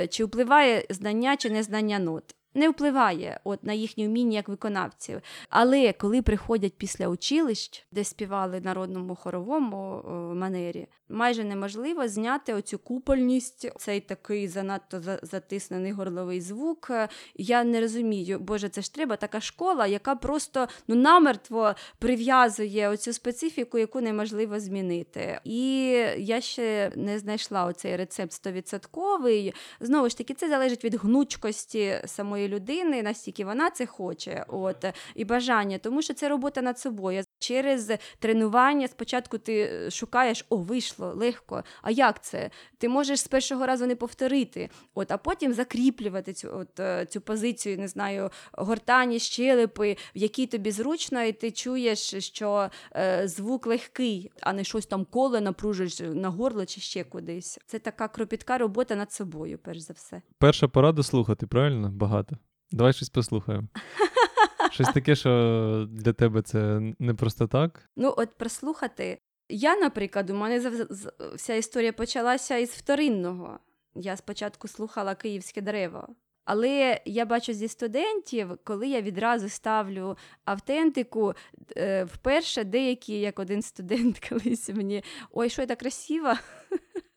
чи 0.10 0.26
впливає 0.26 0.86
знання 0.90 1.38
чи 1.38 1.50
незнання 1.50 2.00
нот 2.00 2.36
не 2.54 2.70
впливає 2.70 3.40
от 3.44 3.64
на 3.64 3.74
їхнє 3.74 4.08
вміння 4.08 4.36
як 4.36 4.50
виконавців. 4.50 5.22
Але 5.50 5.94
коли 5.94 6.22
приходять 6.22 6.78
після 6.78 7.08
училищ, 7.08 7.86
де 7.92 8.04
співали 8.04 8.62
народному 8.62 9.16
хоровому 9.16 10.04
манері, 10.36 10.88
майже 11.12 11.44
неможливо 11.44 12.08
зняти 12.08 12.54
оцю 12.54 12.80
купольність, 12.80 13.72
цей 13.78 14.00
такий 14.00 14.48
занадто 14.48 15.02
затиснений 15.22 15.92
горловий 15.92 16.42
звук. 16.42 16.92
Я 17.36 17.64
не 17.64 17.82
розумію, 17.82 18.40
боже, 18.40 18.70
це 18.70 18.82
ж 18.82 18.94
треба 18.94 19.16
така 19.16 19.42
школа, 19.42 19.88
яка 19.88 20.16
просто 20.16 20.68
ну 20.88 20.96
намертво 20.96 21.76
прив'язує 22.00 22.90
оцю 22.90 23.14
специфіку, 23.14 23.78
яку 23.78 24.02
неможливо 24.02 24.60
змінити. 24.60 25.40
І 25.44 25.88
я 26.18 26.42
ще 26.42 26.92
не 26.96 27.20
знайшла 27.20 27.66
оцей 27.66 27.96
рецепт 27.96 28.34
стовідсотковий. 28.34 29.54
Знову 29.80 30.10
ж 30.10 30.18
таки, 30.18 30.34
це 30.34 30.50
залежить 30.50 30.84
від 30.84 30.96
гнучкості 30.96 32.02
самої 32.06 32.48
людини, 32.48 33.04
настільки 33.04 33.46
вона 33.46 33.70
це 33.70 33.86
хоче, 33.86 34.46
от 34.48 34.86
і 35.16 35.26
бажання, 35.26 35.78
тому 35.78 36.02
що 36.02 36.14
це 36.14 36.30
робота 36.30 36.62
над 36.62 36.80
собою. 36.80 37.24
Через 37.40 37.92
тренування 38.20 38.88
спочатку 38.88 39.38
ти 39.38 39.88
шукаєш, 39.92 40.46
о, 40.50 40.58
вийшло 40.58 41.01
легко. 41.06 41.64
А 41.82 41.92
як 41.92 42.24
це? 42.24 42.50
Ти 42.78 42.90
можеш 42.90 43.20
з 43.20 43.28
першого 43.28 43.66
разу 43.66 43.86
не 43.86 43.96
повторити, 43.96 44.70
от, 44.94 45.12
а 45.12 45.18
потім 45.18 45.54
закріплювати 45.54 46.34
цю 46.34 46.50
от, 46.54 46.80
е, 46.80 47.06
цю 47.06 47.22
позицію, 47.22 47.78
не 47.78 47.88
знаю, 47.88 48.30
гортані, 48.52 49.20
щелепи, 49.20 49.98
в 50.16 50.18
якій 50.18 50.48
тобі 50.48 50.72
зручно, 50.72 51.24
і 51.24 51.32
ти 51.32 51.52
чуєш, 51.52 52.14
що 52.16 52.70
е, 52.96 53.28
звук 53.28 53.68
легкий, 53.68 54.32
а 54.42 54.54
не 54.54 54.64
щось 54.64 54.86
там 54.86 55.06
коле 55.06 55.42
напружиш 55.42 56.00
на 56.00 56.30
горло 56.30 56.66
чи 56.66 56.82
ще 56.82 57.04
кудись. 57.04 57.60
Це 57.66 57.80
така 57.80 58.08
кропітка 58.08 58.58
робота 58.58 58.96
над 58.96 59.12
собою, 59.12 59.60
перш 59.64 59.80
за 59.80 59.94
все. 59.94 60.22
Перша 60.38 60.68
порада 60.68 61.04
слухати, 61.04 61.48
правильно? 61.48 61.90
Багато. 61.90 62.38
Давай 62.72 62.94
щось 62.94 63.10
послухаємо. 63.10 63.68
Щось 64.72 64.90
таке, 64.94 65.16
що 65.16 65.88
для 65.92 66.14
тебе 66.14 66.42
це 66.42 66.82
не 67.00 67.14
просто 67.14 67.48
так. 67.48 67.90
Ну, 67.96 68.14
от 68.18 68.30
прослухати. 68.38 69.20
Я, 69.52 69.76
наприклад, 69.76 70.30
у 70.30 70.34
мене 70.34 70.88
вся 71.36 71.56
історія 71.56 71.94
почалася 71.94 72.58
із 72.58 72.70
вторинного. 72.70 73.60
Я 73.96 74.18
спочатку 74.18 74.68
слухала 74.68 75.16
київське 75.16 75.62
дерево. 75.62 76.08
Але 76.46 77.02
я 77.06 77.26
бачу 77.26 77.54
зі 77.54 77.68
студентів, 77.68 78.58
коли 78.64 78.88
я 78.88 79.02
відразу 79.02 79.50
ставлю 79.50 80.18
автентику, 80.46 81.34
е, 81.78 82.04
вперше 82.04 82.64
деякі, 82.64 83.20
як 83.20 83.40
один 83.40 83.62
студент 83.62 84.20
колись 84.30 84.70
мені, 84.70 85.04
ой, 85.32 85.50
що 85.50 85.66
так 85.66 85.80
красиво. 85.80 86.34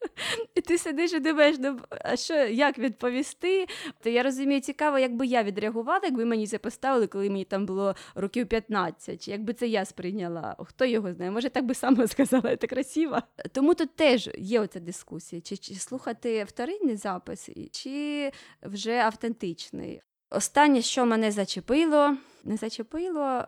І 0.54 0.60
ти 0.60 0.78
сидиш 0.78 1.12
і 1.12 1.20
думаєш, 1.20 1.56
ну 1.60 1.80
а 1.90 2.16
що, 2.16 2.34
як 2.34 2.78
відповісти? 2.78 3.66
То 4.02 4.10
я 4.10 4.22
розумію, 4.22 4.60
цікаво, 4.60 4.98
якби 4.98 5.26
я 5.26 5.42
відреагувала, 5.42 6.00
якби 6.04 6.24
мені 6.24 6.46
це 6.46 6.58
поставили, 6.58 7.06
коли 7.06 7.30
мені 7.30 7.44
там 7.44 7.66
було 7.66 7.94
років 8.14 8.48
15, 8.48 9.28
якби 9.28 9.52
це 9.52 9.66
я 9.66 9.84
сприйняла. 9.84 10.56
Хто 10.58 10.84
його 10.84 11.12
знає? 11.12 11.30
Може, 11.30 11.48
так 11.48 11.64
би 11.64 11.74
сама 11.74 12.06
сказала, 12.08 12.56
це 12.56 12.66
красиво. 12.66 13.18
Тому 13.52 13.74
тут 13.74 13.96
теж 13.96 14.30
є 14.38 14.60
оця 14.60 14.80
дискусія: 14.80 15.42
чи, 15.42 15.56
чи 15.56 15.74
слухати 15.74 16.44
вторинний 16.44 16.96
запис, 16.96 17.50
чи 17.72 18.30
вже 18.62 18.98
автентичний. 18.98 20.00
Останнє, 20.30 20.82
що 20.82 21.06
мене 21.06 21.30
зачепило, 21.30 22.16
не 22.44 22.56
зачепило 22.56 23.44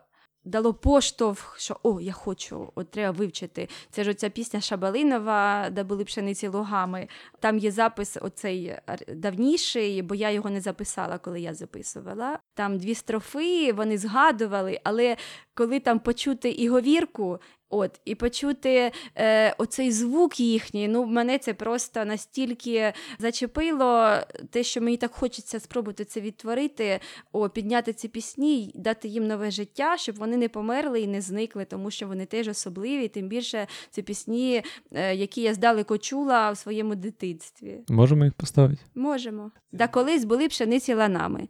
дало 0.47 0.75
поштовх, 0.75 1.59
що 1.59 1.77
о, 1.83 2.01
я 2.01 2.13
хочу, 2.13 2.73
от 2.75 2.91
треба 2.91 3.19
вивчити. 3.19 3.69
Це 3.91 4.05
ж 4.05 4.11
оця 4.11 4.31
пісня 4.31 4.61
Шабалинова, 4.61 5.71
де 5.71 5.85
були 5.85 6.05
пшениці 6.05 6.49
лугами. 6.49 7.09
Там 7.41 7.59
є 7.59 7.71
запис 7.71 8.19
оцей 8.23 8.79
давніший, 9.09 10.03
бо 10.03 10.15
я 10.15 10.31
його 10.31 10.51
не 10.51 10.61
записала, 10.61 11.19
коли 11.19 11.41
я 11.41 11.55
записувала. 11.55 12.39
Там 12.55 12.79
дві 12.79 12.95
строфи, 12.95 13.73
вони 13.73 13.99
згадували, 13.99 14.81
але 14.85 15.17
коли 15.55 15.81
там 15.81 15.99
почути 15.99 16.51
і 16.51 16.69
говірку, 16.69 17.39
От, 17.71 18.01
І 18.05 18.15
почути 18.15 18.93
е, 19.17 19.55
оцей 19.59 19.93
звук 19.93 20.41
їхній, 20.41 20.89
ну 20.89 21.07
мене 21.07 21.39
це 21.39 21.55
просто 21.55 22.05
настільки 22.05 22.93
зачепило, 23.19 24.17
те, 24.51 24.63
що 24.63 24.81
мені 24.81 24.97
так 24.97 25.13
хочеться 25.13 25.61
спробувати 25.61 26.05
це 26.05 26.21
відтворити, 26.21 27.01
о, 27.33 27.49
підняти 27.49 27.93
ці 27.93 28.09
пісні, 28.09 28.73
дати 28.75 29.09
їм 29.09 29.27
нове 29.27 29.51
життя, 29.51 29.97
щоб 29.97 30.17
вони 30.17 30.37
не 30.37 30.49
померли 30.49 31.01
і 31.01 31.07
не 31.07 31.21
зникли, 31.21 31.65
тому 31.65 31.91
що 31.91 32.09
вони 32.09 32.27
теж 32.27 32.49
особливі, 32.49 33.09
тим 33.09 33.29
більше 33.29 33.67
це 33.91 34.03
пісні, 34.03 34.63
е, 34.93 35.15
які 35.15 35.41
я 35.41 35.55
здалеку 35.55 35.99
чула 35.99 36.51
в 36.51 36.57
своєму 36.57 36.95
дитинстві. 36.95 37.81
Можемо 37.89 38.25
їх 38.25 38.35
поставити? 38.35 38.83
Можемо. 38.95 39.51
Да 39.73 39.89
колись 39.89 40.25
були 40.25 40.49
пшениці 40.49 40.95
ланами, 40.95 41.49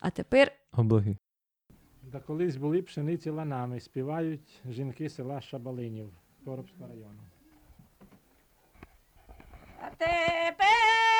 а 0.00 0.10
тепер. 0.10 0.52
Облаги. 0.72 1.16
Да 2.12 2.20
колись 2.20 2.56
були 2.56 2.82
пшениці 2.82 3.30
ланами, 3.30 3.80
співають 3.80 4.60
жінки 4.68 5.08
села 5.08 5.40
Шабалинів 5.40 6.10
Коробського 6.44 6.88
району. 6.88 7.20
А 9.80 9.90
тепер 9.90 11.17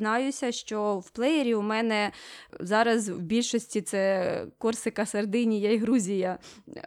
Але 0.00 0.18
зізнаюся, 0.18 0.52
що 0.52 0.98
в 0.98 1.10
плеєрі 1.10 1.54
у 1.54 1.62
мене 1.62 2.12
зараз 2.60 3.08
в 3.08 3.18
більшості 3.18 3.80
це 3.80 4.46
Корсика, 4.58 5.06
Сардинія 5.06 5.72
і 5.72 5.78
Грузія. 5.78 6.38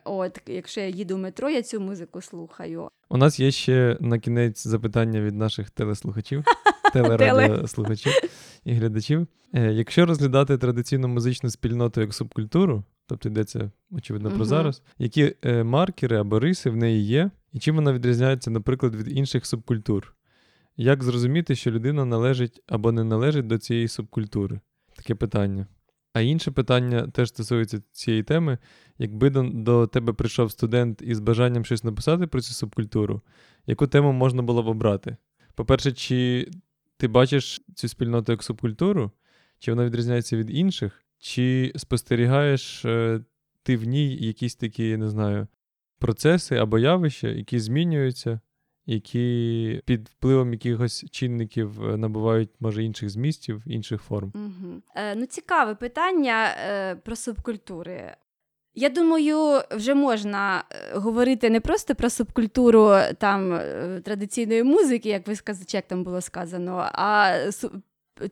От, 0.04 0.42
якщо 0.48 0.82
я 0.82 0.88
їду 0.88 1.16
в 1.16 1.20
метро, 1.20 1.50
я 1.50 1.62
цю 1.62 1.80
музику 1.80 2.22
слухаю. 2.22 2.90
У 3.10 3.18
нас 3.18 3.40
є 3.40 3.52
ще 3.52 3.98
на 4.00 4.20
кінець 4.20 4.68
запитання 4.68 5.22
від 5.22 5.36
наших 5.36 5.70
телеслухачів, 5.70 6.44
телерадіослухачів 6.94 8.12
і 8.66 8.74
глядачів. 8.74 9.28
Е, 9.54 9.72
Якщо 9.72 10.06
розглядати 10.06 10.58
традиційну 10.58 11.08
музичну 11.08 11.50
спільноту 11.50 12.02
як 12.02 12.14
субкультуру, 12.14 12.84
тобто 13.08 13.30
йдеться, 13.30 13.72
очевидно, 13.92 14.32
про 14.32 14.46
зараз, 14.46 14.82
які 14.98 15.36
е, 15.46 15.64
маркери 15.64 16.18
або 16.18 16.40
риси 16.40 16.70
в 16.70 16.76
неї 16.76 17.06
є, 17.06 17.32
і 17.52 17.60
чим 17.60 17.76
вона 17.76 17.94
відрізняється, 17.94 18.52
наприклад, 18.52 18.96
від 18.96 19.18
інших 19.18 19.46
субкультур? 19.46 20.16
Як 20.78 21.04
зрозуміти, 21.04 21.56
що 21.56 21.72
людина 21.72 22.06
належить 22.06 22.62
або 22.68 22.92
не 22.92 23.04
належить 23.04 23.48
до 23.48 23.58
цієї 23.58 23.88
субкультури? 23.88 24.60
Таке 24.96 25.16
питання. 25.16 25.68
А 26.14 26.22
інше 26.22 26.52
питання 26.52 27.08
теж 27.08 27.30
стосується 27.30 27.82
цієї 27.92 28.24
теми. 28.24 28.58
Якби 28.98 29.30
до, 29.30 29.88
тебе 29.88 30.14
прийшов 30.14 30.52
студент 30.52 31.02
із 31.02 31.20
бажанням 31.20 31.66
щось 31.66 31.84
написати 31.84 32.28
про 32.28 32.42
цю 32.42 32.54
субкультуру, 32.54 33.22
яку 33.68 33.88
тему 33.88 34.12
можна 34.12 34.42
було 34.42 34.64
б 34.64 34.68
обрати? 34.68 35.18
По-перше, 35.56 35.92
чи 35.92 36.48
ти 36.98 37.08
бачиш 37.08 37.62
цю 37.76 37.88
спільноту 37.88 38.32
як 38.32 38.44
субкультуру, 38.44 39.12
чи 39.60 39.72
вона 39.72 39.86
відрізняється 39.86 40.38
від 40.38 40.50
інших, 40.50 41.04
чи 41.20 41.74
спостерігаєш 41.76 42.86
е, 42.86 43.22
ти 43.64 43.78
в 43.78 43.84
ній 43.84 44.16
якісь 44.16 44.56
такі, 44.56 44.90
я 44.90 44.98
не 44.98 45.10
знаю, 45.10 45.48
процеси 46.00 46.56
або 46.56 46.80
явища, 46.80 47.28
які 47.28 47.60
змінюються, 47.60 48.40
які 48.86 49.82
під 49.86 50.10
впливом 50.10 50.54
якихось 50.54 51.06
чинників 51.12 51.86
е, 51.86 51.98
набувають, 51.98 52.50
може, 52.60 52.84
інших 52.84 53.10
змістів, 53.10 53.62
інших 53.66 54.02
форм? 54.02 54.32
Угу. 54.36 54.82
Е, 54.96 55.16
ну, 55.16 55.26
цікаве 55.26 55.76
питання 55.76 56.48
е, 56.68 56.96
про 56.96 57.16
субкультури. 57.16 58.16
Я 58.76 58.90
думаю, 58.90 59.62
вже 59.72 59.94
можна 59.94 60.64
е, 60.72 60.98
говорити 60.98 61.50
не 61.50 61.60
просто 61.60 61.96
про 61.96 62.10
субкультуру 62.10 62.92
там 63.18 63.54
е, 63.54 64.02
традиційної 64.06 64.64
музики, 64.64 65.10
як 65.10 65.28
ви 65.28 65.36
сказали, 65.36 65.66
як 65.70 65.88
там 65.88 66.04
було 66.04 66.22
сказано, 66.22 66.90
а 66.94 67.38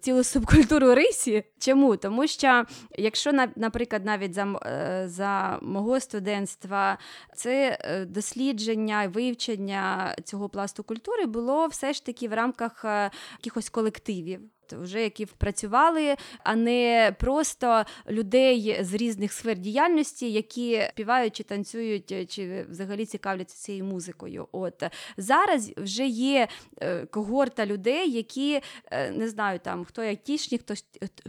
цілу 0.01 0.23
субкультуру 0.23 0.95
рисі. 0.95 1.43
Чому? 1.59 1.97
Тому 1.97 2.27
що, 2.27 2.63
якщо 2.97 3.31
наприклад, 3.55 4.05
навіть 4.05 4.33
за, 4.33 4.59
е, 4.65 5.03
за 5.07 5.59
мого 5.61 5.99
студентства 5.99 6.97
це 7.35 7.77
е, 7.81 8.05
дослідження 8.05 9.11
вивчення 9.13 10.15
цього 10.23 10.49
пласту 10.49 10.83
культури 10.83 11.25
було 11.25 11.67
все 11.67 11.93
ж 11.93 12.05
таки 12.05 12.27
в 12.27 12.33
рамках 12.33 12.85
е, 12.85 13.11
якихось 13.39 13.69
колективів. 13.69 14.41
Вже 14.73 15.03
які 15.03 15.25
працювали, 15.25 16.15
а 16.43 16.55
не 16.55 17.15
просто 17.19 17.83
людей 18.09 18.77
з 18.81 18.93
різних 18.93 19.33
сфер 19.33 19.57
діяльності, 19.57 20.31
які 20.31 20.83
співають 20.89 21.35
чи 21.35 21.43
танцюють, 21.43 22.11
е, 22.11 22.25
чи 22.25 22.65
взагалі 22.69 23.05
цікавляться 23.05 23.57
цією 23.57 23.85
музикою. 23.85 24.47
От 24.51 24.83
зараз 25.17 25.71
вже 25.77 26.07
є 26.07 26.47
е, 26.81 27.05
когорта 27.05 27.65
людей, 27.65 28.11
які 28.11 28.61
е, 28.91 29.11
не 29.11 29.29
знаю, 29.29 29.59
там 29.59 29.85
хто 29.85 30.01
айтішник, 30.01 30.61
хто, 30.61 30.73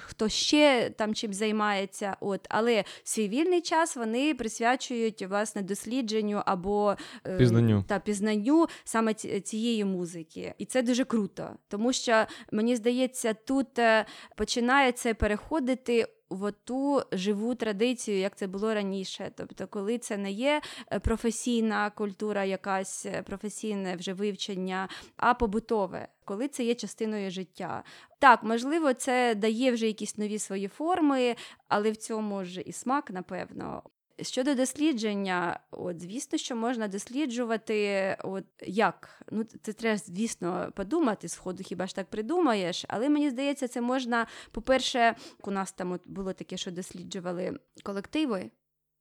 хто 0.01 0.29
ще 0.29 0.91
там 0.97 1.15
чим 1.15 1.33
займається. 1.33 2.17
От, 2.21 2.47
але 2.49 2.85
свій 3.05 3.29
вільний 3.29 3.61
час 3.61 3.97
вони 3.97 4.35
присвячують 4.35 5.23
власне 5.23 5.63
дослідженню 5.63 6.43
або 6.47 6.97
Пізнанню. 7.39 7.85
та 7.89 7.99
пізнанню 7.99 8.67
саме 8.85 9.15
цієї 9.15 9.85
музики. 9.85 10.55
І 10.59 10.65
це 10.65 10.83
дуже 10.83 11.05
круто, 11.05 11.51
тому 11.69 11.93
що 11.93 12.27
мені 12.53 12.77
здається, 12.77 13.32
тут 13.35 13.79
е, 13.79 14.07
починає 14.37 14.93
це 14.93 15.15
переходити 15.15 16.07
в 16.33 16.53
ту 16.53 17.03
живу 17.13 17.55
традицію, 17.55 18.19
як 18.19 18.37
це 18.37 18.47
було 18.47 18.75
раніше. 18.75 19.31
Тобто, 19.37 19.67
коли 19.67 19.99
це 19.99 20.17
не 20.17 20.33
є 20.33 20.61
е, 20.93 20.99
професійна 20.99 21.91
культура, 21.91 22.45
якась 22.45 23.07
е, 23.07 23.23
професійне 23.23 23.97
вже 23.97 24.13
вивчення, 24.13 24.89
а 25.17 25.35
побутове, 25.35 26.09
коли 26.25 26.49
це 26.49 26.65
є 26.65 26.75
частиною 26.75 27.31
життя. 27.31 27.83
Так, 28.19 28.43
можливо, 28.43 28.95
це 28.95 29.35
дає 29.35 29.73
вже 29.73 29.87
якісь 29.87 30.19
нові 30.19 30.39
свої 30.39 30.69
форми, 30.69 31.37
але 31.69 31.91
в 31.91 31.97
цьому 31.97 32.45
ж 32.45 32.61
і 32.61 32.73
смак, 32.73 33.11
напевно. 33.11 33.83
Щодо 34.23 34.55
дослідження, 34.55 35.61
от 35.71 36.01
звісно, 36.01 36.39
що 36.39 36.57
можна 36.57 36.89
досліджувати, 36.89 38.17
от 38.25 38.45
як. 38.67 39.23
Ну, 39.31 39.45
це 39.63 39.73
треба, 39.73 39.99
звісно, 39.99 40.73
подумати 40.75 41.29
сходу, 41.29 41.63
хіба 41.63 41.87
ж 41.87 41.95
так 41.95 42.07
придумаєш. 42.11 42.85
Але 42.89 43.09
мені 43.09 43.31
здається, 43.31 43.69
це 43.69 43.81
можна, 43.81 44.27
по-перше, 44.51 45.17
у 45.43 45.51
нас 45.51 45.73
там 45.73 45.93
от 45.93 46.09
було 46.09 46.33
таке, 46.33 46.57
що 46.57 46.71
досліджували 46.71 47.59
колективи. 47.83 48.51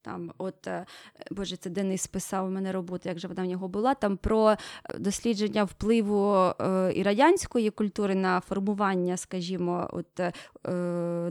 Там, 0.04 0.32
от, 0.38 0.68
е, 0.68 0.86
Боже, 1.32 1.58
це 1.58 1.70
Денис 1.70 2.08
писав 2.08 2.46
у 2.46 2.50
мене 2.50 2.72
роботу, 2.72 3.10
як 3.10 3.20
же 3.20 3.28
вона 3.28 3.44
в 3.44 3.46
нього 3.46 3.68
була, 3.68 3.94
там 3.94 4.18
про 4.18 4.52
е, 4.52 4.58
дослідження 5.00 5.64
впливу 5.64 6.36
е, 6.36 6.92
і 6.96 7.04
радянської 7.04 7.70
культури 7.70 8.16
на 8.16 8.40
формування, 8.40 9.18
скажімо, 9.18 9.90
от, 9.92 10.20
е, 10.20 10.34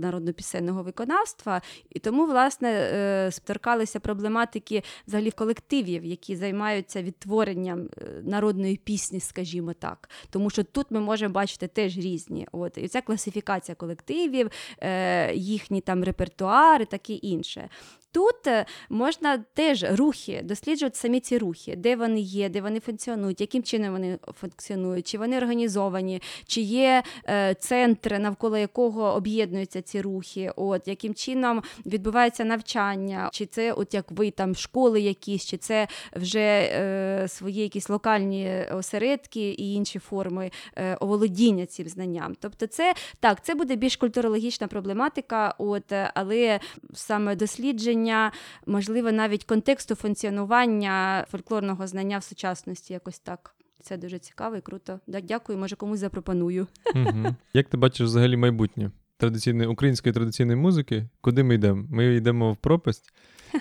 народно-пісенного 0.00 0.82
виконавства. 0.82 1.62
І 1.90 1.98
тому, 1.98 2.26
власне, 2.26 2.68
е, 2.72 3.30
торкалися 3.44 4.00
проблематики 4.00 4.82
взагалі 5.06 5.30
колективів, 5.30 6.04
які 6.04 6.36
займаються 6.36 7.02
відтворенням 7.02 7.88
е, 7.98 8.22
народної 8.24 8.76
пісні, 8.76 9.20
скажімо 9.20 9.72
так. 9.72 10.10
Тому 10.30 10.50
що 10.50 10.64
тут 10.64 10.86
ми 10.90 11.00
можемо 11.00 11.32
бачити 11.32 11.68
теж 11.68 11.98
різні. 11.98 12.46
От, 12.52 12.78
І 12.78 12.88
ця 12.88 13.00
класифікація 13.00 13.74
колективів, 13.74 14.50
е, 14.78 15.34
їхні 15.34 15.80
там 15.80 16.04
репертуари, 16.04 16.84
таке 16.84 17.12
інше. 17.12 17.68
Тут 18.12 18.46
е, 18.46 18.66
можна 18.88 19.44
теж 19.54 19.84
рухи, 19.90 20.40
досліджувати 20.44 20.96
самі 20.96 21.20
ці 21.20 21.38
рухи, 21.38 21.76
де 21.76 21.96
вони 21.96 22.20
є, 22.20 22.48
де 22.48 22.60
вони 22.60 22.80
функціонують, 22.80 23.40
яким 23.40 23.62
чином 23.62 23.92
вони 23.92 24.18
функціонують, 24.40 25.06
чи 25.06 25.18
вони 25.18 25.36
організовані, 25.36 26.22
чи 26.46 26.60
є 26.60 27.02
е, 27.28 27.54
центр, 27.54 28.18
навколо 28.18 28.58
якого 28.58 29.14
об'єднуються 29.14 29.82
ці 29.82 30.00
рухи, 30.00 30.52
от 30.56 30.88
яким 30.88 31.14
чином 31.14 31.62
відбувається 31.86 32.44
навчання, 32.44 33.28
чи 33.32 33.46
це, 33.46 33.72
от 33.72 33.94
як 33.94 34.10
ви 34.10 34.30
там 34.30 34.54
школи 34.54 35.00
якісь, 35.00 35.46
чи 35.46 35.56
це 35.56 35.88
вже 36.16 36.40
е, 36.40 37.26
свої 37.28 37.62
якісь 37.62 37.88
локальні 37.88 38.64
осередки 38.72 39.50
і 39.50 39.72
інші 39.74 39.98
форми 39.98 40.50
е, 40.76 40.94
оволодіння 40.94 41.66
цим 41.66 41.88
знанням. 41.88 42.36
Тобто, 42.40 42.66
це 42.66 42.94
так, 43.20 43.44
це 43.44 43.54
буде 43.54 43.76
більш 43.76 43.96
культурологічна 43.96 44.66
проблематика, 44.66 45.54
от 45.58 45.92
але 46.14 46.60
саме 46.94 47.36
дослідження 47.36 47.99
дослідження, 48.00 48.32
можливо, 48.66 49.12
навіть 49.12 49.44
контексту 49.44 49.94
функціонування 49.94 51.26
фольклорного 51.30 51.86
знання 51.86 52.18
в 52.18 52.22
сучасності, 52.22 52.92
якось 52.92 53.18
так. 53.18 53.54
Це 53.82 53.96
дуже 53.96 54.18
цікаво 54.18 54.56
і 54.56 54.60
круто. 54.60 55.00
Дякую, 55.06 55.58
може 55.58 55.76
комусь 55.76 56.00
запропоную. 56.00 56.66
Угу. 56.94 57.34
Як 57.54 57.68
ти 57.68 57.76
бачиш 57.76 58.06
взагалі 58.06 58.36
майбутнє 58.36 58.90
традиційної 59.16 59.68
української 59.68 60.12
традиційної 60.12 60.56
музики? 60.56 61.08
Куди 61.20 61.42
ми 61.42 61.54
йдемо? 61.54 61.84
Ми 61.90 62.14
йдемо 62.14 62.52
в 62.52 62.56
пропасть, 62.56 63.12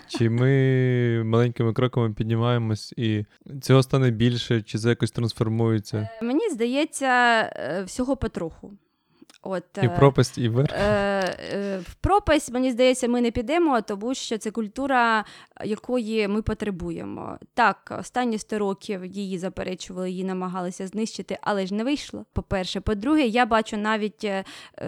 чи 0.07 0.29
ми 0.29 1.23
маленькими 1.23 1.73
кроками 1.73 2.13
піднімаємось 2.13 2.93
і 2.97 3.25
цього 3.61 3.83
стане 3.83 4.11
більше, 4.11 4.61
чи 4.61 4.77
це 4.77 4.89
якось 4.89 5.11
трансформується? 5.11 6.09
Мені 6.21 6.49
здається, 6.49 7.07
е, 7.55 7.83
всього 7.85 8.17
потроху. 8.17 8.73
От, 9.41 9.63
І 9.83 9.87
в 9.87 9.95
пропасть, 9.95 10.37
і 10.37 10.49
вверх? 10.49 10.73
Е, 10.73 11.37
е, 11.53 11.79
В 11.79 11.93
пропасть, 11.93 12.51
мені 12.51 12.71
здається, 12.71 13.07
ми 13.07 13.21
не 13.21 13.31
підемо, 13.31 13.81
тому 13.81 14.13
що 14.13 14.37
це 14.37 14.51
культура, 14.51 15.25
якої 15.65 16.27
ми 16.27 16.41
потребуємо. 16.41 17.37
Так, 17.53 17.97
останні 17.99 18.37
100 18.37 18.59
років 18.59 19.05
її 19.05 19.37
заперечували, 19.37 20.11
її 20.11 20.23
намагалися 20.23 20.87
знищити, 20.87 21.37
але 21.41 21.65
ж 21.65 21.73
не 21.73 21.83
вийшло. 21.83 22.25
По-перше, 22.33 22.81
по-друге, 22.81 23.21
я 23.21 23.45
бачу 23.45 23.77
навіть 23.77 24.23
е, 24.23 24.43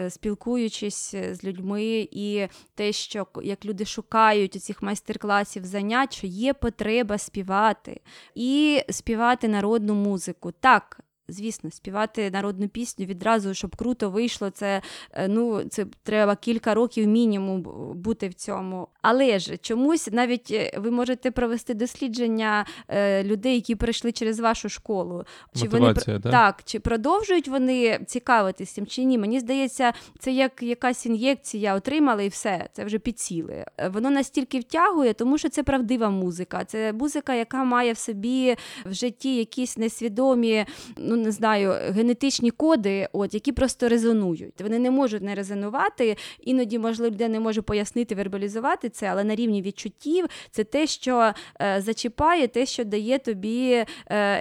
спілкуючись 0.09 1.15
з 1.15 1.43
людьми, 1.43 2.07
і 2.11 2.47
те, 2.75 2.91
що 2.91 3.27
як 3.43 3.65
люди 3.65 3.85
шукають 3.85 4.55
у 4.55 4.59
цих 4.59 4.81
майстер-класів 4.81 5.65
занять, 5.65 6.13
що 6.13 6.27
є 6.27 6.53
потреба 6.53 7.17
співати 7.17 8.01
і 8.35 8.81
співати 8.89 9.47
народну 9.47 9.93
музику. 9.93 10.51
Так, 10.51 10.99
Звісно, 11.31 11.71
співати 11.71 12.31
народну 12.31 12.67
пісню 12.67 13.05
відразу, 13.05 13.53
щоб 13.53 13.75
круто 13.75 14.09
вийшло, 14.09 14.49
це 14.49 14.81
е, 15.13 15.27
ну, 15.27 15.63
це 15.63 15.85
треба 16.03 16.35
кілька 16.35 16.73
років 16.73 17.07
мінімум 17.07 17.61
бути 17.95 18.27
в 18.27 18.33
цьому. 18.33 18.87
Але 19.01 19.39
ж 19.39 19.57
чомусь 19.57 20.09
навіть 20.11 20.51
е, 20.51 20.71
ви 20.77 20.91
можете 20.91 21.31
провести 21.31 21.73
дослідження 21.73 22.65
е, 22.87 23.23
людей, 23.23 23.55
які 23.55 23.75
прийшли 23.75 24.11
через 24.11 24.39
вашу 24.39 24.69
школу. 24.69 25.23
Чи 25.55 25.67
вони 25.67 25.93
так? 25.93 26.21
так, 26.21 26.61
чи 26.65 26.79
продовжують 26.79 27.47
вони 27.47 27.99
цікавитися 28.07 28.75
цим, 28.75 28.85
чи 28.85 29.03
ні? 29.03 29.17
Мені 29.17 29.39
здається, 29.39 29.93
це 30.19 30.31
як 30.31 30.63
якась 30.63 31.05
ін'єкція 31.05 31.75
отримали 31.75 32.25
і 32.25 32.27
все, 32.27 32.69
це 32.73 32.85
вже 32.85 32.99
підсіли. 32.99 33.65
Воно 33.93 34.09
настільки 34.09 34.59
втягує, 34.59 35.13
тому 35.13 35.37
що 35.37 35.49
це 35.49 35.63
правдива 35.63 36.09
музика. 36.09 36.65
Це 36.65 36.93
музика, 36.93 37.33
яка 37.33 37.63
має 37.63 37.93
в 37.93 37.97
собі 37.97 38.55
в 38.85 38.93
житті 38.93 39.35
якісь 39.35 39.77
несвідомі. 39.77 40.65
ну, 40.97 41.15
не 41.21 41.31
знаю, 41.31 41.93
генетичні 41.93 42.51
коди, 42.51 43.07
от, 43.13 43.33
які 43.33 43.51
просто 43.51 43.89
резонують. 43.89 44.61
Вони 44.61 44.79
не 44.79 44.91
можуть 44.91 45.23
не 45.23 45.35
резонувати. 45.35 46.17
Іноді, 46.39 46.79
можливо, 46.79 47.11
людина 47.11 47.29
не 47.29 47.39
може 47.39 47.61
пояснити, 47.61 48.15
вербалізувати 48.15 48.89
це, 48.89 49.07
але 49.07 49.23
на 49.23 49.35
рівні 49.35 49.61
відчуттів 49.61 50.25
це 50.51 50.63
те, 50.63 50.87
що 50.87 51.33
е, 51.61 51.81
зачіпає, 51.81 52.47
те, 52.47 52.65
що 52.65 52.83
дає 52.83 53.19
тобі 53.19 53.71
е, 53.71 53.85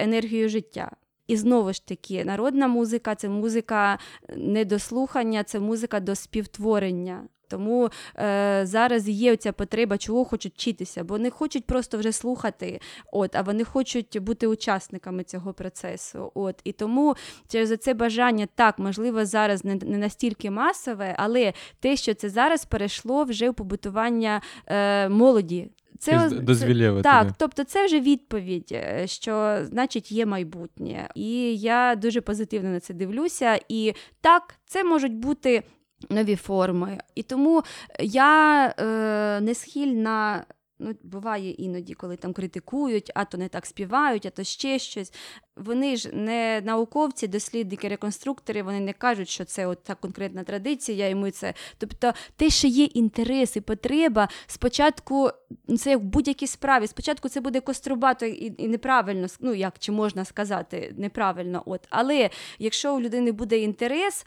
енергію 0.03 0.49
життя. 0.49 0.91
І 1.27 1.37
знову 1.37 1.73
ж 1.73 1.87
таки, 1.87 2.25
народна 2.25 2.67
музика 2.67 3.15
це 3.15 3.29
музика 3.29 3.99
не 4.35 4.65
до 4.65 4.79
слухання, 4.79 5.43
це 5.43 5.59
музика 5.59 5.99
до 5.99 6.15
співтворення. 6.15 7.27
Тому 7.51 7.89
е, 8.17 8.61
зараз 8.63 9.09
є 9.09 9.35
ця 9.35 9.51
потреба, 9.51 9.97
чого 9.97 10.25
хочуть 10.25 10.53
вчитися, 10.53 11.03
бо 11.03 11.17
не 11.17 11.29
хочуть 11.29 11.65
просто 11.65 11.97
вже 11.97 12.11
слухати, 12.11 12.79
от, 13.11 13.35
а 13.35 13.41
вони 13.41 13.63
хочуть 13.63 14.19
бути 14.19 14.47
учасниками 14.47 15.23
цього 15.23 15.53
процесу. 15.53 16.31
От. 16.33 16.55
І 16.63 16.71
тому 16.71 17.15
через 17.47 17.79
це 17.79 17.93
бажання 17.93 18.47
так, 18.55 18.79
можливо, 18.79 19.25
зараз 19.25 19.65
не, 19.65 19.75
не 19.75 19.97
настільки 19.97 20.51
масове, 20.51 21.15
але 21.17 21.53
те, 21.79 21.95
що 21.95 22.13
це 22.13 22.29
зараз 22.29 22.65
перейшло 22.65 23.23
вже 23.23 23.49
в 23.49 23.53
побутування 23.53 24.41
е, 24.67 25.09
молоді. 25.09 25.69
Це, 25.99 26.29
це 26.29 27.01
так, 27.03 27.27
тобто 27.37 27.63
це 27.63 27.85
вже 27.85 27.99
відповідь, 27.99 28.69
е, 28.71 29.07
що 29.07 29.57
значить 29.63 30.11
є 30.11 30.25
майбутнє. 30.25 31.09
І 31.15 31.57
я 31.57 31.95
дуже 31.95 32.21
позитивно 32.21 32.69
на 32.69 32.79
це 32.79 32.93
дивлюся. 32.93 33.59
І 33.69 33.93
так, 34.21 34.55
це 34.65 34.83
можуть 34.83 35.15
бути 35.15 35.63
нові 36.09 36.35
форми. 36.35 36.97
І 37.15 37.23
тому 37.23 37.63
я 37.99 38.65
е, 38.79 39.41
не 39.41 39.55
схильна. 39.55 40.45
Ну, 40.83 40.95
буває 41.03 41.51
іноді, 41.51 41.93
коли 41.93 42.15
там 42.15 42.33
критикують, 42.33 43.11
а 43.15 43.25
то 43.25 43.37
не 43.37 43.49
так 43.49 43.65
співають, 43.65 44.25
а 44.25 44.29
то 44.29 44.43
ще 44.43 44.79
щось. 44.79 45.13
Вони 45.57 45.95
ж 45.95 46.09
не 46.13 46.61
науковці, 46.65 47.27
дослідники, 47.27 47.87
реконструктори, 47.87 48.63
вони 48.63 48.79
не 48.79 48.93
кажуть, 48.93 49.29
що 49.29 49.45
це 49.45 49.67
от 49.67 49.83
та 49.83 49.95
конкретна 49.95 50.43
традиція, 50.43 51.09
і 51.09 51.15
ми 51.15 51.31
це. 51.31 51.53
Тобто, 51.77 52.13
те, 52.35 52.49
що 52.49 52.67
є 52.67 52.83
інтерес 52.83 53.55
і 53.55 53.61
потреба, 53.61 54.29
спочатку 54.47 55.29
ну, 55.67 55.77
це 55.77 55.89
як 55.89 55.99
в 55.99 56.03
будь-якій 56.03 56.47
справі. 56.47 56.87
Спочатку 56.87 57.29
це 57.29 57.41
буде 57.41 57.59
кострубато 57.59 58.25
і, 58.25 58.53
і 58.57 58.67
неправильно, 58.67 59.27
ну 59.39 59.53
як 59.53 59.79
чи 59.79 59.91
можна 59.91 60.25
сказати, 60.25 60.93
неправильно. 60.97 61.63
от. 61.65 61.87
Але 61.89 62.29
якщо 62.59 62.95
у 62.95 63.01
людини 63.01 63.31
буде 63.31 63.59
інтерес, 63.59 64.25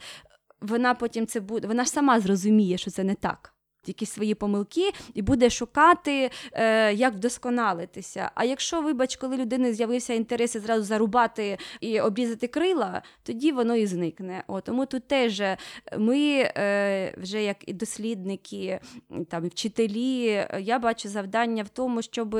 вона 0.65 0.93
потім 0.93 1.27
це 1.27 1.39
буде, 1.39 1.67
вона 1.67 1.83
ж 1.83 1.89
сама 1.89 2.19
зрозуміє, 2.19 2.77
що 2.77 2.91
це 2.91 3.03
не 3.03 3.15
так 3.15 3.54
якісь 3.87 4.11
свої 4.11 4.35
помилки 4.35 4.91
і 5.13 5.21
буде 5.21 5.49
шукати, 5.49 6.29
е, 6.51 6.93
як 6.93 7.13
вдосконалитися. 7.13 8.31
А 8.35 8.43
якщо, 8.43 8.81
вибач, 8.81 9.15
коли 9.15 9.37
людини 9.37 9.73
з'явився 9.73 10.13
інтерес 10.13 10.55
і 10.55 10.59
зразу 10.59 10.83
зарубати 10.83 11.57
і 11.81 11.99
обрізати 11.99 12.47
крила, 12.47 13.01
тоді 13.23 13.51
воно 13.51 13.75
і 13.75 13.87
зникне. 13.87 14.43
О, 14.47 14.61
тому 14.61 14.85
тут 14.85 15.07
теж 15.07 15.43
ми 15.97 16.51
е, 16.57 17.13
вже 17.17 17.43
як 17.43 17.57
і 17.67 17.73
дослідники, 17.73 18.79
там 19.29 19.47
вчителі, 19.47 20.47
я 20.59 20.79
бачу 20.79 21.09
завдання 21.09 21.63
в 21.63 21.69
тому, 21.69 22.01
щоб 22.01 22.39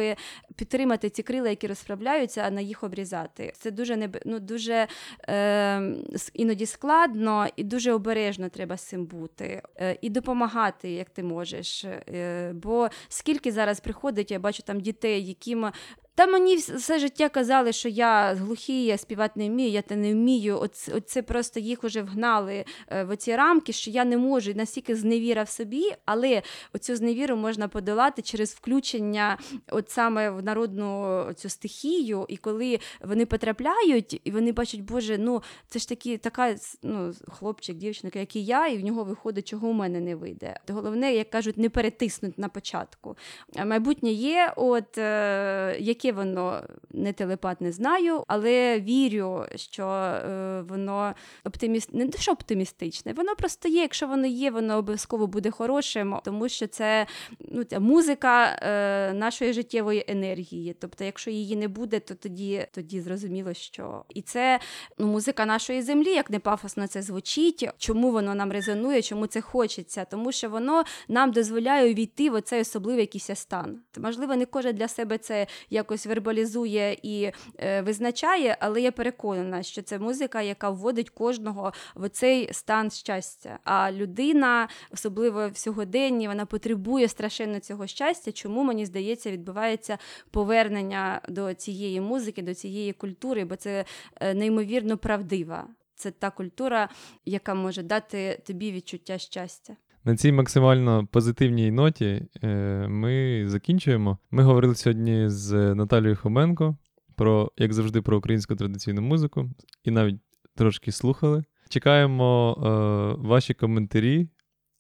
підтримати 0.56 1.10
ці 1.10 1.24
крила, 1.24 1.50
які 1.50 1.68
розправляються, 1.68 2.44
а 2.48 2.52
на 2.52 2.62
їх 2.62 2.84
обрізати. 2.84 3.54
Це 3.58 3.72
дуже 3.72 3.98
не 3.98 4.10
ну, 4.26 4.40
дуже 4.40 4.88
е, 5.30 5.96
іноді 6.34 6.66
складно 6.66 7.48
і 7.56 7.64
дуже 7.64 7.94
обережно 7.94 8.50
треба 8.50 8.78
з 8.78 8.82
цим 8.82 9.06
бути. 9.06 9.62
Е, 9.80 9.98
і 10.02 10.10
допомагати, 10.10 10.92
як 10.92 11.10
ти 11.10 11.24
можеш 11.24 11.35
можеш. 11.36 11.86
Е, 11.86 12.52
бо 12.54 12.90
скільки 13.10 13.52
зараз 13.52 13.80
приходить, 13.80 14.32
я 14.32 14.40
бачу 14.40 14.64
там 14.64 14.80
дітей, 14.80 15.28
яким 15.28 15.72
Та 16.16 16.28
мені 16.28 16.56
все 16.56 17.00
життя 17.00 17.30
казали, 17.30 17.74
що 17.74 17.90
я 17.90 18.34
глухий, 18.34 18.86
я 18.86 18.98
співати 18.98 19.40
не 19.40 19.50
вмію, 19.50 19.70
я 19.70 19.82
те 19.82 19.96
не 19.96 20.14
вмію. 20.14 20.60
Оце, 20.60 20.94
оце 20.94 21.22
просто 21.22 21.60
їх 21.60 21.84
уже 21.84 22.02
вгнали 22.02 22.66
е, 22.88 23.04
в 23.04 23.10
оці 23.10 23.36
рамки, 23.36 23.74
що 23.74 23.92
я 23.92 24.06
не 24.06 24.18
можу, 24.18 24.54
настільки 24.54 24.96
зневіра 24.96 25.44
в 25.44 25.50
собі, 25.50 25.92
але 26.06 26.42
оцю 26.74 26.96
зневіру 26.96 27.36
можна 27.36 27.68
подолати 27.68 28.22
через 28.22 28.52
включення 28.52 29.38
от 29.72 29.90
саме 29.90 30.30
в 30.30 30.44
народну 30.44 31.24
цю 31.36 31.50
стихію, 31.50 32.26
і 32.30 32.38
коли 32.38 32.80
вони 33.02 33.26
потрапляють, 33.26 34.22
і 34.24 34.32
вони 34.32 34.52
бачать, 34.52 34.82
Боже, 34.82 35.18
ну 35.18 35.44
це 35.68 35.80
ж 35.80 35.90
такі 35.90 36.18
така 36.18 36.56
ну, 36.84 37.14
хлопчик, 37.28 37.78
дівчинка, 37.78 38.20
як 38.20 38.36
і 38.36 38.46
я, 38.46 38.68
і 38.68 38.78
в 38.78 38.84
нього 38.84 39.04
виходить, 39.04 39.48
чого 39.48 39.68
у 39.68 39.74
мене 39.74 40.00
не 40.00 40.16
вийде. 40.16 40.60
Головне, 40.70 41.14
як 41.14 41.30
кажуть, 41.30 41.58
не 41.58 41.70
перетиснуть 41.70 42.38
на 42.38 42.50
початку. 42.50 43.18
Майбутнє 43.66 44.12
є, 44.12 44.54
от 44.56 44.98
е, 44.98 45.78
яке 46.06 46.18
воно 46.18 46.64
не 46.92 47.14
телепат, 47.14 47.62
не 47.62 47.72
знаю, 47.72 48.24
але 48.28 48.80
вірю, 48.80 49.46
що 49.56 49.88
е, 49.88 50.62
воно 50.62 51.14
оптиміст... 51.44 51.94
не 51.94 52.10
що 52.20 52.32
оптимістичне, 52.32 53.14
воно 53.14 53.36
просто 53.36 53.70
є. 53.70 53.82
Якщо 53.82 54.08
воно 54.08 54.28
є, 54.28 54.52
воно 54.52 54.78
обов'язково 54.78 55.28
буде 55.28 55.52
хорошим, 55.52 56.16
тому 56.24 56.50
що 56.50 56.68
це 56.68 57.08
ну, 57.40 57.64
ця 57.64 57.80
музика 57.80 58.46
е, 58.46 59.14
нашої 59.14 59.54
життєвої 59.54 60.06
енергії. 60.08 60.76
Тобто, 60.80 61.04
якщо 61.04 61.32
її 61.32 61.56
не 61.56 61.68
буде, 61.68 62.00
то 62.00 62.16
тоді, 62.16 62.68
тоді 62.72 63.02
зрозуміло, 63.02 63.54
що 63.54 64.06
і 64.10 64.22
це 64.22 64.60
ну, 64.98 65.08
музика 65.08 65.46
нашої 65.46 65.82
землі, 65.82 66.10
як 66.10 66.30
не 66.30 66.40
пафосно 66.40 66.88
це 66.88 67.02
звучить. 67.02 67.70
Чому 67.78 68.12
воно 68.12 68.36
нам 68.36 68.52
резонує, 68.52 69.02
чому 69.02 69.28
це 69.28 69.42
хочеться? 69.42 70.06
Тому 70.06 70.32
що 70.32 70.50
воно 70.50 70.84
нам 71.08 71.32
дозволяє 71.32 71.92
увійти 71.92 72.30
в 72.30 72.34
оцей 72.34 72.62
особливий 72.62 73.02
якийсь 73.02 73.30
стан. 73.34 73.80
Можливо, 73.98 74.36
не 74.36 74.46
кожен 74.46 74.76
для 74.76 74.88
себе 74.88 75.18
це 75.18 75.48
якось 75.70 75.95
вербалізує 76.04 76.98
і 77.04 77.32
е, 77.60 77.82
визначає, 77.82 78.58
але 78.60 78.82
я 78.82 78.92
переконана, 78.92 79.64
що 79.64 79.82
це 79.82 80.00
музика, 80.00 80.42
яка 80.42 80.70
вводить 80.70 81.10
кожного 81.10 81.74
в 81.96 82.10
цей 82.10 82.54
стан 82.54 82.92
щастя. 82.92 83.60
А 83.64 83.92
людина, 83.92 84.68
особливо 84.92 85.50
в 85.50 85.58
сьогоденні, 85.58 86.28
вона 86.28 86.46
потребує 86.46 87.08
страшенно 87.08 87.60
цього 87.60 87.88
щастя. 87.88 88.32
Чому 88.32 88.64
мені 88.64 88.86
здається, 88.86 89.32
відбувається 89.32 89.98
повернення 90.32 91.22
до 91.30 91.54
цієї 91.54 92.02
музики, 92.02 92.42
до 92.42 92.54
цієї 92.54 92.94
культури, 92.94 93.46
бо 93.46 93.56
це 93.56 93.86
е, 94.20 94.34
неймовірно 94.34 94.98
правдива. 94.98 95.68
Це 95.96 96.12
та 96.12 96.30
культура, 96.30 96.90
яка 97.26 97.54
може 97.54 97.84
дати 97.84 98.42
тобі 98.46 98.72
відчуття 98.72 99.18
щастя. 99.18 99.76
На 100.08 100.16
цій 100.16 100.32
максимально 100.32 101.08
позитивній 101.12 101.72
ноті 101.72 102.26
е, 102.44 102.48
ми 102.88 103.44
закінчуємо. 103.48 104.18
Ми 104.32 104.44
говорили 104.44 104.76
сьогодні 104.76 105.30
з 105.30 105.76
Наталією 105.76 106.16
Хоменко 106.16 106.78
про, 107.16 107.52
як 107.58 107.74
завжди, 107.74 108.02
про 108.02 108.18
українську 108.18 108.56
традиційну 108.56 109.02
музику 109.02 109.50
і 109.84 109.92
навіть 109.92 110.20
трошки 110.56 110.92
слухали. 110.92 111.44
Чекаємо 111.70 112.58
е, 112.58 113.28
ваші 113.28 113.54
коментарі 113.54 114.30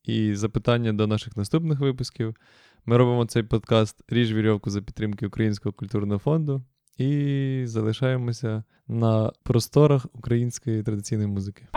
і 0.04 0.36
запитання 0.36 0.94
до 0.94 1.08
наших 1.08 1.38
наступних 1.38 1.80
випусків. 1.80 2.36
Ми 2.86 2.98
робимо 2.98 3.26
цей 3.26 3.44
подкаст 3.44 4.04
Ріж 4.08 4.34
вірьовку 4.34 4.70
за 4.70 4.82
підтримки 4.82 5.28
Українського 5.28 5.74
культурного 5.74 6.20
фонду 6.20 6.64
і 6.98 7.62
залишаємося 7.66 8.64
на 8.88 9.32
просторах 9.44 10.06
української 10.14 10.84
традиційної 10.84 11.28
музики. 11.28 11.68